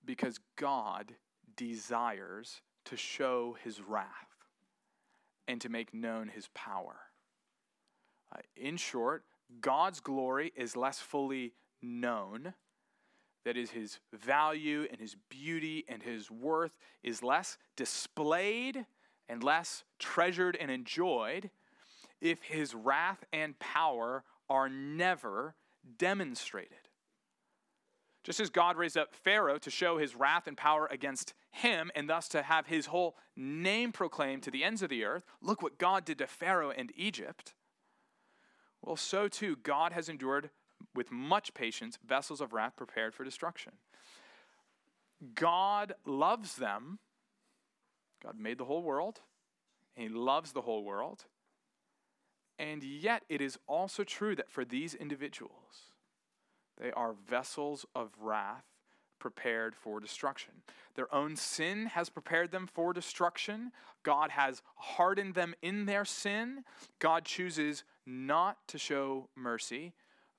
Because 0.05 0.41
God 0.57 1.15
desires 1.57 2.61
to 2.87 2.97
show 2.97 3.57
his 3.63 3.81
wrath 3.81 4.09
and 5.47 5.61
to 5.61 5.69
make 5.69 5.95
known 5.95 6.29
his 6.29 6.49
power. 6.55 6.97
Uh, 8.35 8.41
in 8.57 8.77
short, 8.77 9.25
God's 9.61 10.01
glory 10.01 10.53
is 10.57 10.77
less 10.77 10.99
fully 10.99 11.53
known 11.83 12.55
that 13.45 13.57
is 13.57 13.71
his 13.71 13.99
value 14.13 14.87
and 14.91 15.01
his 15.01 15.17
beauty 15.29 15.85
and 15.89 16.03
his 16.03 16.31
worth 16.31 16.77
is 17.03 17.23
less 17.23 17.57
displayed 17.77 18.85
and 19.29 19.43
less 19.43 19.85
treasured 19.99 20.57
and 20.61 20.71
enjoyed 20.71 21.51
if 22.21 22.43
his 22.43 22.75
wrath 22.75 23.25
and 23.33 23.59
power 23.59 24.25
are 24.49 24.69
never 24.69 25.55
demonstrated. 25.99 26.77
Just 28.23 28.41
as 28.41 28.51
God 28.51 28.77
raised 28.77 28.99
up 28.99 29.15
Pharaoh 29.15 29.59
to 29.59 29.71
show 29.71 29.97
his 29.97 30.15
wrath 30.15 30.47
and 30.47 30.57
power 30.57 30.87
against 30.91 31.33
him 31.53 31.91
and 31.95 32.09
thus 32.09 32.29
to 32.29 32.43
have 32.43 32.67
his 32.67 32.87
whole 32.87 33.17
name 33.35 33.93
proclaimed 33.93 34.43
to 34.43 34.51
the 34.51 34.63
ends 34.63 34.83
of 34.83 34.91
the 34.91 35.05
earth, 35.05 35.25
look 35.41 35.63
what 35.63 35.79
God 35.79 36.05
did 36.05 36.19
to 36.19 36.27
Pharaoh 36.27 36.71
and 36.71 36.93
Egypt. 36.95 37.55
Well, 38.83 38.97
so 38.97 39.29
too, 39.29 39.57
God 39.57 39.93
has 39.93 40.09
endured 40.09 40.51
with 40.95 41.11
much 41.11 41.55
patience 41.55 41.99
vessels 42.07 42.41
of 42.41 42.53
wrath 42.53 42.77
prepared 42.77 43.15
for 43.15 43.25
destruction. 43.25 43.73
God 45.35 45.95
loves 46.07 46.57
them. 46.57 46.99
God 48.23 48.39
made 48.39 48.59
the 48.59 48.65
whole 48.65 48.83
world, 48.83 49.21
He 49.95 50.09
loves 50.09 50.53
the 50.53 50.63
whole 50.63 50.85
world. 50.85 51.25
And 52.59 52.83
yet, 52.83 53.23
it 53.31 53.41
is 53.41 53.59
also 53.67 54.05
true 54.05 54.37
that 54.37 54.51
for 54.51 54.67
these 54.67 54.95
individuals, 54.95 55.95
they 56.79 56.93
are 56.93 57.15
vessels 57.27 57.87
of 57.95 58.11
wrath 58.21 58.65
prepared 59.19 59.75
for 59.75 60.01
destruction. 60.01 60.53
Their 60.95 61.13
own 61.15 61.37
sin 61.37 61.87
has 61.87 62.09
prepared 62.09 62.51
them 62.51 62.67
for 62.67 62.93
destruction. 62.93 63.71
God 64.03 64.31
has 64.31 64.63
hardened 64.75 65.35
them 65.35 65.55
in 65.63 65.87
their 65.87 66.05
sin. 66.05 66.65
God 66.99 67.25
chooses 67.25 67.85
not 68.05 68.57
to 68.69 68.79
show 68.79 69.29
mercy, 69.37 69.93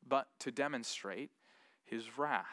but 0.07 0.27
to 0.39 0.51
demonstrate 0.51 1.31
his 1.83 2.17
wrath. 2.17 2.45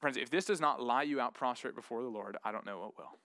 Friends, 0.00 0.16
if 0.16 0.30
this 0.30 0.44
does 0.44 0.60
not 0.60 0.82
lie 0.82 1.02
you 1.02 1.20
out 1.20 1.34
prostrate 1.34 1.74
before 1.74 2.02
the 2.02 2.08
Lord, 2.08 2.36
I 2.44 2.52
don't 2.52 2.66
know 2.66 2.80
what 2.80 2.98
will. 2.98 3.18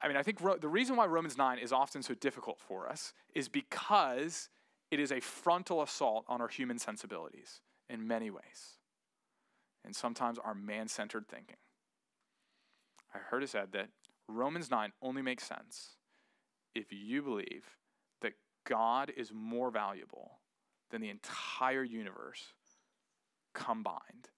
I 0.00 0.08
mean, 0.08 0.16
I 0.16 0.22
think 0.22 0.38
the 0.60 0.68
reason 0.68 0.96
why 0.96 1.06
Romans 1.06 1.36
9 1.36 1.58
is 1.58 1.72
often 1.72 2.02
so 2.02 2.14
difficult 2.14 2.60
for 2.60 2.88
us 2.88 3.12
is 3.34 3.48
because 3.48 4.48
it 4.90 5.00
is 5.00 5.10
a 5.10 5.20
frontal 5.20 5.82
assault 5.82 6.24
on 6.28 6.40
our 6.40 6.48
human 6.48 6.78
sensibilities 6.78 7.60
in 7.90 8.06
many 8.06 8.30
ways, 8.30 8.78
and 9.84 9.94
sometimes 9.94 10.38
our 10.38 10.54
man 10.54 10.88
centered 10.88 11.26
thinking. 11.28 11.56
I 13.14 13.18
heard 13.18 13.42
it 13.42 13.50
said 13.50 13.72
that 13.72 13.88
Romans 14.28 14.70
9 14.70 14.92
only 15.02 15.22
makes 15.22 15.44
sense 15.44 15.96
if 16.74 16.86
you 16.90 17.22
believe 17.22 17.77
God 18.68 19.10
is 19.16 19.32
more 19.32 19.70
valuable 19.70 20.38
than 20.90 21.00
the 21.00 21.08
entire 21.08 21.82
universe 21.82 22.52
combined. 23.54 24.28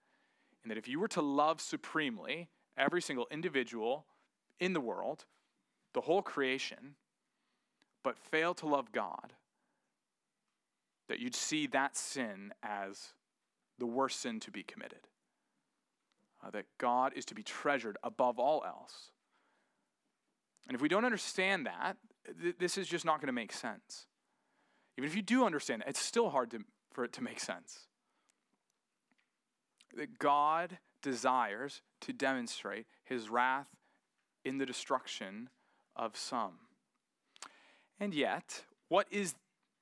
And 0.62 0.70
that 0.70 0.78
if 0.78 0.88
you 0.88 1.00
were 1.00 1.08
to 1.08 1.20
love 1.20 1.60
supremely 1.60 2.48
every 2.78 3.02
single 3.02 3.26
individual 3.30 4.06
in 4.60 4.72
the 4.72 4.80
world, 4.80 5.24
the 5.94 6.02
whole 6.02 6.22
creation, 6.22 6.94
but 8.02 8.16
fail 8.16 8.54
to 8.54 8.66
love 8.66 8.92
God, 8.92 9.34
that 11.08 11.18
you'd 11.18 11.34
see 11.34 11.66
that 11.68 11.96
sin 11.96 12.54
as 12.62 13.14
the 13.78 13.86
worst 13.86 14.20
sin 14.20 14.38
to 14.40 14.50
be 14.50 14.62
committed. 14.62 15.08
Uh, 16.42 16.50
that 16.50 16.66
God 16.78 17.12
is 17.16 17.24
to 17.26 17.34
be 17.34 17.42
treasured 17.42 17.98
above 18.02 18.38
all 18.38 18.62
else. 18.64 19.10
And 20.68 20.74
if 20.74 20.80
we 20.80 20.88
don't 20.88 21.04
understand 21.04 21.66
that, 21.66 21.96
th- 22.40 22.56
this 22.58 22.78
is 22.78 22.86
just 22.86 23.04
not 23.04 23.20
going 23.20 23.26
to 23.26 23.32
make 23.32 23.52
sense. 23.52 24.06
Even 25.00 25.08
if 25.08 25.16
you 25.16 25.22
do 25.22 25.46
understand 25.46 25.80
it, 25.80 25.88
it's 25.88 25.98
still 25.98 26.28
hard 26.28 26.50
to, 26.50 26.58
for 26.92 27.04
it 27.04 27.12
to 27.14 27.22
make 27.22 27.40
sense. 27.40 27.86
That 29.96 30.18
God 30.18 30.76
desires 31.00 31.80
to 32.02 32.12
demonstrate 32.12 32.84
his 33.02 33.30
wrath 33.30 33.68
in 34.44 34.58
the 34.58 34.66
destruction 34.66 35.48
of 35.96 36.18
some. 36.18 36.52
And 37.98 38.12
yet, 38.12 38.64
what 38.88 39.06
is 39.10 39.34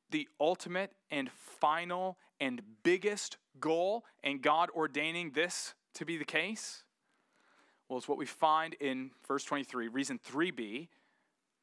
the 0.09 0.29
ultimate 0.41 0.93
and 1.11 1.33
final 1.33 2.16
and 2.39 2.62
biggest 2.85 3.39
goal 3.59 4.05
in 4.23 4.41
God 4.41 4.71
ordaining 4.71 5.33
this 5.33 5.75
to 5.95 6.05
be 6.05 6.16
the 6.16 6.25
case? 6.25 6.85
Well, 7.89 7.99
it's 7.99 8.07
what 8.07 8.19
we 8.19 8.27
find 8.27 8.75
in 8.75 9.11
verse 9.27 9.43
23, 9.43 9.89
reason 9.89 10.21
3b, 10.21 10.87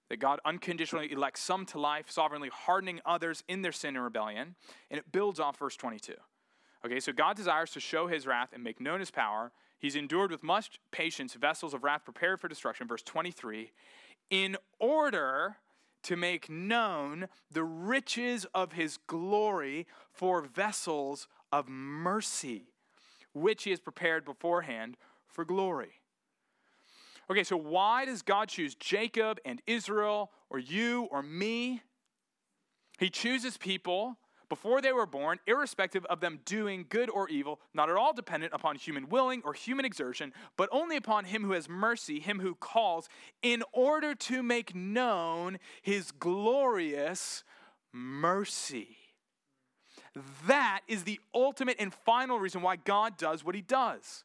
that 0.09 0.17
God 0.17 0.39
unconditionally 0.45 1.11
elects 1.11 1.41
some 1.41 1.65
to 1.67 1.79
life, 1.79 2.09
sovereignly 2.09 2.49
hardening 2.53 2.99
others 3.05 3.43
in 3.47 3.61
their 3.61 3.71
sin 3.71 3.95
and 3.95 4.03
rebellion. 4.03 4.55
And 4.89 4.99
it 4.99 5.11
builds 5.11 5.39
off 5.39 5.57
verse 5.57 5.75
22. 5.75 6.13
Okay, 6.85 6.99
so 6.99 7.11
God 7.11 7.35
desires 7.35 7.71
to 7.71 7.79
show 7.79 8.07
his 8.07 8.27
wrath 8.27 8.49
and 8.53 8.63
make 8.63 8.79
known 8.79 8.99
his 8.99 9.09
power. 9.09 9.51
He's 9.79 9.95
endured 9.95 10.29
with 10.29 10.43
much 10.43 10.79
patience 10.91 11.33
vessels 11.33 11.73
of 11.73 11.83
wrath 11.83 12.03
prepared 12.03 12.39
for 12.39 12.47
destruction, 12.47 12.87
verse 12.87 13.01
23, 13.01 13.71
in 14.29 14.55
order 14.79 15.57
to 16.03 16.15
make 16.15 16.49
known 16.49 17.27
the 17.51 17.63
riches 17.63 18.45
of 18.53 18.73
his 18.73 18.97
glory 19.07 19.87
for 20.11 20.41
vessels 20.41 21.27
of 21.51 21.67
mercy, 21.67 22.67
which 23.33 23.63
he 23.63 23.71
has 23.71 23.79
prepared 23.79 24.23
beforehand 24.23 24.97
for 25.27 25.43
glory. 25.43 26.01
Okay, 27.29 27.43
so 27.43 27.57
why 27.57 28.05
does 28.05 28.21
God 28.21 28.49
choose 28.49 28.75
Jacob 28.75 29.39
and 29.45 29.61
Israel 29.65 30.31
or 30.49 30.59
you 30.59 31.07
or 31.11 31.23
me? 31.23 31.81
He 32.99 33.09
chooses 33.09 33.57
people 33.57 34.17
before 34.47 34.79
they 34.81 34.91
were 34.93 35.07
born, 35.07 35.39
irrespective 35.47 36.05
of 36.05 36.19
them 36.19 36.39
doing 36.45 36.85
good 36.87 37.09
or 37.09 37.27
evil, 37.29 37.59
not 37.73 37.89
at 37.89 37.95
all 37.95 38.13
dependent 38.13 38.53
upon 38.53 38.75
human 38.75 39.09
willing 39.09 39.41
or 39.43 39.53
human 39.53 39.85
exertion, 39.85 40.33
but 40.55 40.69
only 40.71 40.97
upon 40.97 41.25
him 41.25 41.43
who 41.43 41.53
has 41.53 41.67
mercy, 41.67 42.19
him 42.19 42.39
who 42.39 42.55
calls, 42.55 43.09
in 43.41 43.63
order 43.73 44.13
to 44.13 44.43
make 44.43 44.75
known 44.75 45.57
his 45.81 46.11
glorious 46.11 47.43
mercy. 47.91 48.97
That 50.47 50.81
is 50.87 51.03
the 51.03 51.19
ultimate 51.33 51.77
and 51.79 51.93
final 51.93 52.39
reason 52.39 52.61
why 52.61 52.75
God 52.75 53.17
does 53.17 53.43
what 53.43 53.55
he 53.55 53.61
does. 53.61 54.23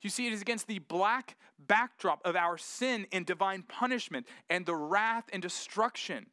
You 0.00 0.10
see, 0.10 0.26
it 0.26 0.32
is 0.32 0.42
against 0.42 0.66
the 0.66 0.78
black 0.78 1.36
backdrop 1.58 2.20
of 2.24 2.36
our 2.36 2.58
sin 2.58 3.06
and 3.12 3.24
divine 3.26 3.62
punishment 3.62 4.26
and 4.48 4.66
the 4.66 4.74
wrath 4.74 5.24
and 5.32 5.42
destruction 5.42 6.26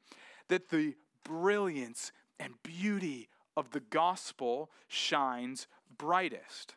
that 0.49 0.69
the 0.69 0.95
brilliance 1.23 2.11
and 2.39 2.53
beauty 2.63 3.29
of 3.55 3.71
the 3.71 3.79
gospel 3.79 4.69
shines 4.87 5.67
brightest. 5.97 6.75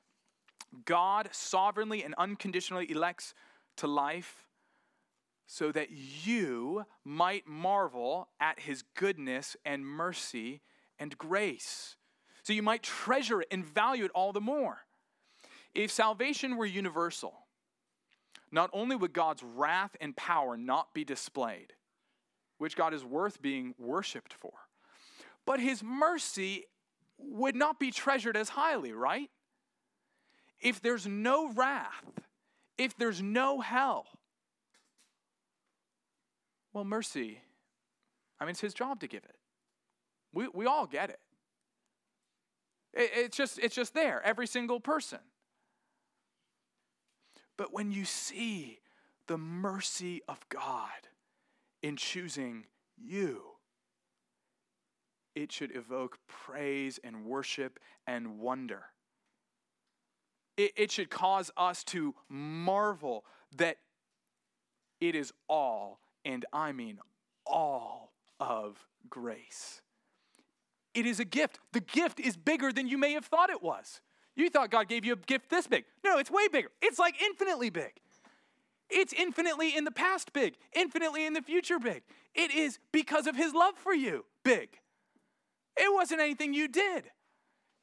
God 0.85 1.29
sovereignly 1.33 2.03
and 2.05 2.15
unconditionally 2.19 2.91
elects 2.91 3.35
to 3.77 3.87
life 3.87 4.47
so 5.47 5.71
that 5.73 5.91
you 5.91 6.85
might 7.05 7.47
marvel 7.47 8.29
at 8.41 8.61
his 8.61 8.83
goodness 8.95 9.57
and 9.65 9.87
mercy 9.87 10.61
and 10.99 11.17
grace. 11.17 11.97
So 12.43 12.53
you 12.53 12.63
might 12.63 12.83
treasure 12.83 13.41
it 13.41 13.49
and 13.51 13.65
value 13.65 14.05
it 14.05 14.11
all 14.15 14.33
the 14.33 14.41
more. 14.41 14.86
If 15.77 15.91
salvation 15.91 16.57
were 16.57 16.65
universal, 16.65 17.35
not 18.51 18.71
only 18.73 18.97
would 18.97 19.13
God's 19.13 19.43
wrath 19.43 19.95
and 20.01 20.17
power 20.17 20.57
not 20.57 20.95
be 20.95 21.05
displayed, 21.05 21.75
which 22.57 22.77
God 22.77 22.95
is 22.95 23.05
worth 23.05 23.43
being 23.43 23.75
worshiped 23.79 24.33
for, 24.33 24.55
but 25.45 25.61
his 25.61 25.83
mercy 25.83 26.65
would 27.19 27.55
not 27.55 27.79
be 27.79 27.91
treasured 27.91 28.39
as 28.39 28.49
highly, 28.49 28.93
right? 28.93 29.31
If 30.61 30.81
there's 30.81 31.07
no 31.07 31.53
wrath, 31.53 32.11
if 32.79 32.97
there's 32.97 33.21
no 33.21 33.61
hell, 33.61 34.07
well, 36.73 36.85
mercy, 36.85 37.43
I 38.41 38.45
mean, 38.45 38.53
it's 38.53 38.61
his 38.61 38.73
job 38.73 39.01
to 39.01 39.07
give 39.07 39.25
it. 39.25 39.37
We, 40.33 40.49
we 40.49 40.65
all 40.65 40.87
get 40.87 41.11
it. 41.11 41.21
it. 42.95 43.11
It's 43.15 43.37
just, 43.37 43.59
it's 43.59 43.75
just 43.75 43.93
there, 43.93 44.23
every 44.25 44.47
single 44.47 44.81
person. 44.81 45.19
But 47.57 47.73
when 47.73 47.91
you 47.91 48.05
see 48.05 48.81
the 49.27 49.39
mercy 49.39 50.23
of 50.29 50.47
God 50.49 51.09
in 51.83 51.97
choosing 51.97 52.67
you, 52.97 53.43
it 55.35 55.53
should 55.53 55.75
evoke 55.75 56.19
praise 56.29 56.99
and 57.03 57.25
worship 57.25 57.79
and 58.07 58.39
wonder. 58.39 58.85
It, 60.57 60.73
it 60.77 60.91
should 60.91 61.11
cause 61.11 61.51
us 61.57 61.85
to 61.85 62.15
marvel 62.29 63.25
that 63.57 63.77
it 65.01 65.15
is 65.15 65.33
all, 65.49 66.01
and 66.25 66.45
I 66.53 66.73
mean 66.73 66.99
all, 67.47 68.13
of 68.41 68.87
grace. 69.09 69.83
It 70.95 71.07
is 71.07 71.21
a 71.21 71.25
gift. 71.25 71.59
The 71.73 71.81
gift 71.81 72.21
is 72.21 72.37
bigger 72.37 72.73
than 72.73 72.89
you 72.89 72.99
may 72.99 73.13
have 73.13 73.27
thought 73.27 73.51
it 73.51 73.63
was. 73.63 74.01
You 74.37 74.51
thought 74.51 74.71
God 74.71 74.89
gave 74.89 75.05
you 75.05 75.15
a 75.15 75.17
gift 75.17 75.51
this 75.51 75.67
big. 75.67 75.85
No, 76.05 76.19
it's 76.19 76.31
way 76.31 76.47
bigger. 76.49 76.69
It's 76.83 76.99
like 76.99 77.21
infinitely 77.23 77.71
big. 77.71 77.93
It's 78.89 79.13
infinitely 79.13 79.77
in 79.77 79.85
the 79.85 79.91
past 79.91 80.33
big, 80.33 80.55
infinitely 80.75 81.27
in 81.27 81.33
the 81.33 81.43
future 81.43 81.79
big. 81.79 82.03
It 82.35 82.55
is 82.55 82.79
because 82.93 83.27
of 83.27 83.35
his 83.35 83.53
love 83.55 83.75
for 83.77 83.95
you 83.95 84.25
big. 84.45 84.69
It 85.77 85.93
wasn't 85.93 86.21
anything 86.21 86.55
you 86.55 86.69
did. 86.69 87.05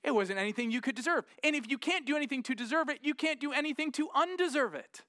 It 0.03 0.13
wasn't 0.13 0.39
anything 0.39 0.71
you 0.71 0.81
could 0.81 0.95
deserve. 0.95 1.25
And 1.43 1.55
if 1.55 1.69
you 1.69 1.77
can't 1.77 2.05
do 2.05 2.15
anything 2.15 2.43
to 2.43 2.55
deserve 2.55 2.89
it, 2.89 2.99
you 3.03 3.13
can't 3.13 3.39
do 3.39 3.51
anything 3.51 3.91
to 3.93 4.09
undeserve 4.13 4.75
it. 4.75 5.01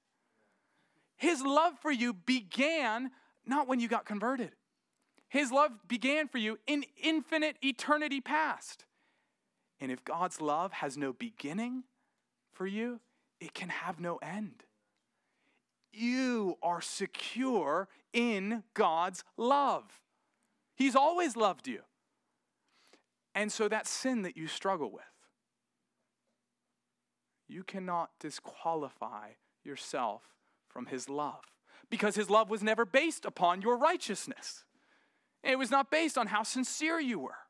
His 1.17 1.41
love 1.41 1.73
for 1.81 1.91
you 1.91 2.13
began 2.13 3.11
not 3.45 3.67
when 3.67 3.79
you 3.79 3.87
got 3.87 4.05
converted. 4.05 4.51
His 5.27 5.51
love 5.51 5.71
began 5.87 6.27
for 6.27 6.37
you 6.37 6.57
in 6.67 6.85
infinite 7.01 7.57
eternity 7.61 8.21
past. 8.21 8.85
And 9.85 9.91
if 9.91 10.03
God's 10.03 10.41
love 10.41 10.73
has 10.73 10.97
no 10.97 11.13
beginning 11.13 11.83
for 12.53 12.65
you, 12.65 13.01
it 13.39 13.53
can 13.53 13.69
have 13.69 13.99
no 13.99 14.15
end. 14.15 14.63
You 15.93 16.57
are 16.63 16.81
secure 16.81 17.87
in 18.11 18.63
God's 18.73 19.23
love. 19.37 19.83
He's 20.75 20.95
always 20.95 21.35
loved 21.35 21.67
you. 21.67 21.81
And 23.35 23.51
so 23.51 23.67
that 23.67 23.85
sin 23.85 24.23
that 24.23 24.35
you 24.35 24.47
struggle 24.47 24.91
with, 24.91 25.03
you 27.47 27.63
cannot 27.63 28.09
disqualify 28.19 29.33
yourself 29.63 30.23
from 30.67 30.87
his 30.87 31.09
love 31.09 31.43
because 31.91 32.15
his 32.15 32.31
love 32.31 32.49
was 32.49 32.63
never 32.63 32.85
based 32.85 33.23
upon 33.23 33.61
your 33.61 33.77
righteousness. 33.77 34.65
It 35.43 35.59
was 35.59 35.69
not 35.69 35.91
based 35.91 36.17
on 36.17 36.25
how 36.25 36.41
sincere 36.41 36.99
you 36.99 37.19
were. 37.19 37.44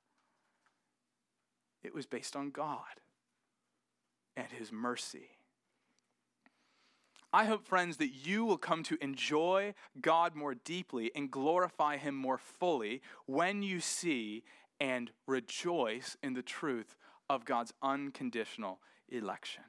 It 1.85 1.93
was 1.93 2.05
based 2.05 2.35
on 2.35 2.49
God 2.49 2.99
and 4.35 4.47
his 4.51 4.71
mercy. 4.71 5.29
I 7.31 7.45
hope, 7.45 7.65
friends, 7.65 7.97
that 7.97 8.13
you 8.25 8.45
will 8.45 8.57
come 8.57 8.81
to 8.83 8.97
enjoy 9.01 9.73
God 10.01 10.35
more 10.35 10.55
deeply 10.55 11.11
and 11.15 11.29
glorify 11.29 11.97
him 11.97 12.15
more 12.15 12.37
fully 12.37 13.01
when 13.25 13.61
you 13.61 13.81
see 13.81 14.43
and 14.79 15.11
rejoice 15.27 16.15
in 16.23 16.33
the 16.33 16.41
truth 16.41 16.95
of 17.29 17.45
God's 17.45 17.73
unconditional 17.81 18.79
election. 19.09 19.63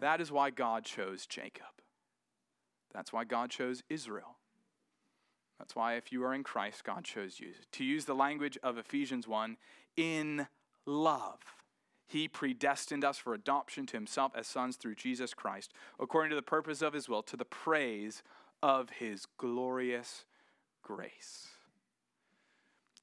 That 0.00 0.20
is 0.20 0.30
why 0.30 0.50
God 0.50 0.84
chose 0.84 1.26
Jacob. 1.26 1.66
That's 2.92 3.12
why 3.12 3.24
God 3.24 3.50
chose 3.50 3.82
Israel. 3.88 4.36
That's 5.58 5.74
why, 5.74 5.94
if 5.94 6.12
you 6.12 6.22
are 6.24 6.34
in 6.34 6.44
Christ, 6.44 6.84
God 6.84 7.04
chose 7.04 7.40
you. 7.40 7.52
To 7.72 7.84
use 7.84 8.04
the 8.04 8.14
language 8.14 8.58
of 8.62 8.76
Ephesians 8.76 9.26
1, 9.26 9.56
in 9.96 10.46
love, 10.86 11.40
he 12.06 12.28
predestined 12.28 13.04
us 13.04 13.18
for 13.18 13.34
adoption 13.34 13.84
to 13.86 13.96
himself 13.96 14.32
as 14.36 14.46
sons 14.46 14.76
through 14.76 14.94
Jesus 14.94 15.34
Christ, 15.34 15.72
according 16.00 16.30
to 16.30 16.36
the 16.36 16.42
purpose 16.42 16.80
of 16.80 16.92
his 16.92 17.08
will, 17.08 17.22
to 17.24 17.36
the 17.36 17.44
praise 17.44 18.22
of 18.62 18.90
his 18.90 19.26
glorious 19.36 20.24
grace 20.82 21.48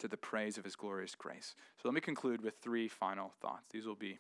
to 0.04 0.10
the 0.10 0.18
praise 0.18 0.58
of 0.58 0.66
his 0.66 0.76
glorious 0.76 1.16
grace. 1.16 1.56
So 1.82 1.88
let 1.88 1.96
me 1.96 2.02
conclude 2.02 2.42
with 2.42 2.56
three 2.62 2.90
final 2.90 3.32
thoughts. 3.42 3.64
These 3.72 3.86
will 3.86 3.96
be 3.96 4.20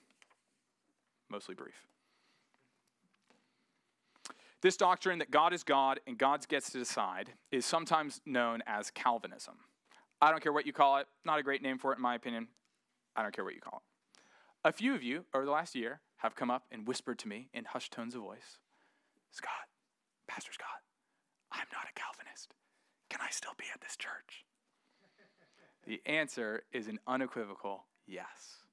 mostly 1.29 1.55
brief. 1.55 1.75
This 4.61 4.77
doctrine 4.77 5.19
that 5.19 5.29
God 5.29 5.51
is 5.51 5.61
God 5.61 5.99
and 6.07 6.17
God 6.17 6.47
gets 6.47 6.71
to 6.71 6.79
decide 6.79 7.33
is 7.51 7.65
sometimes 7.65 8.21
known 8.25 8.63
as 8.65 8.91
Calvinism. 8.91 9.55
I 10.21 10.31
don't 10.31 10.41
care 10.41 10.53
what 10.53 10.65
you 10.65 10.71
call 10.71 10.99
it, 10.99 11.07
not 11.25 11.37
a 11.37 11.43
great 11.43 11.61
name 11.61 11.77
for 11.77 11.91
it 11.91 11.97
in 11.97 12.01
my 12.01 12.15
opinion. 12.15 12.47
I 13.15 13.21
don't 13.21 13.33
care 13.33 13.43
what 13.43 13.55
you 13.55 13.61
call 13.61 13.83
it. 13.83 14.67
A 14.67 14.71
few 14.71 14.95
of 14.95 15.03
you 15.03 15.25
over 15.33 15.45
the 15.45 15.51
last 15.51 15.75
year 15.75 16.01
have 16.17 16.35
come 16.35 16.49
up 16.49 16.63
and 16.71 16.87
whispered 16.87 17.19
to 17.19 17.27
me 17.27 17.49
in 17.53 17.65
hushed 17.65 17.91
tones 17.91 18.15
of 18.15 18.21
voice 18.21 18.59
Scott, 19.31 19.67
Pastor 20.27 20.53
Scott, 20.53 20.81
I'm 21.51 21.67
not 21.73 21.85
a 21.89 21.99
Calvinist. 21.99 22.53
Can 23.09 23.19
I 23.21 23.29
still 23.29 23.53
be 23.57 23.65
at 23.73 23.81
this 23.81 23.97
church? 23.97 24.45
The 25.85 26.01
answer 26.05 26.63
is 26.71 26.87
an 26.87 26.99
unequivocal 27.07 27.85
yes. 28.07 28.63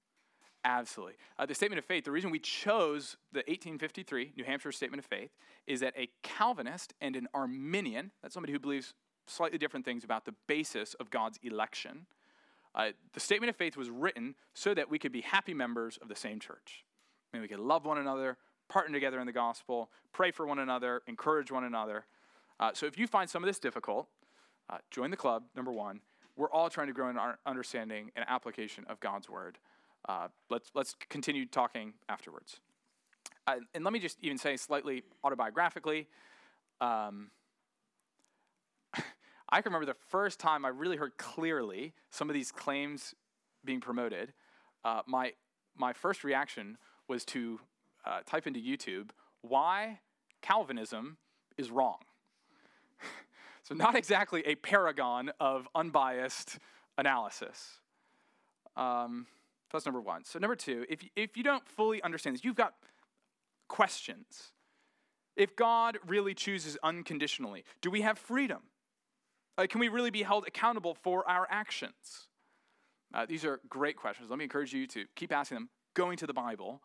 Absolutely. 0.65 1.15
Uh, 1.39 1.47
the 1.47 1.55
statement 1.55 1.79
of 1.79 1.85
faith, 1.85 2.05
the 2.05 2.11
reason 2.11 2.31
we 2.31 2.39
chose 2.39 3.17
the 3.33 3.39
1853 3.39 4.35
New 4.37 4.45
Hampshire 4.45 4.73
Statement 4.73 4.99
of 4.99 5.07
Faith 5.07 5.31
is 5.67 5.81
that 5.81 5.95
a 5.97 6.09
Calvinist 6.23 6.93
and 7.01 7.17
an 7.17 7.29
Arminian, 7.33 8.11
that's 8.23 8.35
somebody 8.35 8.53
who 8.53 8.59
believes 8.59 8.93
slightly 9.27 9.59
different 9.59 9.87
things 9.87 10.05
about 10.05 10.27
the 10.27 10.35
basis 10.47 10.95
of 10.95 11.11
God's 11.11 11.39
election, 11.43 12.07
uh, 12.75 12.91
the 13.13 13.21
Statement 13.21 13.51
of 13.51 13.57
Faith 13.57 13.77
was 13.77 13.91
written 13.91 14.35
so 14.55 14.75
that 14.75 14.91
we 14.91 14.99
could 14.99 15.13
be 15.13 15.23
happy 15.23 15.55
members 15.55 15.99
of 16.01 16.09
the 16.09 16.17
same 16.17 16.39
church. 16.39 16.85
I 17.33 17.37
mean, 17.37 17.43
we 17.43 17.49
could 17.49 17.61
love 17.61 17.85
one 17.85 17.99
another, 17.99 18.37
partner 18.69 18.95
together 18.95 19.21
in 19.21 19.27
the 19.27 19.33
gospel, 19.33 19.91
pray 20.13 20.31
for 20.31 20.47
one 20.47 20.59
another, 20.59 21.03
encourage 21.07 21.51
one 21.51 21.65
another. 21.65 22.07
Uh, 22.59 22.71
so 22.75 22.87
if 22.87 22.99
you 22.99 23.07
find 23.07 23.29
some 23.29 23.43
of 23.43 23.47
this 23.47 23.59
difficult, 23.59 24.09
uh, 24.69 24.79
join 24.91 25.11
the 25.11 25.17
club, 25.17 25.45
number 25.57 25.73
one 25.73 26.01
we're 26.41 26.51
all 26.51 26.71
trying 26.71 26.87
to 26.87 26.93
grow 26.93 27.11
in 27.11 27.19
our 27.19 27.39
understanding 27.45 28.11
and 28.17 28.25
application 28.27 28.85
of 28.89 28.99
God's 29.01 29.29
word. 29.29 29.59
Uh, 30.09 30.29
let's, 30.49 30.71
let's 30.75 30.97
continue 31.11 31.45
talking 31.45 31.93
afterwards. 32.09 32.61
Uh, 33.47 33.57
and 33.75 33.85
let 33.85 33.93
me 33.93 33.99
just 33.99 34.17
even 34.23 34.39
say 34.39 34.57
slightly 34.57 35.03
autobiographically, 35.23 36.07
um, 36.81 37.31
I 39.53 39.63
can 39.63 39.73
remember 39.73 39.93
the 39.93 39.99
first 40.09 40.39
time 40.39 40.65
I 40.65 40.69
really 40.69 40.97
heard 40.97 41.17
clearly 41.17 41.93
some 42.11 42.31
of 42.31 42.35
these 42.35 42.53
claims 42.53 43.15
being 43.65 43.81
promoted. 43.81 44.33
Uh, 44.85 45.03
my, 45.07 45.33
my 45.77 45.93
first 45.93 46.23
reaction 46.23 46.79
was 47.09 47.25
to 47.27 47.61
uh, 48.05 48.21
type 48.25 48.47
into 48.47 48.61
YouTube, 48.61 49.11
why 49.43 49.99
Calvinism 50.43 51.17
is 51.59 51.71
wrong. 51.71 51.99
So, 53.63 53.75
not 53.75 53.95
exactly 53.95 54.43
a 54.47 54.55
paragon 54.55 55.31
of 55.39 55.69
unbiased 55.75 56.59
analysis. 56.97 57.79
Um, 58.75 59.27
that's 59.71 59.85
number 59.85 60.01
one. 60.01 60.25
So, 60.25 60.39
number 60.39 60.57
two, 60.57 60.87
if, 60.89 61.01
if 61.15 61.37
you 61.37 61.43
don't 61.45 61.69
fully 61.69 62.03
understand 62.03 62.35
this, 62.35 62.43
you've 62.43 62.57
got 62.57 62.73
questions. 63.69 64.53
If 65.37 65.55
God 65.57 65.99
really 66.07 66.35
chooses 66.35 66.79
unconditionally, 66.83 67.65
do 67.83 67.91
we 67.91 68.01
have 68.01 68.19
freedom? 68.19 68.63
Uh, 69.61 69.67
can 69.67 69.79
we 69.79 69.89
really 69.89 70.11
be 70.11 70.23
held 70.23 70.47
accountable 70.47 70.95
for 70.95 71.29
our 71.29 71.47
actions? 71.51 72.29
Uh, 73.13 73.27
these 73.27 73.45
are 73.45 73.61
great 73.69 73.95
questions. 73.95 74.31
Let 74.31 74.39
me 74.39 74.45
encourage 74.45 74.73
you 74.73 74.87
to 74.87 75.05
keep 75.17 75.33
asking 75.33 75.57
them, 75.57 75.69
going 75.93 76.17
to 76.17 76.27
the 76.27 76.33
Bible 76.33 76.81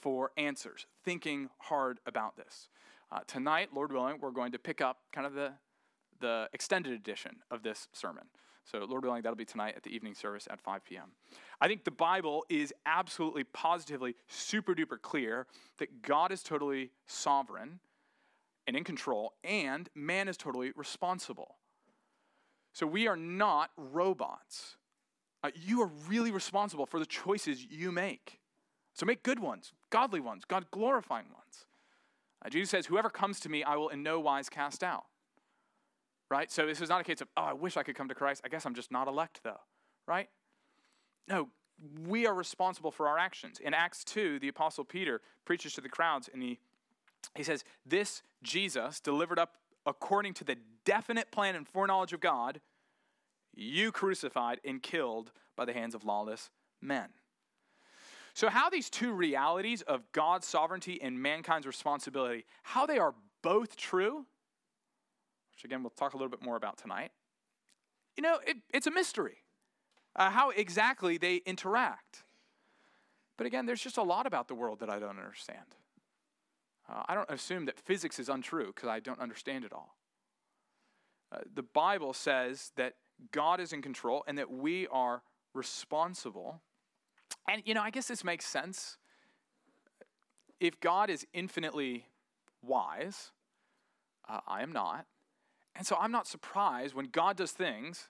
for 0.00 0.30
answers, 0.36 0.86
thinking 1.04 1.48
hard 1.58 1.98
about 2.06 2.36
this. 2.36 2.68
Uh, 3.10 3.18
tonight, 3.26 3.70
Lord 3.74 3.92
willing, 3.92 4.18
we're 4.20 4.30
going 4.30 4.52
to 4.52 4.60
pick 4.60 4.80
up 4.80 4.98
kind 5.12 5.26
of 5.26 5.34
the, 5.34 5.54
the 6.20 6.48
extended 6.52 6.92
edition 6.92 7.38
of 7.50 7.64
this 7.64 7.88
sermon. 7.92 8.26
So, 8.64 8.78
Lord 8.78 9.04
willing, 9.04 9.22
that'll 9.22 9.34
be 9.34 9.44
tonight 9.44 9.74
at 9.76 9.82
the 9.82 9.90
evening 9.90 10.14
service 10.14 10.46
at 10.48 10.60
5 10.60 10.84
p.m. 10.84 11.10
I 11.60 11.66
think 11.66 11.82
the 11.82 11.90
Bible 11.90 12.44
is 12.48 12.72
absolutely, 12.86 13.42
positively, 13.42 14.14
super 14.28 14.76
duper 14.76 15.02
clear 15.02 15.48
that 15.80 16.02
God 16.02 16.30
is 16.30 16.44
totally 16.44 16.92
sovereign 17.08 17.80
and 18.68 18.76
in 18.76 18.84
control, 18.84 19.32
and 19.42 19.88
man 19.96 20.28
is 20.28 20.36
totally 20.36 20.70
responsible. 20.76 21.56
So, 22.72 22.86
we 22.86 23.06
are 23.06 23.16
not 23.16 23.70
robots. 23.76 24.76
Uh, 25.42 25.50
you 25.54 25.80
are 25.82 25.90
really 26.08 26.30
responsible 26.30 26.86
for 26.86 26.98
the 26.98 27.06
choices 27.06 27.66
you 27.70 27.92
make. 27.92 28.40
So, 28.94 29.06
make 29.06 29.22
good 29.22 29.38
ones, 29.38 29.72
godly 29.90 30.20
ones, 30.20 30.44
God 30.46 30.66
glorifying 30.70 31.26
ones. 31.26 31.66
Uh, 32.44 32.48
Jesus 32.48 32.70
says, 32.70 32.86
Whoever 32.86 33.10
comes 33.10 33.40
to 33.40 33.48
me, 33.48 33.62
I 33.64 33.76
will 33.76 33.88
in 33.88 34.02
no 34.02 34.20
wise 34.20 34.48
cast 34.48 34.82
out 34.82 35.04
right? 36.30 36.50
So 36.50 36.64
this 36.64 36.80
is 36.80 36.88
not 36.88 37.00
a 37.00 37.04
case 37.04 37.20
of, 37.20 37.28
oh, 37.36 37.42
I 37.42 37.52
wish 37.52 37.76
I 37.76 37.82
could 37.82 37.96
come 37.96 38.08
to 38.08 38.14
Christ. 38.14 38.40
I 38.44 38.48
guess 38.48 38.64
I'm 38.64 38.74
just 38.74 38.90
not 38.90 39.08
elect, 39.08 39.40
though, 39.42 39.60
right? 40.06 40.28
No, 41.28 41.48
we 42.06 42.26
are 42.26 42.34
responsible 42.34 42.90
for 42.90 43.08
our 43.08 43.18
actions. 43.18 43.58
In 43.58 43.74
Acts 43.74 44.04
2, 44.04 44.38
the 44.38 44.48
Apostle 44.48 44.84
Peter 44.84 45.20
preaches 45.44 45.74
to 45.74 45.80
the 45.80 45.88
crowds 45.88 46.30
and 46.32 46.42
he, 46.42 46.58
he 47.34 47.42
says, 47.42 47.64
This 47.84 48.22
Jesus, 48.42 49.00
delivered 49.00 49.38
up 49.38 49.56
according 49.90 50.34
to 50.34 50.44
the 50.44 50.56
definite 50.84 51.30
plan 51.30 51.54
and 51.54 51.68
foreknowledge 51.68 52.12
of 52.12 52.20
God, 52.20 52.60
you 53.52 53.92
crucified 53.92 54.60
and 54.64 54.82
killed 54.82 55.32
by 55.56 55.64
the 55.64 55.72
hands 55.72 55.94
of 55.94 56.04
lawless 56.04 56.50
men. 56.80 57.08
So, 58.32 58.48
how 58.48 58.70
these 58.70 58.88
two 58.88 59.12
realities 59.12 59.82
of 59.82 60.10
God's 60.12 60.46
sovereignty 60.46 61.02
and 61.02 61.20
mankind's 61.20 61.66
responsibility, 61.66 62.46
how 62.62 62.86
they 62.86 62.98
are 62.98 63.14
both 63.42 63.76
true 63.76 64.26
which 65.60 65.66
again 65.66 65.82
we'll 65.82 65.90
talk 65.90 66.14
a 66.14 66.16
little 66.16 66.30
bit 66.30 66.42
more 66.42 66.56
about 66.56 66.78
tonight, 66.78 67.10
you 68.16 68.22
know, 68.22 68.38
it, 68.46 68.56
it's 68.72 68.86
a 68.86 68.90
mystery 68.90 69.44
uh, 70.16 70.30
how 70.30 70.50
exactly 70.50 71.18
they 71.18 71.36
interact. 71.44 72.24
But 73.36 73.46
again, 73.46 73.66
there's 73.66 73.82
just 73.82 73.98
a 73.98 74.02
lot 74.02 74.26
about 74.26 74.48
the 74.48 74.54
world 74.54 74.80
that 74.80 74.88
I 74.88 74.98
don't 74.98 75.18
understand. 75.18 75.76
Uh, 76.90 77.02
I 77.08 77.14
don't 77.14 77.30
assume 77.30 77.66
that 77.66 77.78
physics 77.78 78.18
is 78.18 78.28
untrue 78.28 78.72
because 78.74 78.88
I 78.88 79.00
don't 79.00 79.20
understand 79.20 79.64
it 79.64 79.72
all. 79.72 79.96
Uh, 81.32 81.38
the 81.54 81.62
Bible 81.62 82.12
says 82.12 82.72
that 82.76 82.94
God 83.32 83.60
is 83.60 83.72
in 83.72 83.82
control 83.82 84.24
and 84.26 84.36
that 84.38 84.50
we 84.50 84.86
are 84.88 85.22
responsible. 85.54 86.60
And, 87.48 87.62
you 87.64 87.74
know, 87.74 87.82
I 87.82 87.90
guess 87.90 88.08
this 88.08 88.24
makes 88.24 88.44
sense. 88.44 88.96
If 90.58 90.80
God 90.80 91.10
is 91.10 91.26
infinitely 91.32 92.06
wise, 92.62 93.30
uh, 94.28 94.40
I 94.46 94.62
am 94.62 94.72
not. 94.72 95.06
And 95.76 95.86
so 95.86 95.96
I'm 95.98 96.12
not 96.12 96.26
surprised 96.26 96.94
when 96.94 97.06
God 97.06 97.36
does 97.36 97.52
things 97.52 98.08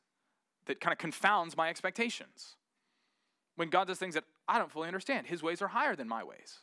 that 0.66 0.80
kind 0.80 0.92
of 0.92 0.98
confounds 0.98 1.56
my 1.56 1.68
expectations. 1.68 2.56
When 3.56 3.68
God 3.68 3.88
does 3.88 3.98
things 3.98 4.14
that 4.14 4.24
I 4.48 4.58
don't 4.58 4.70
fully 4.70 4.88
understand, 4.88 5.26
his 5.26 5.42
ways 5.42 5.60
are 5.60 5.68
higher 5.68 5.94
than 5.94 6.08
my 6.08 6.24
ways. 6.24 6.60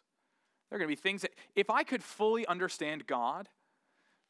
There 0.69 0.77
are 0.77 0.79
going 0.79 0.89
to 0.89 0.95
be 0.95 1.01
things 1.01 1.21
that, 1.21 1.31
if 1.55 1.69
I 1.69 1.83
could 1.83 2.03
fully 2.03 2.45
understand 2.47 3.07
God, 3.07 3.49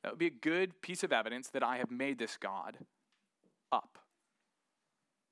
that 0.03 0.11
would 0.11 0.19
be 0.19 0.27
a 0.27 0.31
good 0.31 0.81
piece 0.81 1.03
of 1.03 1.11
evidence 1.11 1.49
that 1.49 1.63
I 1.63 1.77
have 1.77 1.89
made 1.89 2.19
this 2.19 2.37
God 2.37 2.77
up. 3.71 3.97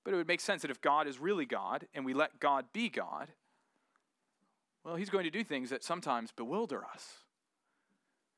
But 0.04 0.14
it 0.14 0.18
would 0.18 0.28
make 0.28 0.42
sense 0.42 0.62
that 0.64 0.72
if 0.72 0.82
God 0.82 1.08
is 1.08 1.20
really 1.20 1.46
God 1.46 1.88
and 1.94 2.06
we 2.06 2.14
let 2.14 2.40
God 2.40 2.66
be 2.74 2.90
God, 2.90 3.30
well, 4.84 4.96
he's 4.96 5.10
going 5.10 5.24
to 5.24 5.32
do 5.32 5.44
things 5.44 5.70
that 5.72 5.84
sometimes 5.84 6.32
bewilder 6.32 6.84
us. 6.86 7.24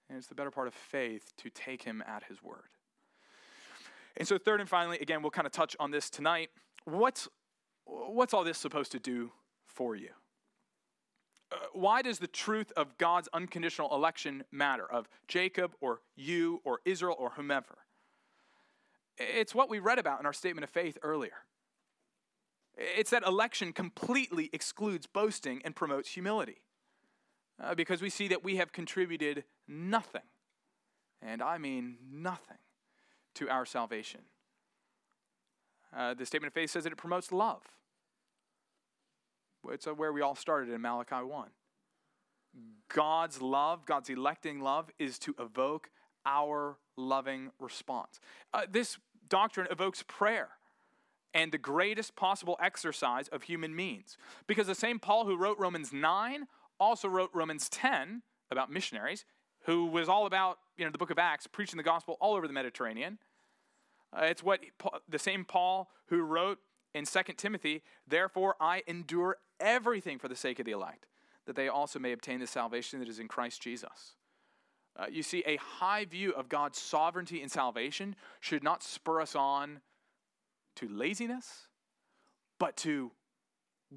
And 0.09 0.17
it's 0.17 0.27
the 0.27 0.35
better 0.35 0.51
part 0.51 0.67
of 0.67 0.73
faith 0.73 1.33
to 1.37 1.49
take 1.49 1.83
him 1.83 2.01
at 2.07 2.23
his 2.23 2.41
word. 2.41 2.69
And 4.15 4.27
so, 4.27 4.37
third 4.37 4.61
and 4.61 4.69
finally, 4.69 4.97
again, 4.99 5.21
we'll 5.21 5.31
kind 5.31 5.45
of 5.45 5.51
touch 5.51 5.75
on 5.79 5.91
this 5.91 6.09
tonight. 6.09 6.49
What's, 6.85 7.27
what's 7.85 8.33
all 8.33 8.43
this 8.43 8.57
supposed 8.57 8.93
to 8.93 8.99
do 8.99 9.31
for 9.65 9.95
you? 9.95 10.09
Uh, 11.51 11.55
why 11.73 12.01
does 12.01 12.19
the 12.19 12.27
truth 12.27 12.71
of 12.75 12.97
God's 12.97 13.29
unconditional 13.33 13.93
election 13.93 14.43
matter, 14.51 14.89
of 14.89 15.07
Jacob 15.27 15.73
or 15.79 16.01
you 16.15 16.61
or 16.65 16.79
Israel 16.83 17.15
or 17.17 17.31
whomever? 17.31 17.77
It's 19.17 19.55
what 19.55 19.69
we 19.69 19.79
read 19.79 19.97
about 19.97 20.19
in 20.19 20.25
our 20.25 20.33
statement 20.33 20.63
of 20.63 20.69
faith 20.69 20.97
earlier. 21.01 21.43
It's 22.75 23.09
that 23.09 23.23
election 23.23 23.73
completely 23.73 24.49
excludes 24.53 25.07
boasting 25.07 25.61
and 25.65 25.75
promotes 25.75 26.09
humility. 26.09 26.61
Uh, 27.59 27.73
because 27.73 28.03
we 28.03 28.09
see 28.11 28.27
that 28.27 28.43
we 28.43 28.57
have 28.57 28.71
contributed 28.71 29.43
nothing, 29.67 30.21
and 31.23 31.41
I 31.41 31.57
mean 31.57 31.97
nothing, 32.11 32.57
to 33.33 33.49
our 33.49 33.65
salvation. 33.65 34.21
Uh, 35.95 36.13
the 36.13 36.25
statement 36.25 36.49
of 36.49 36.53
faith 36.53 36.69
says 36.69 36.83
that 36.83 36.93
it 36.93 36.97
promotes 36.97 37.31
love. 37.31 37.63
It's 39.73 39.85
where 39.85 40.11
we 40.11 40.21
all 40.21 40.35
started 40.35 40.73
in 40.73 40.81
Malachi 40.81 41.15
1. 41.15 41.49
God's 42.93 43.41
love, 43.41 43.85
God's 43.85 44.09
electing 44.09 44.61
love, 44.61 44.89
is 44.97 45.19
to 45.19 45.35
evoke 45.39 45.89
our 46.25 46.77
loving 46.95 47.51
response. 47.59 48.19
Uh, 48.53 48.65
this 48.69 48.97
doctrine 49.29 49.67
evokes 49.69 50.03
prayer 50.07 50.49
and 51.33 51.51
the 51.51 51.57
greatest 51.57 52.15
possible 52.15 52.57
exercise 52.61 53.27
of 53.27 53.43
human 53.43 53.75
means. 53.75 54.17
Because 54.47 54.67
the 54.67 54.75
same 54.75 54.99
Paul 54.99 55.25
who 55.25 55.37
wrote 55.37 55.59
Romans 55.59 55.93
9 55.93 56.47
also 56.79 57.07
wrote 57.07 57.29
Romans 57.33 57.69
10 57.69 58.23
about 58.49 58.71
missionaries, 58.71 59.25
who 59.65 59.85
was 59.85 60.07
all 60.09 60.25
about, 60.25 60.57
you 60.77 60.85
know, 60.85 60.91
the 60.91 60.97
book 60.97 61.11
of 61.11 61.19
Acts, 61.19 61.45
preaching 61.47 61.77
the 61.77 61.83
gospel 61.83 62.17
all 62.19 62.35
over 62.35 62.47
the 62.47 62.53
Mediterranean. 62.53 63.19
Uh, 64.13 64.25
it's 64.25 64.43
what 64.43 64.61
the 65.07 65.19
same 65.19 65.43
Paul 65.43 65.89
who 66.07 66.21
wrote 66.21 66.59
in 66.97 67.05
2 67.05 67.33
Timothy, 67.37 67.83
therefore 68.07 68.55
I 68.59 68.83
endure 68.87 69.37
everything 69.59 70.19
for 70.19 70.27
the 70.27 70.35
sake 70.35 70.59
of 70.59 70.65
the 70.65 70.71
elect, 70.71 71.07
that 71.45 71.55
they 71.55 71.67
also 71.67 71.99
may 71.99 72.11
obtain 72.11 72.39
the 72.39 72.47
salvation 72.47 72.99
that 72.99 73.07
is 73.07 73.19
in 73.19 73.27
Christ 73.27 73.61
Jesus. 73.61 74.15
Uh, 74.95 75.05
you 75.11 75.21
see, 75.21 75.43
a 75.45 75.57
high 75.57 76.05
view 76.05 76.31
of 76.31 76.49
God's 76.49 76.79
sovereignty 76.79 77.41
and 77.41 77.51
salvation 77.51 78.15
should 78.39 78.63
not 78.63 78.81
spur 78.81 79.21
us 79.21 79.35
on 79.35 79.81
to 80.77 80.87
laziness, 80.87 81.67
but 82.59 82.75
to 82.77 83.11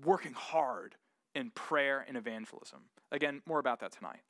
working 0.05 0.35
hard 0.35 0.95
in 1.35 1.51
prayer 1.51 2.05
and 2.07 2.17
evangelism. 2.17 2.81
Again, 3.11 3.43
more 3.47 3.59
about 3.59 3.81
that 3.81 3.93
tonight. 3.93 4.21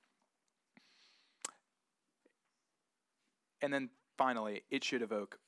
And 3.63 3.73
then 3.73 3.91
finally, 4.17 4.63
it 4.71 4.85
should 4.85 5.03
evoke 5.03 5.39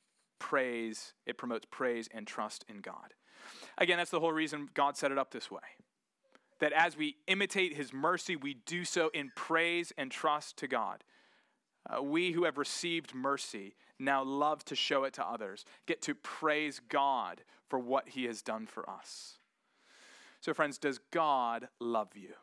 praise, 0.43 1.15
it 1.25 1.39
promotes 1.39 1.67
praise 1.71 2.09
and 2.13 2.27
trust 2.27 2.65
in 2.69 2.81
God. 2.81 3.15
Again, 3.79 3.97
that's 3.97 4.11
the 4.11 4.19
whole 4.19 4.33
reason 4.33 4.69
God 4.75 4.97
set 4.97 5.13
it 5.13 5.19
up 5.19 5.31
this 5.31 5.53
way. 5.53 5.61
That 6.59 6.73
as 6.73 6.97
we 6.97 7.15
imitate 7.29 7.77
his 7.77 7.93
mercy, 7.93 8.35
we 8.35 8.55
do 8.67 8.85
so 8.85 9.09
in 9.15 9.31
praise 9.37 9.93
and 9.97 10.11
trust 10.11 10.57
to 10.59 10.67
God. 10.67 11.05
Uh, 11.89 12.03
we 12.03 12.33
who 12.33 12.45
have 12.45 12.59
received 12.59 13.15
mercy 13.15 13.75
now 14.01 14.25
love 14.25 14.65
to 14.65 14.75
show 14.75 15.05
it 15.05 15.13
to 15.15 15.25
others, 15.25 15.65
get 15.87 16.03
to 16.03 16.15
praise 16.15 16.81
God 16.89 17.43
for 17.69 17.79
what 17.79 18.11
he 18.11 18.25
has 18.25 18.43
done 18.43 18.67
for 18.67 18.89
us. 18.91 19.39
So, 20.41 20.53
friends, 20.53 20.77
does 20.77 20.99
God 21.13 21.69
love 21.81 22.17
you? 22.17 22.35